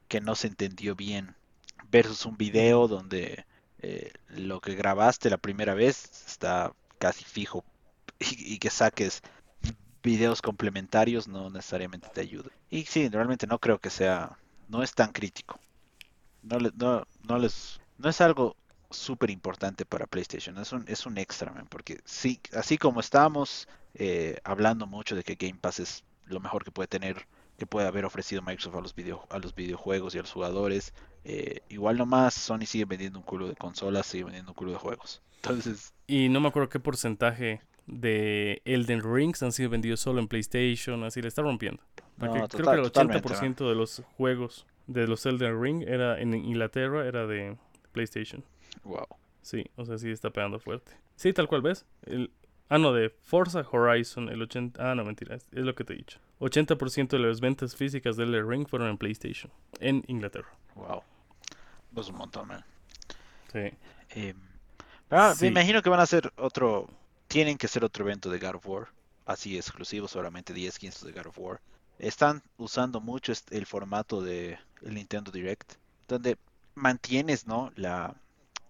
que 0.08 0.22
no 0.22 0.36
se 0.36 0.48
entendió 0.48 0.96
bien. 0.96 1.36
Versus 1.92 2.26
un 2.26 2.38
video 2.38 2.88
donde 2.88 3.46
eh, 3.82 4.12
lo 4.30 4.60
que 4.60 4.76
grabaste 4.76 5.30
la 5.30 5.38
primera 5.38 5.74
vez 5.74 6.26
está 6.28 6.74
casi 6.98 7.24
fijo 7.24 7.64
y, 8.20 8.60
que 8.60 8.70
saques 8.70 9.22
videos 10.04 10.42
complementarios 10.42 11.28
no 11.28 11.50
necesariamente 11.50 12.10
te 12.14 12.22
ayuda. 12.22 12.50
Y 12.70 12.86
sí, 12.86 13.08
realmente 13.10 13.48
no 13.48 13.60
creo 13.60 13.80
que 13.80 13.90
sea, 13.90 14.38
no 14.68 14.84
es 14.84 14.94
tan 14.94 15.12
crítico. 15.12 15.60
No, 16.44 16.58
no, 16.76 17.06
no 17.24 17.38
les, 17.38 17.80
no 17.98 18.10
es 18.10 18.22
algo 18.22 18.56
súper 18.90 19.30
importante 19.30 19.86
para 19.86 20.08
PlayStation. 20.08 20.58
Es 20.58 20.72
un, 20.74 20.84
es 20.88 21.06
un 21.06 21.18
extra, 21.18 21.52
man, 21.52 21.68
porque 21.70 22.02
sí, 22.06 22.40
así 22.54 22.78
como 22.78 23.00
estábamos 23.00 23.68
eh, 23.96 24.38
hablando 24.44 24.88
mucho 24.88 25.16
de 25.16 25.24
que 25.24 25.36
Game 25.36 25.60
Pass 25.60 25.80
es 25.80 26.04
lo 26.26 26.40
mejor 26.40 26.64
que 26.64 26.72
puede 26.72 26.88
tener, 26.88 27.28
que 27.58 27.66
puede 27.66 27.88
haber 27.88 28.06
ofrecido 28.06 28.42
Microsoft 28.42 28.76
a 28.76 28.82
los, 28.82 28.96
video, 28.96 29.26
a 29.30 29.40
los 29.40 29.56
videojuegos 29.56 30.16
y 30.16 30.20
a 30.20 30.22
los 30.22 30.32
jugadores, 30.32 30.94
eh, 31.24 31.62
igual 31.70 31.98
nomás 31.98 32.34
Sony 32.34 32.66
sigue 32.66 32.86
vendiendo 32.86 33.20
un 33.20 33.26
culo 33.26 33.48
de 33.48 33.56
consolas, 33.56 34.06
sigue 34.06 34.26
vendiendo 34.26 34.52
un 34.52 34.56
culo 34.56 34.72
de 34.72 34.78
juegos. 34.78 35.22
Entonces... 35.36 35.94
Y 36.08 36.30
no 36.30 36.40
me 36.40 36.50
acuerdo 36.50 36.70
qué 36.70 36.80
porcentaje 36.80 37.62
de 37.86 38.62
Elden 38.66 39.02
Rings 39.02 39.42
han 39.42 39.52
sido 39.52 39.70
vendidos 39.70 40.00
solo 40.00 40.20
en 40.20 40.28
PlayStation, 40.28 41.04
así 41.04 41.22
le 41.22 41.28
está 41.28 41.42
rompiendo. 41.42 41.82
Porque 42.18 42.40
No, 42.40 42.48
creo 42.48 42.66
que 42.66 42.78
el 42.78 42.86
80% 42.86 42.92
totalmente, 43.22 43.64
de 43.64 43.76
los 43.76 44.04
juegos 44.18 44.68
de 44.88 45.08
los 45.08 45.26
Elden 45.26 45.62
Ring 45.62 45.84
era 45.88 46.20
en 46.20 46.34
Inglaterra 46.34 47.06
era 47.06 47.28
de 47.28 47.58
PlayStation. 47.92 48.44
Wow. 48.84 49.08
Sí, 49.42 49.66
o 49.76 49.86
sea, 49.86 49.98
sí 49.98 50.10
está 50.10 50.30
pegando 50.32 50.60
fuerte. 50.60 50.92
Sí, 51.16 51.32
tal 51.32 51.48
cual 51.48 51.62
ves. 51.62 51.86
El, 52.06 52.32
ah, 52.70 52.78
no, 52.78 52.94
de 52.94 53.10
Forza 53.10 53.66
Horizon, 53.70 54.30
el 54.30 54.42
80... 54.42 54.92
Ah, 54.92 54.96
no, 54.96 55.04
mentira, 55.04 55.36
es, 55.36 55.46
es 55.52 55.64
lo 55.64 55.76
que 55.76 55.84
te 55.84 55.94
he 55.94 55.98
dicho. 55.98 56.20
80% 56.40 57.10
de 57.10 57.20
las 57.20 57.42
ventas 57.42 57.76
físicas 57.76 58.16
del 58.16 58.48
Ring 58.48 58.68
fueron 58.68 58.90
en 58.90 58.98
PlayStation, 58.98 59.52
en 59.80 60.04
Inglaterra. 60.08 60.50
Wow. 60.76 61.04
Es 61.98 62.10
un 62.10 62.16
montón, 62.16 62.48
man. 62.48 62.64
Sí. 63.52 63.72
Eh, 64.12 64.34
ah, 65.10 65.34
Sí. 65.36 65.46
Me 65.46 65.48
imagino 65.50 65.82
que 65.82 65.90
van 65.90 66.00
a 66.00 66.04
hacer 66.04 66.32
otro. 66.38 66.88
Tienen 67.28 67.58
que 67.58 67.66
hacer 67.66 67.84
otro 67.84 68.06
evento 68.06 68.30
de 68.30 68.40
God 68.40 68.56
of 68.56 68.68
War. 68.68 68.88
Así 69.26 69.58
exclusivo, 69.58 70.08
solamente 70.08 70.54
10, 70.54 70.80
15 70.80 71.06
de 71.06 71.12
God 71.12 71.28
of 71.28 71.40
War. 71.40 71.62
Están 72.00 72.42
usando 72.58 73.02
mucho 73.02 73.32
este- 73.34 73.58
el 73.58 73.66
formato 73.66 74.22
de 74.22 74.58
el 74.82 74.94
Nintendo 74.96 75.32
Direct, 75.32 75.74
donde 76.08 76.38
mantienes, 76.76 77.46
¿no? 77.46 77.72
La, 77.76 78.16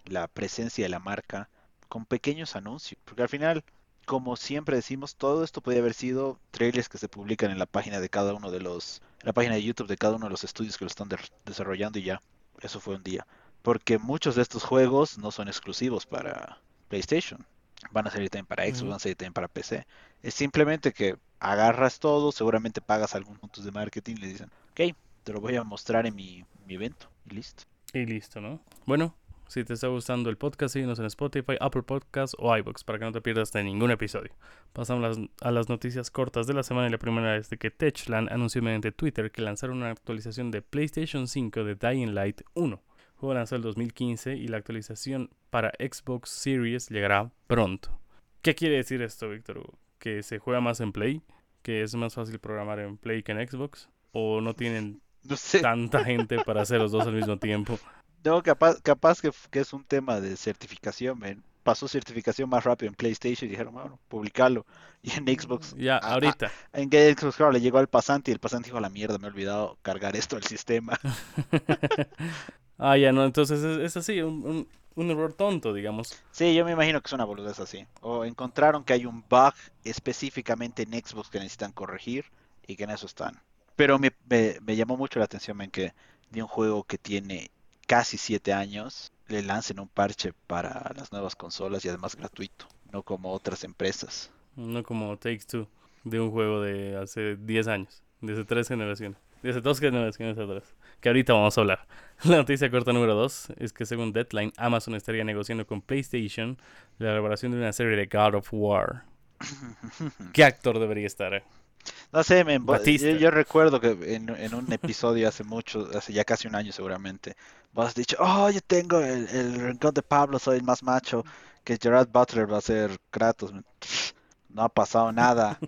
la 0.06 0.26
presencia 0.26 0.84
de 0.84 0.88
la 0.88 0.98
marca 0.98 1.48
con 1.88 2.04
pequeños 2.04 2.56
anuncios. 2.56 3.00
Porque 3.04 3.22
al 3.22 3.28
final, 3.28 3.62
como 4.10 4.34
siempre 4.34 4.74
decimos, 4.74 5.14
todo 5.14 5.44
esto 5.44 5.60
podría 5.60 5.82
haber 5.82 5.94
sido 5.94 6.36
trailers 6.50 6.88
que 6.88 6.98
se 6.98 7.08
publican 7.08 7.52
en 7.52 7.60
la 7.60 7.66
página 7.66 8.00
de 8.00 8.08
cada 8.08 8.34
uno 8.34 8.50
de 8.50 8.58
los, 8.58 9.02
en 9.20 9.26
la 9.26 9.32
página 9.32 9.54
de 9.54 9.62
YouTube 9.62 9.86
de 9.86 9.96
cada 9.96 10.16
uno 10.16 10.26
de 10.26 10.30
los 10.30 10.42
estudios 10.42 10.76
que 10.76 10.84
lo 10.84 10.88
están 10.88 11.08
de- 11.08 11.16
desarrollando 11.44 12.00
y 12.00 12.02
ya. 12.02 12.20
Eso 12.60 12.80
fue 12.80 12.96
un 12.96 13.04
día. 13.04 13.24
Porque 13.62 13.98
muchos 13.98 14.34
de 14.34 14.42
estos 14.42 14.64
juegos 14.64 15.16
no 15.16 15.30
son 15.30 15.46
exclusivos 15.46 16.06
para 16.06 16.58
PlayStation. 16.88 17.46
Van 17.92 18.08
a 18.08 18.10
salir 18.10 18.28
también 18.30 18.46
para 18.46 18.64
Xbox, 18.64 18.82
van 18.82 18.94
a 18.94 18.98
salir 18.98 19.14
también 19.16 19.32
para 19.32 19.46
PC. 19.46 19.86
Es 20.24 20.34
simplemente 20.34 20.92
que 20.92 21.16
agarras 21.38 22.00
todo, 22.00 22.32
seguramente 22.32 22.80
pagas 22.80 23.14
algunos 23.14 23.38
puntos 23.38 23.64
de 23.64 23.70
marketing 23.70 24.16
y 24.16 24.22
le 24.22 24.26
dicen, 24.26 24.50
ok, 24.72 24.96
te 25.22 25.32
lo 25.32 25.40
voy 25.40 25.54
a 25.54 25.62
mostrar 25.62 26.04
en 26.06 26.16
mi, 26.16 26.44
mi 26.66 26.74
evento. 26.74 27.08
Y 27.30 27.34
listo. 27.36 27.62
Y 27.92 28.06
listo, 28.06 28.40
¿no? 28.40 28.60
Bueno, 28.86 29.14
si 29.50 29.64
te 29.64 29.74
está 29.74 29.88
gustando 29.88 30.30
el 30.30 30.36
podcast, 30.36 30.74
síguenos 30.74 31.00
en 31.00 31.06
Spotify, 31.06 31.56
Apple 31.58 31.82
Podcasts 31.82 32.36
o 32.38 32.56
iVoox 32.56 32.84
para 32.84 33.00
que 33.00 33.04
no 33.04 33.10
te 33.10 33.20
pierdas 33.20 33.50
de 33.50 33.64
ningún 33.64 33.90
episodio. 33.90 34.30
Pasamos 34.72 35.18
a 35.40 35.50
las 35.50 35.68
noticias 35.68 36.08
cortas 36.12 36.46
de 36.46 36.54
la 36.54 36.62
semana 36.62 36.86
y 36.86 36.90
la 36.92 36.98
primera 36.98 37.36
es 37.36 37.50
de 37.50 37.56
que 37.58 37.72
Techland 37.72 38.30
anunció 38.30 38.62
mediante 38.62 38.92
Twitter 38.92 39.32
que 39.32 39.42
lanzaron 39.42 39.78
una 39.78 39.90
actualización 39.90 40.52
de 40.52 40.62
PlayStation 40.62 41.26
5 41.26 41.64
de 41.64 41.74
Dying 41.74 42.14
Light 42.14 42.42
1. 42.54 42.76
El 42.76 43.16
juego 43.16 43.34
lanzó 43.34 43.56
el 43.56 43.62
2015 43.62 44.36
y 44.36 44.46
la 44.46 44.58
actualización 44.58 45.30
para 45.50 45.72
Xbox 45.80 46.30
Series 46.30 46.88
llegará 46.88 47.32
pronto. 47.48 48.00
¿Qué 48.42 48.54
quiere 48.54 48.76
decir 48.76 49.02
esto, 49.02 49.28
Víctor? 49.30 49.68
¿Que 49.98 50.22
se 50.22 50.38
juega 50.38 50.60
más 50.60 50.78
en 50.78 50.92
Play? 50.92 51.22
¿Que 51.62 51.82
es 51.82 51.92
más 51.96 52.14
fácil 52.14 52.38
programar 52.38 52.78
en 52.78 52.96
Play 52.98 53.24
que 53.24 53.32
en 53.32 53.48
Xbox? 53.48 53.88
¿O 54.12 54.40
no 54.40 54.54
tienen 54.54 55.02
No 55.24 55.36
sé. 55.36 55.58
tanta 55.60 56.04
gente 56.04 56.38
para 56.44 56.62
hacer 56.62 56.80
los 56.80 56.92
dos 56.92 57.06
al 57.08 57.14
mismo 57.14 57.36
tiempo? 57.36 57.78
No, 58.24 58.42
capaz, 58.42 58.80
capaz 58.82 59.20
que, 59.20 59.30
que 59.50 59.60
es 59.60 59.72
un 59.72 59.84
tema 59.84 60.20
de 60.20 60.36
certificación, 60.36 61.18
man. 61.18 61.42
Pasó 61.62 61.88
certificación 61.88 62.48
más 62.48 62.64
rápido 62.64 62.88
en 62.88 62.94
PlayStation 62.94 63.46
y 63.46 63.50
dijeron, 63.50 63.74
bueno, 63.74 63.98
publicarlo. 64.08 64.64
Y 65.02 65.12
en 65.12 65.24
Xbox, 65.26 65.74
Ya, 65.78 65.96
ah, 65.96 66.00
ah, 66.02 66.12
ahorita. 66.14 66.50
en 66.74 66.90
que 66.90 67.14
Xbox, 67.14 67.36
claro, 67.36 67.52
le 67.52 67.60
llegó 67.62 67.78
al 67.78 67.86
pasante 67.88 68.30
y 68.30 68.34
el 68.34 68.38
pasante 68.38 68.66
dijo, 68.66 68.76
a 68.76 68.82
la 68.82 68.90
mierda, 68.90 69.16
me 69.16 69.28
he 69.28 69.30
olvidado 69.30 69.78
cargar 69.80 70.14
esto 70.14 70.36
al 70.36 70.42
sistema. 70.44 70.98
ah, 72.78 72.96
ya 72.98 73.10
no, 73.12 73.24
entonces 73.24 73.62
es, 73.62 73.78
es 73.78 73.96
así, 73.96 74.20
un, 74.20 74.44
un- 74.46 74.68
un 74.96 75.10
error 75.10 75.32
tonto, 75.32 75.72
digamos. 75.72 76.20
Sí, 76.32 76.54
yo 76.54 76.64
me 76.66 76.72
imagino 76.72 77.00
que 77.00 77.06
es 77.06 77.12
una 77.12 77.24
boludez 77.24 77.58
así. 77.60 77.86
O 78.02 78.24
encontraron 78.26 78.84
que 78.84 78.92
hay 78.92 79.06
un 79.06 79.24
bug 79.30 79.54
específicamente 79.84 80.82
en 80.82 80.92
Xbox 80.92 81.30
que 81.30 81.38
necesitan 81.38 81.72
corregir 81.72 82.26
y 82.66 82.76
que 82.76 82.84
en 82.84 82.90
eso 82.90 83.06
están. 83.06 83.40
Pero 83.76 83.98
me, 83.98 84.12
me- 84.28 84.58
me 84.60 84.76
llamó 84.76 84.96
mucho 84.98 85.18
la 85.18 85.24
atención 85.24 85.56
man, 85.56 85.70
que 85.70 85.94
de 86.30 86.42
un 86.42 86.48
juego 86.48 86.84
que 86.84 86.98
tiene 86.98 87.50
casi 87.90 88.18
7 88.18 88.52
años 88.52 89.10
le 89.26 89.42
lancen 89.42 89.80
un 89.80 89.88
parche 89.88 90.32
para 90.46 90.92
las 90.96 91.10
nuevas 91.10 91.34
consolas 91.34 91.84
y 91.84 91.88
además 91.88 92.14
gratuito, 92.14 92.66
no 92.92 93.02
como 93.02 93.32
otras 93.32 93.64
empresas. 93.64 94.30
No 94.54 94.84
como 94.84 95.16
Takes 95.16 95.46
Two, 95.50 95.66
de 96.04 96.20
un 96.20 96.30
juego 96.30 96.62
de 96.62 96.96
hace 96.96 97.34
10 97.34 97.66
años, 97.66 98.04
de 98.20 98.34
hace 98.34 98.44
3 98.44 98.68
generaciones, 98.68 99.18
de 99.42 99.50
hace 99.50 99.60
2 99.60 99.80
generaciones 99.80 100.38
atrás, 100.38 100.72
que 101.00 101.08
ahorita 101.08 101.32
vamos 101.32 101.58
a 101.58 101.62
hablar. 101.62 101.88
La 102.22 102.36
noticia 102.36 102.70
corta 102.70 102.92
número 102.92 103.16
2 103.16 103.54
es 103.56 103.72
que 103.72 103.84
según 103.84 104.12
Deadline, 104.12 104.52
Amazon 104.56 104.94
estaría 104.94 105.24
negociando 105.24 105.66
con 105.66 105.82
PlayStation 105.82 106.58
la 106.98 107.10
elaboración 107.10 107.50
de 107.50 107.58
una 107.58 107.72
serie 107.72 107.96
de 107.96 108.06
God 108.06 108.36
of 108.36 108.48
War. 108.52 109.02
¿Qué 110.32 110.44
actor 110.44 110.78
debería 110.78 111.08
estar? 111.08 111.42
Eh? 111.86 111.92
No 112.12 112.22
sé, 112.24 112.44
men, 112.44 112.66
yo, 112.66 113.10
yo 113.10 113.30
recuerdo 113.30 113.80
que 113.80 114.14
en, 114.14 114.28
en 114.28 114.54
un 114.54 114.72
episodio 114.72 115.28
hace 115.28 115.44
mucho, 115.44 115.88
hace 115.96 116.12
ya 116.12 116.24
casi 116.24 116.48
un 116.48 116.54
año 116.54 116.72
seguramente, 116.72 117.36
vos 117.72 117.88
has 117.88 117.94
dicho, 117.94 118.16
oh, 118.18 118.50
yo 118.50 118.60
tengo 118.60 119.00
el, 119.00 119.28
el 119.28 119.54
rincón 119.60 119.94
de 119.94 120.02
Pablo, 120.02 120.38
soy 120.38 120.58
el 120.58 120.64
más 120.64 120.82
macho, 120.82 121.24
que 121.64 121.78
Gerard 121.80 122.08
Butler 122.08 122.50
va 122.52 122.58
a 122.58 122.62
ser 122.62 122.98
Kratos. 123.10 123.52
No 124.52 124.62
ha 124.62 124.68
pasado 124.68 125.12
nada, 125.12 125.60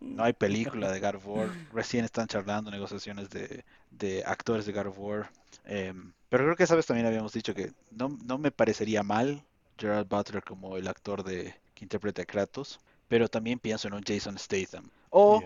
no 0.00 0.22
hay 0.22 0.32
película 0.32 0.92
de 0.92 1.00
God 1.00 1.16
of 1.16 1.26
War, 1.26 1.48
recién 1.72 2.04
están 2.04 2.28
charlando 2.28 2.70
negociaciones 2.70 3.30
de, 3.30 3.64
de 3.90 4.22
actores 4.24 4.64
de 4.64 4.72
God 4.72 4.86
of 4.86 4.98
War. 4.98 5.30
Em, 5.64 6.12
pero 6.28 6.44
creo 6.44 6.54
que 6.54 6.62
esa 6.62 6.76
vez 6.76 6.86
también 6.86 7.08
habíamos 7.08 7.32
dicho 7.32 7.52
que 7.52 7.72
no, 7.90 8.16
no 8.24 8.38
me 8.38 8.52
parecería 8.52 9.02
mal 9.02 9.42
Gerard 9.76 10.06
Butler 10.06 10.44
como 10.44 10.76
el 10.76 10.86
actor 10.86 11.24
de, 11.24 11.54
que 11.74 11.84
interpreta 11.84 12.22
a 12.22 12.26
Kratos, 12.26 12.78
pero 13.08 13.28
también 13.28 13.58
pienso 13.58 13.88
en 13.88 13.94
un 13.94 14.02
Jason 14.02 14.38
Statham. 14.38 14.88
O, 15.14 15.42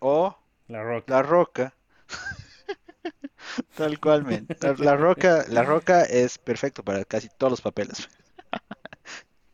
o 0.00 0.36
La 0.68 0.82
Rock. 0.82 1.10
la 1.10 1.22
Roca. 1.22 1.74
Tal 3.76 3.98
cual, 3.98 4.24
men. 4.24 4.46
La, 4.78 4.96
Roca, 4.96 5.44
la 5.48 5.62
Roca 5.64 6.02
es 6.04 6.38
perfecto 6.38 6.82
para 6.84 7.04
casi 7.04 7.28
todos 7.36 7.50
los 7.50 7.60
papeles. 7.60 8.08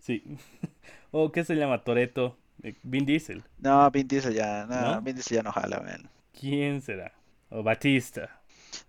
Sí. 0.00 0.22
¿O 1.10 1.30
qué 1.32 1.44
se 1.44 1.54
llama? 1.54 1.84
Toreto. 1.84 2.38
Vin 2.82 3.04
Diesel. 3.04 3.44
No, 3.58 3.90
Vin 3.90 4.08
Diesel 4.08 4.32
ya, 4.34 4.64
no, 4.66 4.94
¿No? 4.94 5.02
Vin 5.02 5.14
Diesel 5.14 5.36
ya 5.36 5.42
no 5.42 5.52
jala, 5.52 5.80
men. 5.80 6.08
¿Quién 6.32 6.80
será? 6.80 7.12
O 7.50 7.62
Batista. 7.62 8.40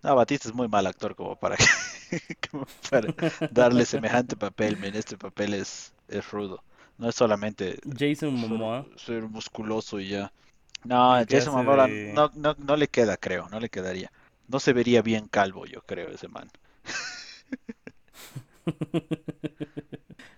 No, 0.02 0.16
Batista 0.16 0.48
es 0.48 0.54
muy 0.54 0.66
mal 0.66 0.86
actor 0.86 1.14
como 1.14 1.36
para, 1.36 1.56
como 2.50 2.66
para 2.90 3.14
darle 3.50 3.84
semejante 3.84 4.34
papel, 4.36 4.78
men. 4.78 4.94
Este 4.96 5.18
papel 5.18 5.52
es, 5.54 5.92
es 6.08 6.30
rudo. 6.30 6.64
No 6.96 7.08
es 7.10 7.14
solamente 7.14 7.78
Jason 7.84 8.16
ser, 8.38 8.48
Momoa. 8.48 8.86
ser 8.96 9.22
musculoso 9.24 10.00
y 10.00 10.08
ya. 10.08 10.32
No, 10.84 11.24
Jason 11.28 11.54
Momoa 11.54 11.88
de- 11.88 12.12
no, 12.14 12.30
no, 12.34 12.54
no 12.58 12.76
le 12.76 12.88
queda, 12.88 13.16
creo, 13.16 13.48
no 13.50 13.60
le 13.60 13.68
quedaría. 13.68 14.10
No 14.48 14.58
se 14.60 14.72
vería 14.72 15.02
bien 15.02 15.28
calvo, 15.28 15.66
yo 15.66 15.82
creo, 15.82 16.08
ese 16.08 16.28
man. 16.28 16.48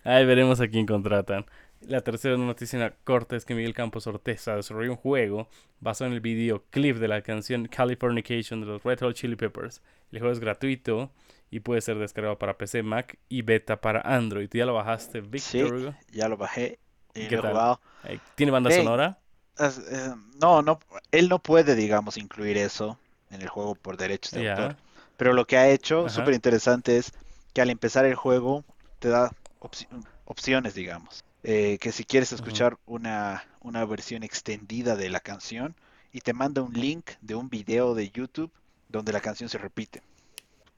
Ahí 0.04 0.26
veremos 0.26 0.60
a 0.60 0.68
quién 0.68 0.86
contratan. 0.86 1.46
La 1.80 2.00
tercera 2.00 2.36
noticia 2.36 2.94
corta 3.04 3.36
es 3.36 3.44
que 3.44 3.54
Miguel 3.54 3.74
Campos 3.74 4.06
Orteza 4.06 4.54
desarrolló 4.56 4.92
un 4.92 4.96
juego 4.96 5.48
basado 5.80 6.08
en 6.08 6.14
el 6.14 6.20
videoclip 6.20 6.96
de 6.96 7.08
la 7.08 7.22
canción 7.22 7.66
Californication 7.66 8.60
de 8.60 8.66
los 8.66 8.82
Red 8.84 9.00
Hot 9.00 9.14
Chili 9.14 9.36
Peppers. 9.36 9.82
El 10.12 10.18
juego 10.20 10.32
es 10.32 10.38
gratuito 10.40 11.10
y 11.50 11.60
puede 11.60 11.80
ser 11.80 11.98
descargado 11.98 12.38
para 12.38 12.56
PC, 12.56 12.82
Mac 12.82 13.18
y 13.28 13.42
beta 13.42 13.80
para 13.80 14.00
Android. 14.00 14.48
¿Tú 14.48 14.58
ya 14.58 14.66
lo 14.66 14.74
bajaste, 14.74 15.20
Victor? 15.22 15.74
Hugo? 15.74 15.94
Ya 16.12 16.28
lo 16.28 16.36
bajé 16.36 16.78
y 17.14 17.26
¿Qué 17.26 17.36
lo 17.36 17.38
he 17.38 17.42
tal? 17.42 17.50
jugado. 17.52 17.80
Eh, 18.04 18.18
¿Tiene 18.36 18.52
banda 18.52 18.70
Hey. 18.70 18.78
sonora? 18.78 19.18
Eh, 19.58 20.14
no, 20.40 20.62
no, 20.62 20.78
él 21.10 21.28
no 21.28 21.38
puede, 21.42 21.74
digamos, 21.74 22.16
incluir 22.16 22.56
eso 22.58 22.98
en 23.30 23.42
el 23.42 23.48
juego 23.48 23.74
por 23.74 23.96
derechos 23.96 24.32
de 24.32 24.40
autor. 24.40 24.76
Pero 25.16 25.32
lo 25.32 25.46
que 25.46 25.56
ha 25.56 25.68
hecho, 25.70 26.08
súper 26.08 26.34
interesante, 26.34 26.96
es 26.98 27.12
que 27.52 27.60
al 27.62 27.70
empezar 27.70 28.04
el 28.04 28.14
juego 28.14 28.64
te 28.98 29.08
da 29.08 29.30
opci- 29.60 29.88
opciones, 30.24 30.74
digamos. 30.74 31.24
Eh, 31.44 31.78
que 31.80 31.92
si 31.92 32.04
quieres 32.04 32.32
escuchar 32.32 32.78
una, 32.86 33.44
una 33.60 33.84
versión 33.84 34.22
extendida 34.22 34.96
de 34.96 35.10
la 35.10 35.20
canción 35.20 35.76
y 36.12 36.20
te 36.20 36.32
manda 36.32 36.62
un 36.62 36.72
link 36.72 37.10
de 37.20 37.34
un 37.34 37.48
video 37.48 37.94
de 37.94 38.10
YouTube 38.10 38.52
donde 38.88 39.12
la 39.12 39.20
canción 39.20 39.48
se 39.48 39.58
repite. 39.58 40.02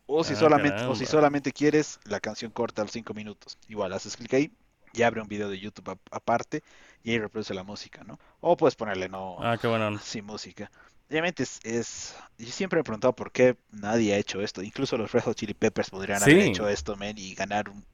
O 0.07 0.25
si 0.25 0.35
Ah, 0.35 0.37
solamente, 0.37 0.83
o 0.87 0.95
si 0.95 1.07
solamente 1.07 1.53
quieres 1.53 2.01
la 2.05 2.21
canción 2.21 2.51
corta 2.51 2.83
a 2.83 2.85
los 2.85 2.93
5 2.93 3.15
minutos. 3.15 3.59
Igual 3.69 3.93
haces 3.93 4.17
clic 4.17 4.35
ahí 4.35 4.53
y 4.95 5.03
abre 5.03 5.21
un 5.23 5.29
video 5.29 5.49
de 5.49 5.59
YouTube 5.59 5.91
ap- 5.91 6.09
aparte 6.11 6.63
y 7.03 7.11
ahí 7.11 7.19
reproduce 7.19 7.55
la 7.55 7.63
música, 7.65 8.03
¿no? 8.05 8.19
O 8.41 8.57
puedes 8.57 8.77
ponerle 8.77 9.09
no 9.09 9.37
Ah, 9.41 9.57
qué 9.61 9.67
bueno. 9.67 9.99
sin 10.03 10.25
música. 10.25 10.71
Obviamente 11.11 11.43
es, 11.43 11.61
es- 11.65 12.15
Yo 12.39 12.51
siempre 12.51 12.79
me 12.79 12.81
he 12.81 12.85
preguntado 12.85 13.15
por 13.15 13.31
qué 13.33 13.57
nadie 13.73 14.15
ha 14.15 14.19
hecho 14.19 14.41
esto. 14.41 14.63
Incluso 14.63 14.97
los 14.97 15.13
Red 15.13 15.23
Hot 15.25 15.37
Chili 15.37 15.55
Peppers 15.55 15.91
podrían 15.91 16.23
haber 16.23 16.41
hecho 16.41 16.69
esto, 16.69 16.97
men, 16.97 17.19
y 17.19 17.35
ganar 17.35 17.69
un 17.69 17.85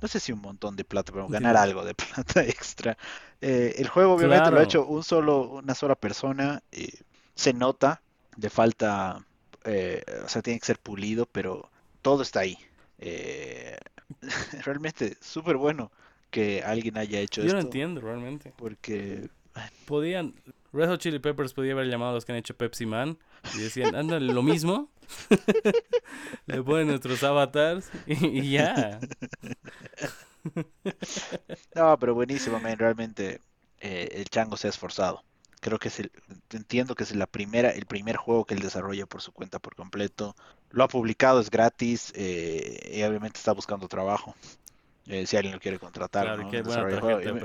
no 0.00 0.08
sé 0.08 0.20
si 0.20 0.32
un 0.32 0.40
montón 0.40 0.76
de 0.76 0.84
plata, 0.84 1.12
pero 1.12 1.28
ganar 1.28 1.56
algo 1.56 1.84
de 1.84 1.94
plata 1.94 2.44
extra. 2.44 2.96
Eh, 3.40 3.74
el 3.78 3.88
juego 3.88 4.14
obviamente 4.14 4.50
lo 4.50 4.60
ha 4.60 4.62
hecho 4.64 4.86
un 4.86 5.02
solo, 5.02 5.42
una 5.50 5.74
sola 5.74 5.94
persona. 5.94 6.62
se 7.34 7.52
nota, 7.52 8.02
de 8.36 8.50
falta, 8.50 9.24
eh, 9.64 10.02
o 10.24 10.28
sea, 10.28 10.42
tiene 10.42 10.60
que 10.60 10.66
ser 10.66 10.78
pulido, 10.78 11.26
pero 11.26 11.70
todo 12.02 12.22
está 12.22 12.40
ahí. 12.40 12.58
Eh, 12.98 13.76
realmente 14.64 15.16
súper 15.20 15.56
bueno 15.56 15.90
que 16.32 16.62
alguien 16.64 16.98
haya 16.98 17.20
hecho 17.20 17.42
esto. 17.42 17.52
Yo 17.52 17.54
no 17.54 17.60
entiendo 17.60 18.00
realmente. 18.00 18.52
Porque 18.56 19.28
podían 19.86 20.34
Red 20.72 20.88
Hot 20.88 21.00
Chili 21.00 21.18
Peppers 21.18 21.52
podía 21.52 21.72
haber 21.72 21.86
llamado 21.86 22.12
a 22.12 22.14
los 22.14 22.24
que 22.24 22.32
han 22.32 22.38
hecho 22.38 22.56
Pepsi 22.56 22.86
Man 22.86 23.18
y 23.54 23.58
decían, 23.58 23.94
anda, 23.94 24.18
lo 24.18 24.42
mismo. 24.42 24.90
Le 26.46 26.62
ponen 26.62 26.88
nuestros 26.88 27.22
avatars 27.22 27.90
y, 28.06 28.50
ya. 28.50 28.98
no, 31.74 31.98
pero 31.98 32.14
buenísimo, 32.14 32.58
man. 32.58 32.78
Realmente 32.78 33.40
eh, 33.80 34.08
el 34.12 34.24
chango 34.30 34.56
se 34.56 34.68
ha 34.68 34.70
esforzado. 34.70 35.22
Creo 35.60 35.78
que 35.78 35.88
es 35.88 36.00
el, 36.00 36.10
entiendo 36.50 36.94
que 36.94 37.04
es 37.04 37.14
la 37.14 37.26
primera, 37.26 37.70
el 37.70 37.84
primer 37.84 38.16
juego 38.16 38.46
que 38.46 38.54
él 38.54 38.60
desarrolla 38.60 39.04
por 39.04 39.20
su 39.20 39.32
cuenta 39.32 39.58
por 39.58 39.76
completo. 39.76 40.34
Lo 40.70 40.84
ha 40.84 40.88
publicado, 40.88 41.38
es 41.38 41.50
gratis 41.50 42.12
eh, 42.16 42.94
y 42.94 43.02
obviamente 43.02 43.38
está 43.38 43.52
buscando 43.52 43.88
trabajo. 43.88 44.34
Eh, 45.06 45.26
si 45.26 45.36
alguien 45.36 45.54
lo 45.54 45.60
quiere 45.60 45.78
contratar. 45.78 46.38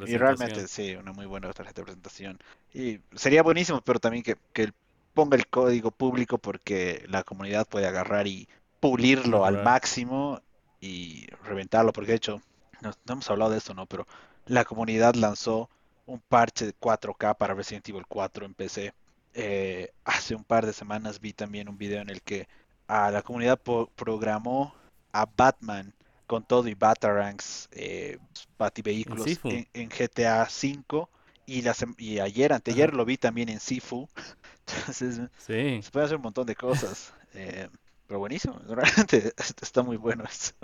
y, 0.08 0.18
realmente 0.18 0.68
sí, 0.68 0.95
una 0.95 1.12
muy 1.12 1.26
buena 1.26 1.51
tarjeta 1.53 1.82
de 1.82 1.86
presentación. 1.86 2.39
Y 2.74 2.99
sería 3.16 3.41
buenísimo, 3.41 3.82
pero 3.82 3.99
también 3.99 4.24
que, 4.24 4.38
que 4.53 4.72
ponga 5.14 5.36
el 5.36 5.47
código 5.47 5.89
público 5.91 6.38
porque 6.38 7.03
la 7.08 7.24
comunidad 7.24 7.68
puede 7.68 7.88
agarrar 7.88 8.28
y 8.28 8.47
pulirlo 8.80 9.45
al 9.45 9.64
máximo 9.64 10.41
y 10.80 11.28
reventarlo. 11.43 11.91
Porque 11.93 12.12
de 12.12 12.18
hecho, 12.18 12.41
no, 12.82 12.91
hemos 13.10 13.30
hablado 13.30 13.51
de 13.51 13.58
esto, 13.58 13.74
¿no? 13.74 13.88
Pero 13.88 14.05
la 14.45 14.64
comunidad 14.64 15.16
lanzó 15.16 15.70
un 16.05 16.20
parche 16.20 16.66
de 16.66 16.74
4K 16.76 17.36
para 17.38 17.55
Resident 17.55 17.89
Evil 17.89 18.05
4 18.08 18.45
en 18.45 18.53
PC. 18.53 18.93
Eh, 19.34 19.91
hace 20.05 20.36
un 20.36 20.43
par 20.43 20.66
de 20.66 20.74
semanas 20.74 21.20
vi 21.20 21.34
también 21.34 21.70
un 21.70 21.78
video 21.78 22.01
en 22.01 22.10
el 22.10 22.22
que 22.22 22.47
a 22.88 23.12
la 23.12 23.22
comunidad 23.22 23.60
programó 23.95 24.74
a 25.12 25.28
Batman 25.36 25.93
con 26.28 26.43
todo 26.43 26.67
y 26.67 26.75
Batarangs, 26.75 27.69
eh, 27.71 28.19
Bativehículos 28.59 29.25
en, 29.45 29.67
en, 29.73 29.89
GTA 29.89 30.43
V 30.43 31.07
y, 31.45 31.61
la, 31.61 31.73
y 31.97 32.19
ayer, 32.19 32.51
anteayer 32.53 32.93
lo 32.93 33.05
vi 33.05 33.17
también 33.17 33.49
en 33.49 33.59
Sifu. 33.59 34.07
Entonces, 34.67 35.21
se 35.39 35.82
puede 35.91 36.05
hacer 36.05 36.17
un 36.17 36.23
montón 36.23 36.45
de 36.45 36.55
cosas. 36.55 37.13
Eh, 37.34 37.69
pero 38.05 38.19
buenísimo, 38.19 38.59
realmente 38.67 39.34
está 39.38 39.82
muy 39.82 39.97
bueno 39.97 40.25
esto. 40.25 40.55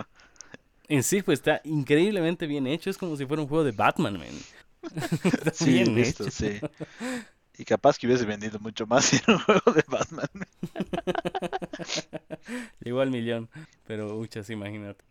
En 0.86 1.02
Sifu 1.02 1.32
está 1.32 1.62
increíblemente 1.64 2.46
bien 2.46 2.66
hecho, 2.66 2.90
es 2.90 2.98
como 2.98 3.16
si 3.16 3.24
fuera 3.24 3.42
un 3.42 3.48
juego 3.48 3.64
de 3.64 3.72
Batman, 3.72 4.18
man. 4.18 4.28
sí, 5.54 5.72
bien 5.72 5.98
hecho. 5.98 6.30
sí. 6.30 6.60
Y 7.56 7.64
capaz 7.64 7.96
que 7.96 8.06
hubiese 8.06 8.26
vendido 8.26 8.58
mucho 8.58 8.86
más 8.86 9.12
en 9.14 9.20
un 9.28 9.38
juego 9.38 9.72
de 9.72 9.84
Batman. 9.86 10.28
Llegó 12.80 13.00
al 13.00 13.10
millón, 13.10 13.48
pero 13.86 14.08
muchas, 14.08 14.50
imagínate. 14.50 15.02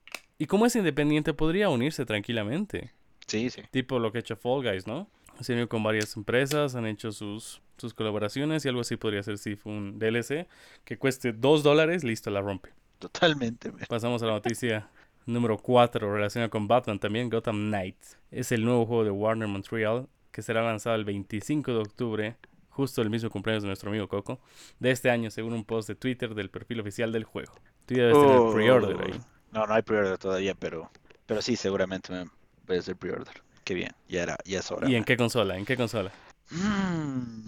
Y 0.43 0.45
como 0.45 0.65
es 0.65 0.75
independiente, 0.75 1.33
podría 1.33 1.69
unirse 1.69 2.05
tranquilamente. 2.05 2.91
Sí, 3.27 3.49
sí. 3.49 3.61
Tipo 3.71 3.97
lo 3.97 4.11
que 4.11 4.17
ha 4.17 4.19
hecho 4.19 4.35
Fall 4.35 4.61
Guys, 4.61 4.85
¿no? 4.85 5.07
Se 5.39 5.53
unido 5.53 5.69
con 5.69 5.81
varias 5.83 6.17
empresas, 6.17 6.75
han 6.75 6.85
hecho 6.85 7.13
sus, 7.13 7.61
sus 7.77 7.93
colaboraciones 7.93 8.65
y 8.65 8.67
algo 8.67 8.81
así 8.81 8.97
podría 8.97 9.23
ser 9.23 9.37
si 9.37 9.55
fue 9.55 9.71
un 9.71 9.99
DLC 9.99 10.49
que 10.83 10.97
cueste 10.97 11.31
2 11.31 11.63
dólares, 11.63 12.03
listo, 12.03 12.29
la 12.29 12.41
rompe. 12.41 12.71
Totalmente. 12.99 13.71
Pasamos 13.87 14.21
a 14.21 14.25
la 14.25 14.33
noticia 14.33 14.89
número 15.25 15.57
4 15.57 16.13
relacionada 16.13 16.49
con 16.49 16.67
Batman 16.67 16.99
también, 16.99 17.29
Gotham 17.29 17.69
Knights. 17.69 18.17
Es 18.29 18.51
el 18.51 18.65
nuevo 18.65 18.85
juego 18.85 19.05
de 19.05 19.11
Warner 19.11 19.47
Montreal 19.47 20.09
que 20.33 20.41
será 20.41 20.61
lanzado 20.61 20.97
el 20.97 21.05
25 21.05 21.71
de 21.71 21.77
octubre, 21.79 22.35
justo 22.67 23.01
el 23.01 23.09
mismo 23.09 23.29
cumpleaños 23.29 23.63
de 23.63 23.67
nuestro 23.67 23.91
amigo 23.91 24.09
Coco, 24.09 24.41
de 24.81 24.91
este 24.91 25.09
año, 25.09 25.31
según 25.31 25.53
un 25.53 25.63
post 25.63 25.87
de 25.87 25.95
Twitter 25.95 26.35
del 26.35 26.49
perfil 26.49 26.81
oficial 26.81 27.13
del 27.13 27.23
juego. 27.23 27.53
Tú 27.85 27.93
ya 27.93 28.07
debes 28.07 28.19
tener 28.19 28.37
oh. 28.37 28.53
pre-order 28.53 28.97
ahí. 29.05 29.21
No, 29.53 29.67
no 29.67 29.73
hay 29.75 29.83
pre-order 29.83 30.17
todavía, 30.17 30.55
pero, 30.55 30.89
pero 31.27 31.41
sí, 31.41 31.55
seguramente 31.55 32.11
me 32.11 32.25
voy 32.65 32.77
a 32.77 32.79
hacer 32.79 32.95
pre-order. 32.95 33.41
Qué 33.63 33.75
bien, 33.75 33.91
ya, 34.09 34.23
era, 34.23 34.37
ya 34.45 34.59
es 34.59 34.71
hora. 34.71 34.89
¿Y 34.89 34.95
en 34.95 35.03
qué 35.03 35.15
consola? 35.15 35.57
¿En 35.57 35.65
qué 35.65 35.77
consola? 35.77 36.11
Mm. 36.49 37.47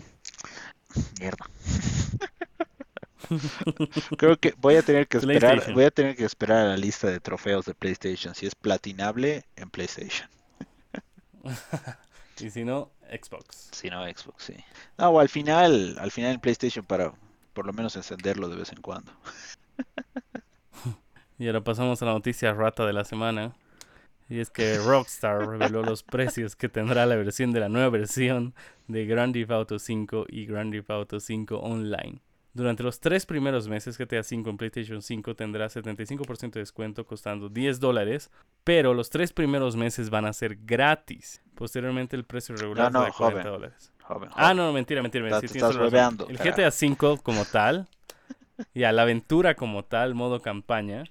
Mierda. 1.20 1.50
Creo 4.18 4.38
que 4.38 4.54
voy 4.58 4.76
a 4.76 4.84
tener 4.84 5.08
que 5.08 5.18
esperar, 5.18 5.74
voy 5.74 5.86
a 5.86 5.92
tener 5.92 6.16
que 6.16 6.26
esperar 6.26 6.60
a 6.60 6.70
la 6.70 6.78
lista 6.78 7.08
de 7.08 7.20
trofeos 7.20 7.66
de 7.66 7.74
PlayStation. 7.74 8.36
Si 8.36 8.46
es 8.46 8.54
platinable 8.54 9.44
en 9.56 9.72
PlayStation. 9.72 10.30
y 12.40 12.52
si 12.52 12.64
no, 12.64 12.92
Xbox. 13.10 13.70
Si 13.72 13.90
no, 13.90 14.06
Xbox, 14.06 14.44
sí. 14.44 14.56
No, 15.00 15.20
al 15.20 15.30
final, 15.30 15.98
al 16.00 16.12
final 16.12 16.34
en 16.34 16.40
PlayStation 16.40 16.86
para 16.86 17.14
por 17.54 17.66
lo 17.66 17.74
menos 17.74 17.96
encenderlo 17.96 18.48
de 18.48 18.58
vez 18.58 18.72
en 18.72 18.82
cuando. 18.82 19.12
Y 21.38 21.48
ahora 21.48 21.62
pasamos 21.62 22.02
a 22.02 22.06
la 22.06 22.14
noticia 22.14 22.54
rata 22.54 22.86
de 22.86 22.94
la 22.94 23.04
semana. 23.04 23.54
Y 24.30 24.40
es 24.40 24.50
que 24.50 24.78
Rockstar 24.80 25.48
reveló 25.48 25.84
los 25.84 26.02
precios 26.02 26.56
que 26.56 26.70
tendrá 26.70 27.06
la 27.06 27.16
versión 27.16 27.52
de 27.52 27.60
la 27.60 27.70
nueva 27.70 27.90
versión 27.90 28.56
de 28.88 29.06
Grand 29.06 29.34
Theft 29.34 29.52
Auto 29.52 29.80
5 29.80 30.26
y 30.30 30.46
Grand 30.46 30.72
Theft 30.72 30.90
Auto 30.90 31.20
5 31.20 31.58
Online. 31.58 32.22
Durante 32.54 32.84
los 32.84 33.02
tres 33.02 33.26
primeros 33.26 33.68
meses 33.68 33.98
GTA 33.98 34.24
5 34.24 34.50
en 34.50 34.58
PlayStation 34.58 35.02
5 35.02 35.36
tendrá 35.36 35.68
75% 35.68 36.52
de 36.52 36.62
descuento 36.62 37.06
costando 37.06 37.50
10 37.50 37.82
dólares, 37.82 38.32
pero 38.64 38.94
los 38.94 39.10
tres 39.10 39.34
primeros 39.34 39.76
meses 39.76 40.10
van 40.10 40.26
a 40.26 40.32
ser 40.32 40.58
gratis. 40.64 41.42
Posteriormente 41.54 42.16
el 42.16 42.24
precio 42.24 42.56
regular 42.56 42.94
no, 42.94 43.04
de 43.04 43.12
40 43.12 43.50
dólares. 43.50 43.92
Ah, 44.36 44.54
no, 44.54 44.72
mentira, 44.72 45.02
mentira. 45.02 45.26
mentira. 45.26 46.10
el 46.30 46.38
GTA 46.38 46.72
5 46.72 47.18
como 47.22 47.44
tal, 47.44 47.90
y 48.74 48.84
a 48.84 48.92
la 48.92 49.02
aventura 49.02 49.56
como 49.56 49.84
tal, 49.84 50.16
modo 50.16 50.42
campaña, 50.42 51.04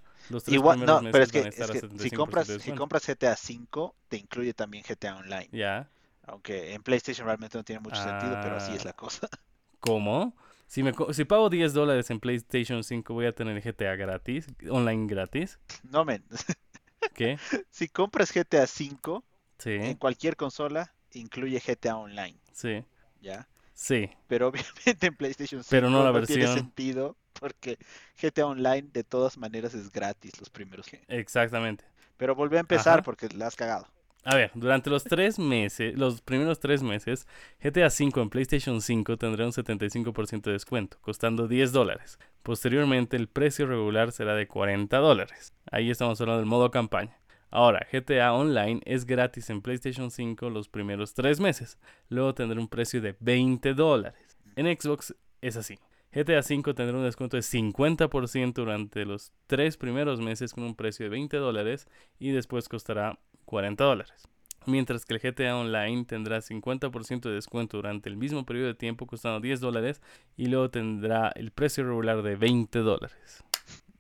Igual, 0.46 0.84
no, 0.84 1.00
pero 1.12 1.24
es 1.24 1.32
que, 1.32 1.52
si, 1.98 2.10
compras, 2.10 2.46
si 2.46 2.72
compras 2.72 3.06
GTA 3.06 3.32
V, 3.34 3.92
te 4.08 4.16
incluye 4.16 4.54
también 4.54 4.84
GTA 4.88 5.16
Online. 5.16 5.48
Ya. 5.52 5.88
Aunque 6.26 6.72
en 6.72 6.82
PlayStation 6.82 7.26
realmente 7.26 7.58
no 7.58 7.64
tiene 7.64 7.80
mucho 7.80 8.02
sentido, 8.02 8.38
pero 8.42 8.56
así 8.56 8.72
es 8.72 8.82
ah. 8.82 8.86
la 8.86 8.92
cosa. 8.94 9.28
¿Cómo? 9.80 10.34
Si, 10.66 10.82
me, 10.82 10.94
si 11.12 11.24
pago 11.24 11.50
10 11.50 11.74
dólares 11.74 12.10
en 12.10 12.20
PlayStation 12.20 12.82
5, 12.82 13.12
¿voy 13.12 13.26
a 13.26 13.32
tener 13.32 13.60
GTA 13.60 13.96
gratis? 13.96 14.46
¿Online 14.70 15.06
gratis? 15.06 15.58
No, 15.82 16.04
men. 16.04 16.24
¿Qué? 17.14 17.38
si 17.70 17.88
compras 17.88 18.32
GTA 18.32 18.64
V, 18.64 19.22
en 19.66 19.96
cualquier 19.96 20.36
consola, 20.36 20.94
incluye 21.12 21.60
GTA 21.60 21.96
Online. 21.96 22.38
Sí. 22.52 22.82
¿Ya? 23.20 23.46
Sí. 23.74 24.08
Pero 24.28 24.48
obviamente 24.48 25.06
en 25.08 25.16
PlayStation 25.16 25.62
5 25.62 25.70
Pero 25.70 25.90
no, 25.90 26.02
la 26.02 26.12
versión... 26.12 26.38
tiene 26.38 26.54
sentido 26.54 27.16
porque 27.38 27.78
GTA 28.20 28.46
Online 28.46 28.88
de 28.92 29.04
todas 29.04 29.36
maneras 29.36 29.74
es 29.74 29.90
gratis 29.90 30.38
los 30.38 30.48
primeros. 30.48 30.86
Exactamente. 31.08 31.84
Pero 32.16 32.34
volví 32.34 32.56
a 32.56 32.60
empezar 32.60 33.02
porque 33.02 33.28
la 33.28 33.48
has 33.48 33.56
cagado. 33.56 33.86
A 34.26 34.36
ver, 34.36 34.52
durante 34.54 34.88
los 34.88 35.04
tres 35.04 35.38
meses, 35.38 35.98
los 35.98 36.22
primeros 36.22 36.58
tres 36.58 36.82
meses, 36.82 37.26
GTA 37.62 37.88
V 37.88 38.22
en 38.22 38.30
PlayStation 38.30 38.80
5 38.80 39.18
tendrá 39.18 39.44
un 39.44 39.52
75% 39.52 40.40
de 40.42 40.52
descuento, 40.52 40.96
costando 41.02 41.46
10 41.46 41.72
dólares. 41.72 42.18
Posteriormente, 42.42 43.18
el 43.18 43.28
precio 43.28 43.66
regular 43.66 44.12
será 44.12 44.34
de 44.34 44.46
40 44.46 44.96
dólares. 44.96 45.52
Ahí 45.70 45.90
estamos 45.90 46.18
hablando 46.22 46.38
del 46.38 46.48
modo 46.48 46.70
campaña. 46.70 47.18
Ahora, 47.54 47.86
GTA 47.92 48.32
Online 48.32 48.80
es 48.84 49.06
gratis 49.06 49.48
en 49.48 49.62
PlayStation 49.62 50.10
5 50.10 50.50
los 50.50 50.68
primeros 50.68 51.14
tres 51.14 51.38
meses. 51.38 51.78
Luego 52.08 52.34
tendrá 52.34 52.58
un 52.58 52.66
precio 52.66 53.00
de 53.00 53.14
20 53.20 53.74
dólares. 53.74 54.36
En 54.56 54.66
Xbox 54.66 55.14
es 55.40 55.56
así. 55.56 55.78
GTA 56.12 56.40
V 56.40 56.74
tendrá 56.74 56.98
un 56.98 57.04
descuento 57.04 57.36
de 57.36 57.44
50% 57.44 58.54
durante 58.54 59.04
los 59.04 59.30
tres 59.46 59.76
primeros 59.76 60.20
meses 60.20 60.52
con 60.52 60.64
un 60.64 60.74
precio 60.74 61.04
de 61.04 61.10
20 61.10 61.36
dólares 61.36 61.86
y 62.18 62.32
después 62.32 62.68
costará 62.68 63.20
40 63.44 63.84
dólares. 63.84 64.28
Mientras 64.66 65.04
que 65.04 65.14
el 65.14 65.20
GTA 65.20 65.56
Online 65.56 66.06
tendrá 66.06 66.38
50% 66.38 67.20
de 67.20 67.36
descuento 67.36 67.76
durante 67.76 68.08
el 68.08 68.16
mismo 68.16 68.44
periodo 68.44 68.66
de 68.66 68.74
tiempo 68.74 69.06
costando 69.06 69.38
10 69.38 69.60
dólares 69.60 70.02
y 70.36 70.46
luego 70.46 70.70
tendrá 70.70 71.28
el 71.36 71.52
precio 71.52 71.84
regular 71.84 72.20
de 72.22 72.34
20 72.34 72.80
dólares. 72.80 73.44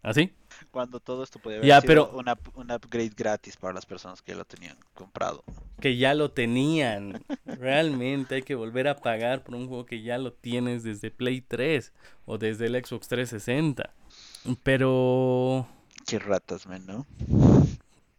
¿Así? 0.02 0.32
Cuando 0.70 1.00
todo 1.00 1.22
esto 1.22 1.38
puede 1.38 1.58
haber 1.58 1.82
sido 1.82 2.10
una, 2.10 2.38
un 2.54 2.70
upgrade 2.70 3.12
gratis 3.16 3.56
para 3.56 3.74
las 3.74 3.86
personas 3.86 4.22
que 4.22 4.34
lo 4.34 4.44
tenían 4.44 4.76
comprado. 4.94 5.44
Que 5.80 5.96
ya 5.96 6.14
lo 6.14 6.30
tenían. 6.30 7.22
Realmente 7.46 8.36
hay 8.36 8.42
que 8.42 8.54
volver 8.54 8.88
a 8.88 8.96
pagar 8.96 9.42
por 9.42 9.54
un 9.54 9.68
juego 9.68 9.86
que 9.86 10.02
ya 10.02 10.18
lo 10.18 10.32
tienes 10.32 10.82
desde 10.82 11.10
Play 11.10 11.40
3 11.40 11.92
o 12.26 12.38
desde 12.38 12.66
el 12.66 12.84
Xbox 12.84 13.08
360. 13.08 13.90
Pero... 14.62 15.66
Qué 16.06 16.18
ratas, 16.18 16.66
man, 16.66 16.84
¿no? 16.86 17.06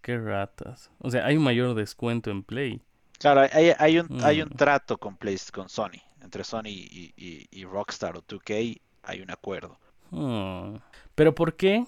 Qué 0.01 0.17
ratas. 0.17 0.89
O 0.99 1.11
sea, 1.11 1.25
hay 1.25 1.37
un 1.37 1.43
mayor 1.43 1.75
descuento 1.75 2.31
en 2.31 2.43
Play. 2.43 2.81
Claro, 3.19 3.41
hay, 3.51 3.71
hay 3.77 3.99
un, 3.99 4.23
hay 4.23 4.41
un 4.41 4.49
mm. 4.49 4.57
trato 4.57 4.97
con, 4.97 5.17
Play, 5.17 5.37
con 5.53 5.69
Sony. 5.69 6.01
Entre 6.21 6.43
Sony 6.43 6.67
y, 6.67 7.47
y 7.51 7.65
Rockstar 7.65 8.17
o 8.17 8.23
2K 8.23 8.81
hay 9.05 9.21
un 9.21 9.31
acuerdo. 9.31 9.77
Hmm. 10.11 10.77
Pero 11.15 11.33
¿por 11.33 11.55
qué 11.55 11.85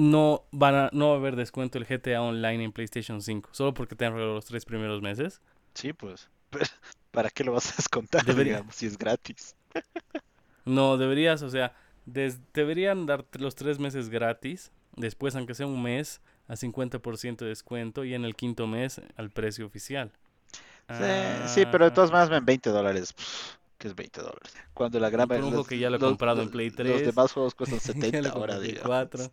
no, 0.00 0.44
van 0.52 0.74
a, 0.74 0.90
no 0.92 1.08
va 1.10 1.14
a 1.14 1.18
haber 1.18 1.36
descuento 1.36 1.78
el 1.78 1.86
GTA 1.86 2.22
Online 2.22 2.64
en 2.64 2.72
PlayStation 2.72 3.22
5, 3.22 3.50
solo 3.52 3.74
porque 3.74 3.96
te 3.96 4.04
han 4.06 4.12
regalado 4.14 4.34
los 4.36 4.46
tres 4.46 4.64
primeros 4.64 5.02
meses. 5.02 5.40
Sí, 5.74 5.92
pues. 5.92 6.28
¿Para 7.10 7.30
qué 7.30 7.44
lo 7.44 7.52
vas 7.52 7.72
a 7.72 7.76
descontar, 7.76 8.24
Debería. 8.24 8.42
digamos, 8.42 8.76
si 8.76 8.86
es 8.86 8.96
gratis? 8.98 9.54
No, 10.64 10.96
deberías, 10.98 11.42
o 11.42 11.50
sea, 11.50 11.74
des- 12.06 12.40
deberían 12.52 13.06
darte 13.06 13.38
los 13.38 13.54
tres 13.54 13.78
meses 13.78 14.08
gratis, 14.08 14.72
después, 14.96 15.34
aunque 15.36 15.54
sea 15.54 15.66
un 15.66 15.82
mes, 15.82 16.20
a 16.48 16.56
50% 16.56 17.44
de 17.44 17.50
descuento 17.50 18.04
y 18.04 18.14
en 18.14 18.24
el 18.24 18.36
quinto 18.36 18.66
mes 18.66 19.00
al 19.16 19.30
precio 19.30 19.66
oficial. 19.66 20.12
Sí, 20.90 21.46
sí, 21.46 21.66
pero 21.66 21.84
de 21.84 21.90
todas 21.92 22.10
Ah, 22.10 22.12
maneras, 22.12 22.30
ven 22.30 22.44
20 22.44 22.70
dólares. 22.70 23.12
pff, 23.12 23.56
¿Qué 23.80 23.88
es 23.88 23.94
20 23.96 24.20
dólares? 24.20 24.52
Cuando 24.74 25.00
la 25.00 25.08
gran 25.08 25.26
los- 25.26 25.40
juego 25.40 25.64
que 25.64 25.78
ya 25.78 25.88
lo 25.88 25.96
he 25.96 25.98
los- 25.98 26.10
comprado 26.10 26.40
en 26.42 26.48
los- 26.48 26.52
Play 26.52 26.66
Los 26.68 26.76
3, 26.76 27.06
demás 27.06 27.32
juegos 27.32 27.54
cuestan 27.54 27.78
ya 27.84 27.92
70 27.94 28.20
lo 28.20 28.28
ahora, 28.34 28.56
en 28.56 28.62
digamos. 28.62 28.86
4. 28.86 29.32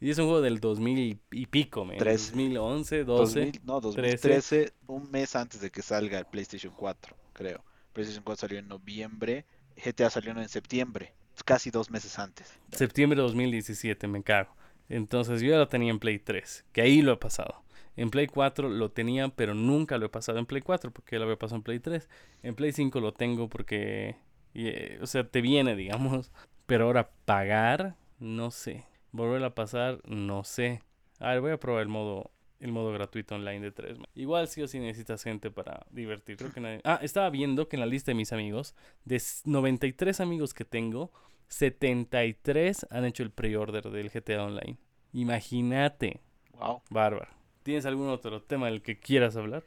y 0.00 0.10
es 0.10 0.18
un 0.18 0.26
juego 0.26 0.42
del 0.42 0.60
2000 0.60 0.98
y, 0.98 1.18
y 1.30 1.46
pico, 1.46 1.86
man. 1.86 1.96
Trece. 1.96 2.32
2011, 2.32 3.04
12. 3.04 3.40
2000, 3.40 3.60
no, 3.64 3.80
2013, 3.80 4.72
un 4.86 5.10
mes 5.10 5.34
antes 5.34 5.62
de 5.62 5.70
que 5.70 5.80
salga 5.80 6.18
el 6.18 6.26
PlayStation 6.26 6.74
4, 6.76 7.16
creo. 7.32 7.64
PlayStation 7.94 8.22
4 8.22 8.40
salió 8.42 8.58
en 8.58 8.68
noviembre, 8.68 9.46
GTA 9.82 10.10
salió 10.10 10.32
en 10.32 10.48
septiembre, 10.50 11.14
casi 11.46 11.70
dos 11.70 11.90
meses 11.90 12.18
antes. 12.18 12.52
Septiembre 12.72 13.16
de 13.16 13.22
2017, 13.22 14.06
me 14.08 14.22
cago. 14.22 14.54
Entonces 14.90 15.40
yo 15.40 15.48
ya 15.52 15.56
lo 15.56 15.68
tenía 15.68 15.90
en 15.90 15.98
Play 15.98 16.18
3, 16.18 16.66
que 16.72 16.82
ahí 16.82 17.00
lo 17.00 17.14
he 17.14 17.16
pasado. 17.16 17.62
En 17.98 18.10
Play 18.10 18.26
4 18.28 18.68
lo 18.68 18.90
tenía, 18.90 19.28
pero 19.28 19.54
nunca 19.54 19.98
lo 19.98 20.06
he 20.06 20.08
pasado 20.08 20.38
en 20.38 20.46
Play 20.46 20.62
4 20.62 20.90
porque 20.92 21.16
ya 21.16 21.18
lo 21.18 21.24
había 21.24 21.38
pasado 21.38 21.56
en 21.56 21.62
Play 21.64 21.80
3. 21.80 22.08
En 22.42 22.54
Play 22.54 22.72
5 22.72 23.00
lo 23.00 23.12
tengo 23.12 23.48
porque, 23.48 24.16
y, 24.54 24.68
eh, 24.68 24.98
o 25.02 25.06
sea, 25.06 25.24
te 25.28 25.40
viene, 25.40 25.74
digamos. 25.76 26.30
Pero 26.66 26.84
ahora 26.86 27.10
pagar, 27.24 27.96
no 28.18 28.50
sé. 28.50 28.84
Volver 29.12 29.42
a 29.44 29.54
pasar, 29.54 30.00
no 30.06 30.44
sé. 30.44 30.82
A 31.18 31.30
ver, 31.30 31.40
voy 31.40 31.50
a 31.52 31.58
probar 31.58 31.82
el 31.82 31.88
modo, 31.88 32.30
el 32.60 32.70
modo 32.72 32.92
gratuito 32.92 33.34
online 33.34 33.60
de 33.60 33.72
3. 33.72 33.98
Igual 34.14 34.46
sí 34.48 34.62
o 34.62 34.68
sí 34.68 34.78
necesitas 34.78 35.22
gente 35.24 35.50
para 35.50 35.86
divertir. 35.90 36.36
Creo 36.36 36.52
que 36.52 36.60
nadie- 36.60 36.80
Ah, 36.84 37.00
estaba 37.02 37.30
viendo 37.30 37.68
que 37.68 37.76
en 37.76 37.80
la 37.80 37.86
lista 37.86 38.10
de 38.12 38.14
mis 38.16 38.32
amigos, 38.32 38.74
de 39.04 39.16
s- 39.16 39.42
93 39.44 40.20
amigos 40.20 40.54
que 40.54 40.64
tengo, 40.64 41.10
73 41.48 42.86
han 42.90 43.04
hecho 43.06 43.22
el 43.22 43.30
pre-order 43.30 43.90
del 43.90 44.10
GTA 44.10 44.44
Online. 44.44 44.76
Imagínate, 45.12 46.20
Wow, 46.52 46.82
bárbaro. 46.90 47.28
¿Tienes 47.62 47.86
algún 47.86 48.08
otro 48.08 48.42
tema 48.42 48.66
del 48.66 48.82
que 48.82 48.98
quieras 48.98 49.36
hablar? 49.36 49.64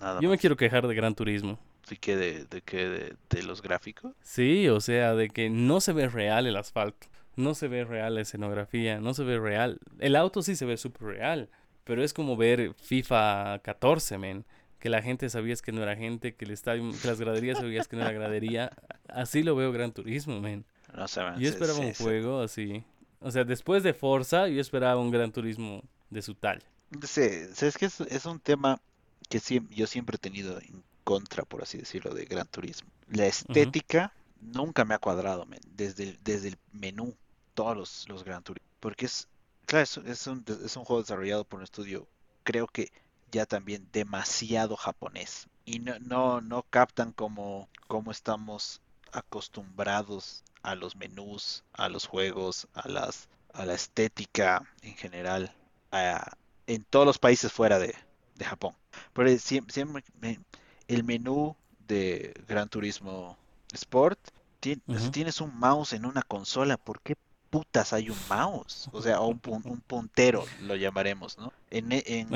nada 0.00 0.20
Yo 0.20 0.28
me 0.28 0.34
más. 0.34 0.40
quiero 0.40 0.56
quejar 0.56 0.86
de 0.86 0.94
Gran 0.94 1.14
Turismo. 1.14 1.58
¿Sí 1.84 1.96
que 1.96 2.16
de, 2.16 2.44
de 2.44 2.60
qué? 2.62 2.88
De, 2.88 3.16
de 3.30 3.42
los 3.42 3.62
gráficos? 3.62 4.12
Sí, 4.22 4.68
o 4.68 4.80
sea, 4.80 5.14
de 5.14 5.30
que 5.30 5.48
no 5.50 5.80
se 5.80 5.92
ve 5.92 6.08
real 6.08 6.46
el 6.46 6.56
asfalto, 6.56 7.06
no 7.36 7.54
se 7.54 7.66
ve 7.68 7.84
real 7.84 8.14
la 8.14 8.20
escenografía, 8.20 9.00
no 9.00 9.14
se 9.14 9.24
ve 9.24 9.38
real. 9.38 9.78
El 9.98 10.14
auto 10.16 10.42
sí 10.42 10.54
se 10.54 10.66
ve 10.66 10.76
súper 10.76 11.02
real, 11.04 11.48
pero 11.84 12.04
es 12.04 12.12
como 12.12 12.36
ver 12.36 12.74
FIFA 12.74 13.60
14, 13.62 14.18
men. 14.18 14.44
Que 14.78 14.90
la 14.90 15.02
gente 15.02 15.28
sabías 15.28 15.60
que 15.60 15.72
no 15.72 15.82
era 15.82 15.96
gente, 15.96 16.36
que 16.36 16.44
el 16.44 16.52
estadio, 16.52 16.84
que 17.02 17.08
las 17.08 17.18
graderías 17.18 17.58
sabías 17.58 17.88
que 17.88 17.96
no 17.96 18.02
era 18.02 18.12
gradería. 18.12 18.70
Así 19.08 19.42
lo 19.42 19.56
veo 19.56 19.72
Gran 19.72 19.90
Turismo, 19.92 20.40
men. 20.40 20.64
No 20.94 21.08
sé, 21.08 21.20
man, 21.22 21.34
Yo 21.34 21.40
sí, 21.40 21.46
esperaba 21.48 21.78
sí, 21.80 21.84
un 21.86 21.94
sí. 21.94 22.02
juego 22.04 22.40
así. 22.42 22.84
O 23.20 23.30
sea, 23.32 23.42
después 23.44 23.82
de 23.82 23.92
Forza, 23.94 24.46
yo 24.46 24.60
esperaba 24.60 25.00
un 25.00 25.10
Gran 25.10 25.32
Turismo 25.32 25.82
de 26.10 26.22
su 26.22 26.34
talla. 26.36 26.64
Sí, 27.02 27.20
es 27.22 27.76
que 27.76 27.86
es, 27.86 28.00
es 28.00 28.24
un 28.26 28.40
tema 28.40 28.80
que 29.28 29.40
yo 29.70 29.86
siempre 29.86 30.16
he 30.16 30.18
tenido 30.18 30.58
en 30.60 30.82
contra, 31.04 31.44
por 31.44 31.62
así 31.62 31.78
decirlo, 31.78 32.14
de 32.14 32.24
Gran 32.24 32.46
Turismo. 32.48 32.90
La 33.08 33.26
estética 33.26 34.12
nunca 34.40 34.84
me 34.84 34.94
ha 34.94 34.98
cuadrado, 34.98 35.46
desde 35.74 36.04
el, 36.04 36.18
desde 36.24 36.48
el 36.48 36.58
menú, 36.72 37.14
todos 37.54 37.76
los, 37.76 38.08
los 38.08 38.24
Gran 38.24 38.42
Turismo. 38.42 38.68
Porque 38.80 39.06
es, 39.06 39.28
claro, 39.66 39.82
es, 39.84 39.96
es 39.98 40.26
un, 40.26 40.44
es 40.64 40.76
un 40.76 40.84
juego 40.84 41.02
desarrollado 41.02 41.44
por 41.44 41.58
un 41.58 41.64
estudio, 41.64 42.06
creo 42.42 42.66
que 42.66 42.90
ya 43.30 43.44
también 43.44 43.86
demasiado 43.92 44.76
japonés. 44.76 45.46
Y 45.66 45.80
no, 45.80 45.98
no, 46.00 46.40
no 46.40 46.62
captan 46.70 47.12
como, 47.12 47.68
como 47.86 48.10
estamos 48.10 48.80
acostumbrados 49.12 50.42
a 50.62 50.74
los 50.74 50.96
menús, 50.96 51.64
a 51.74 51.88
los 51.90 52.06
juegos, 52.06 52.66
a 52.74 52.88
las, 52.88 53.28
a 53.52 53.66
la 53.66 53.74
estética 53.74 54.62
en 54.82 54.94
general, 54.96 55.54
a- 55.92 56.36
en 56.68 56.84
todos 56.84 57.04
los 57.06 57.18
países 57.18 57.50
fuera 57.52 57.80
de, 57.80 57.94
de 58.36 58.44
Japón. 58.44 58.74
Pero 59.12 59.36
siempre, 59.38 59.74
siempre 59.74 60.04
me- 60.20 60.38
el 60.86 61.02
menú 61.02 61.56
de 61.88 62.32
Gran 62.46 62.68
Turismo 62.68 63.36
Sport, 63.72 64.18
ti- 64.60 64.80
tienes 65.10 65.40
un 65.40 65.58
mouse 65.58 65.94
en 65.94 66.04
una 66.06 66.22
consola, 66.22 66.76
¿por 66.76 67.00
qué 67.00 67.16
putas 67.50 67.92
hay 67.92 68.10
un 68.10 68.18
mouse? 68.28 68.88
O 68.92 69.00
sea, 69.02 69.20
un, 69.20 69.40
un 69.64 69.80
puntero, 69.80 70.44
lo 70.60 70.76
llamaremos, 70.76 71.38
¿no? 71.38 71.52
En, 71.70 71.90
e- 71.92 72.04
en, 72.06 72.32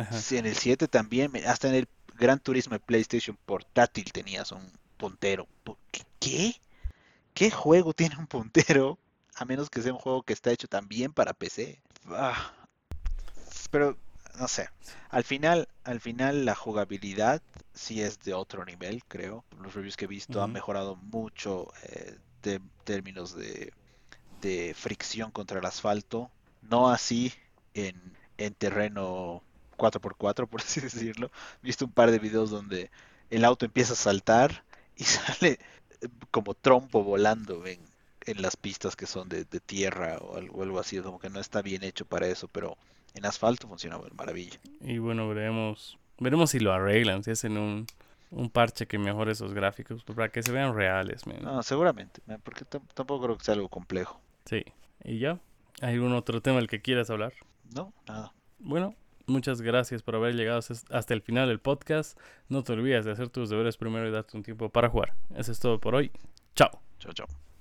el 0.47 0.57
7 0.57 0.89
también, 0.89 1.31
hasta 1.47 1.69
en 1.69 1.75
el 1.75 1.89
Gran 2.19 2.39
Turismo 2.41 2.73
de 2.75 2.81
PlayStation 2.81 3.37
portátil 3.47 4.11
tenías 4.13 4.51
un 4.53 4.63
puntero. 4.97 5.47
¿Qué? 6.19 6.55
¿Qué 7.35 7.51
juego 7.51 7.93
tiene 7.93 8.17
un 8.17 8.27
puntero? 8.27 8.99
A 9.35 9.45
menos 9.45 9.69
que 9.71 9.83
sea 9.83 9.93
un 9.93 9.99
juego 9.99 10.23
que 10.23 10.33
está 10.35 10.51
hecho 10.53 10.69
también 10.69 11.13
para 11.13 11.33
PC. 11.35 11.81
Ah, 12.09 12.53
pero 13.71 13.97
no 14.39 14.49
sé. 14.49 14.69
Al 15.11 15.25
final, 15.25 15.69
al 15.85 16.01
final 16.01 16.45
la 16.45 16.55
jugabilidad 16.55 17.43
sí 17.75 18.03
es 18.03 18.19
de 18.21 18.35
otro 18.35 18.65
nivel, 18.65 19.03
creo. 19.07 19.45
Los 19.61 19.75
reviews 19.75 19.97
que 19.97 20.07
he 20.07 20.09
visto 20.09 20.43
han 20.43 20.53
mejorado 20.53 20.97
mucho 20.97 21.73
eh, 21.85 22.17
de 22.43 22.61
términos 22.85 23.35
de, 23.35 23.73
de 24.41 24.75
fricción 24.77 25.31
contra 25.31 25.59
el 25.61 25.67
asfalto. 25.67 26.31
No 26.63 26.91
así 26.91 27.33
en, 27.75 27.97
en 28.39 28.55
terreno 28.55 29.43
4x4, 29.77 30.47
por 30.49 30.61
así 30.63 30.81
decirlo. 30.81 31.31
He 31.63 31.67
visto 31.67 31.85
un 31.87 31.93
par 31.93 32.11
de 32.11 32.19
videos 32.19 32.51
donde 32.51 32.91
el 33.31 33.45
auto 33.45 33.65
empieza 33.67 33.95
a 33.95 33.97
saltar 33.97 34.65
y 34.97 35.05
sale 35.07 35.59
eh, 36.01 36.09
como 36.31 36.55
trompo 36.55 37.03
volando 37.05 37.67
en, 37.67 37.81
en 38.27 38.43
las 38.43 38.57
pistas 38.57 38.97
que 38.97 39.07
son 39.07 39.29
de, 39.29 39.45
de 39.45 39.61
tierra 39.61 40.19
o 40.19 40.37
algo, 40.37 40.59
o 40.59 40.63
algo 40.63 40.81
así. 40.81 41.01
Como 41.01 41.19
que 41.21 41.31
no 41.31 41.41
está 41.41 41.63
bien 41.63 41.83
hecho 41.85 42.05
para 42.07 42.27
eso, 42.29 42.49
pero 42.49 42.77
en 43.15 43.27
asfalto 43.27 43.69
funciona 43.69 43.99
maravilla. 44.17 44.59
Y 44.81 44.99
bueno, 44.99 45.29
veremos. 45.29 45.99
Veremos 46.19 46.51
si 46.51 46.61
lo 46.61 46.73
arreglan, 46.73 47.25
si 47.25 47.33
hacen 47.33 47.57
un, 47.59 47.87
un 48.31 48.49
parche 48.51 48.87
que 48.87 48.99
mejore 48.99 49.33
esos 49.33 49.55
gráficos, 49.55 50.05
pues, 50.05 50.15
para 50.17 50.29
que 50.31 50.43
se 50.43 50.53
vean 50.53 50.75
reales, 50.75 51.27
man. 51.27 51.39
No, 51.43 51.63
seguramente, 51.63 52.21
man, 52.27 52.41
porque 52.45 52.65
tam- 52.65 52.83
tampoco 52.95 53.25
creo 53.25 53.39
que 53.39 53.45
sea 53.45 53.55
algo 53.55 53.69
complejo. 53.69 54.21
Sí. 54.45 54.63
¿Y 55.05 55.19
ya? 55.19 55.39
¿Hay 55.81 55.95
algún 55.95 56.13
otro 56.13 56.41
tema 56.41 56.59
del 56.59 56.69
que 56.69 56.81
quieras 56.81 57.11
hablar? 57.11 57.33
No, 57.75 57.93
nada. 58.07 58.33
Bueno, 58.61 58.95
muchas 59.27 59.63
gracias 59.63 60.03
por 60.03 60.15
haber 60.15 60.35
llegado 60.37 60.61
hasta 60.91 61.15
el 61.15 61.23
final 61.23 61.49
del 61.49 61.59
podcast. 61.59 62.17
No 62.49 62.63
te 62.63 62.73
olvides 62.73 63.05
de 63.05 63.11
hacer 63.13 63.29
tus 63.29 63.51
deberes 63.51 63.77
primero 63.77 64.07
y 64.07 64.13
darte 64.13 64.37
un 64.37 64.45
tiempo 64.45 64.69
para 64.69 64.89
jugar. 64.91 65.15
Eso 65.35 65.51
es 65.51 65.59
todo 65.59 65.81
por 65.81 65.97
hoy. 65.97 66.13
Chao. 66.55 66.71
Chao, 67.01 67.13
chao. 67.13 67.43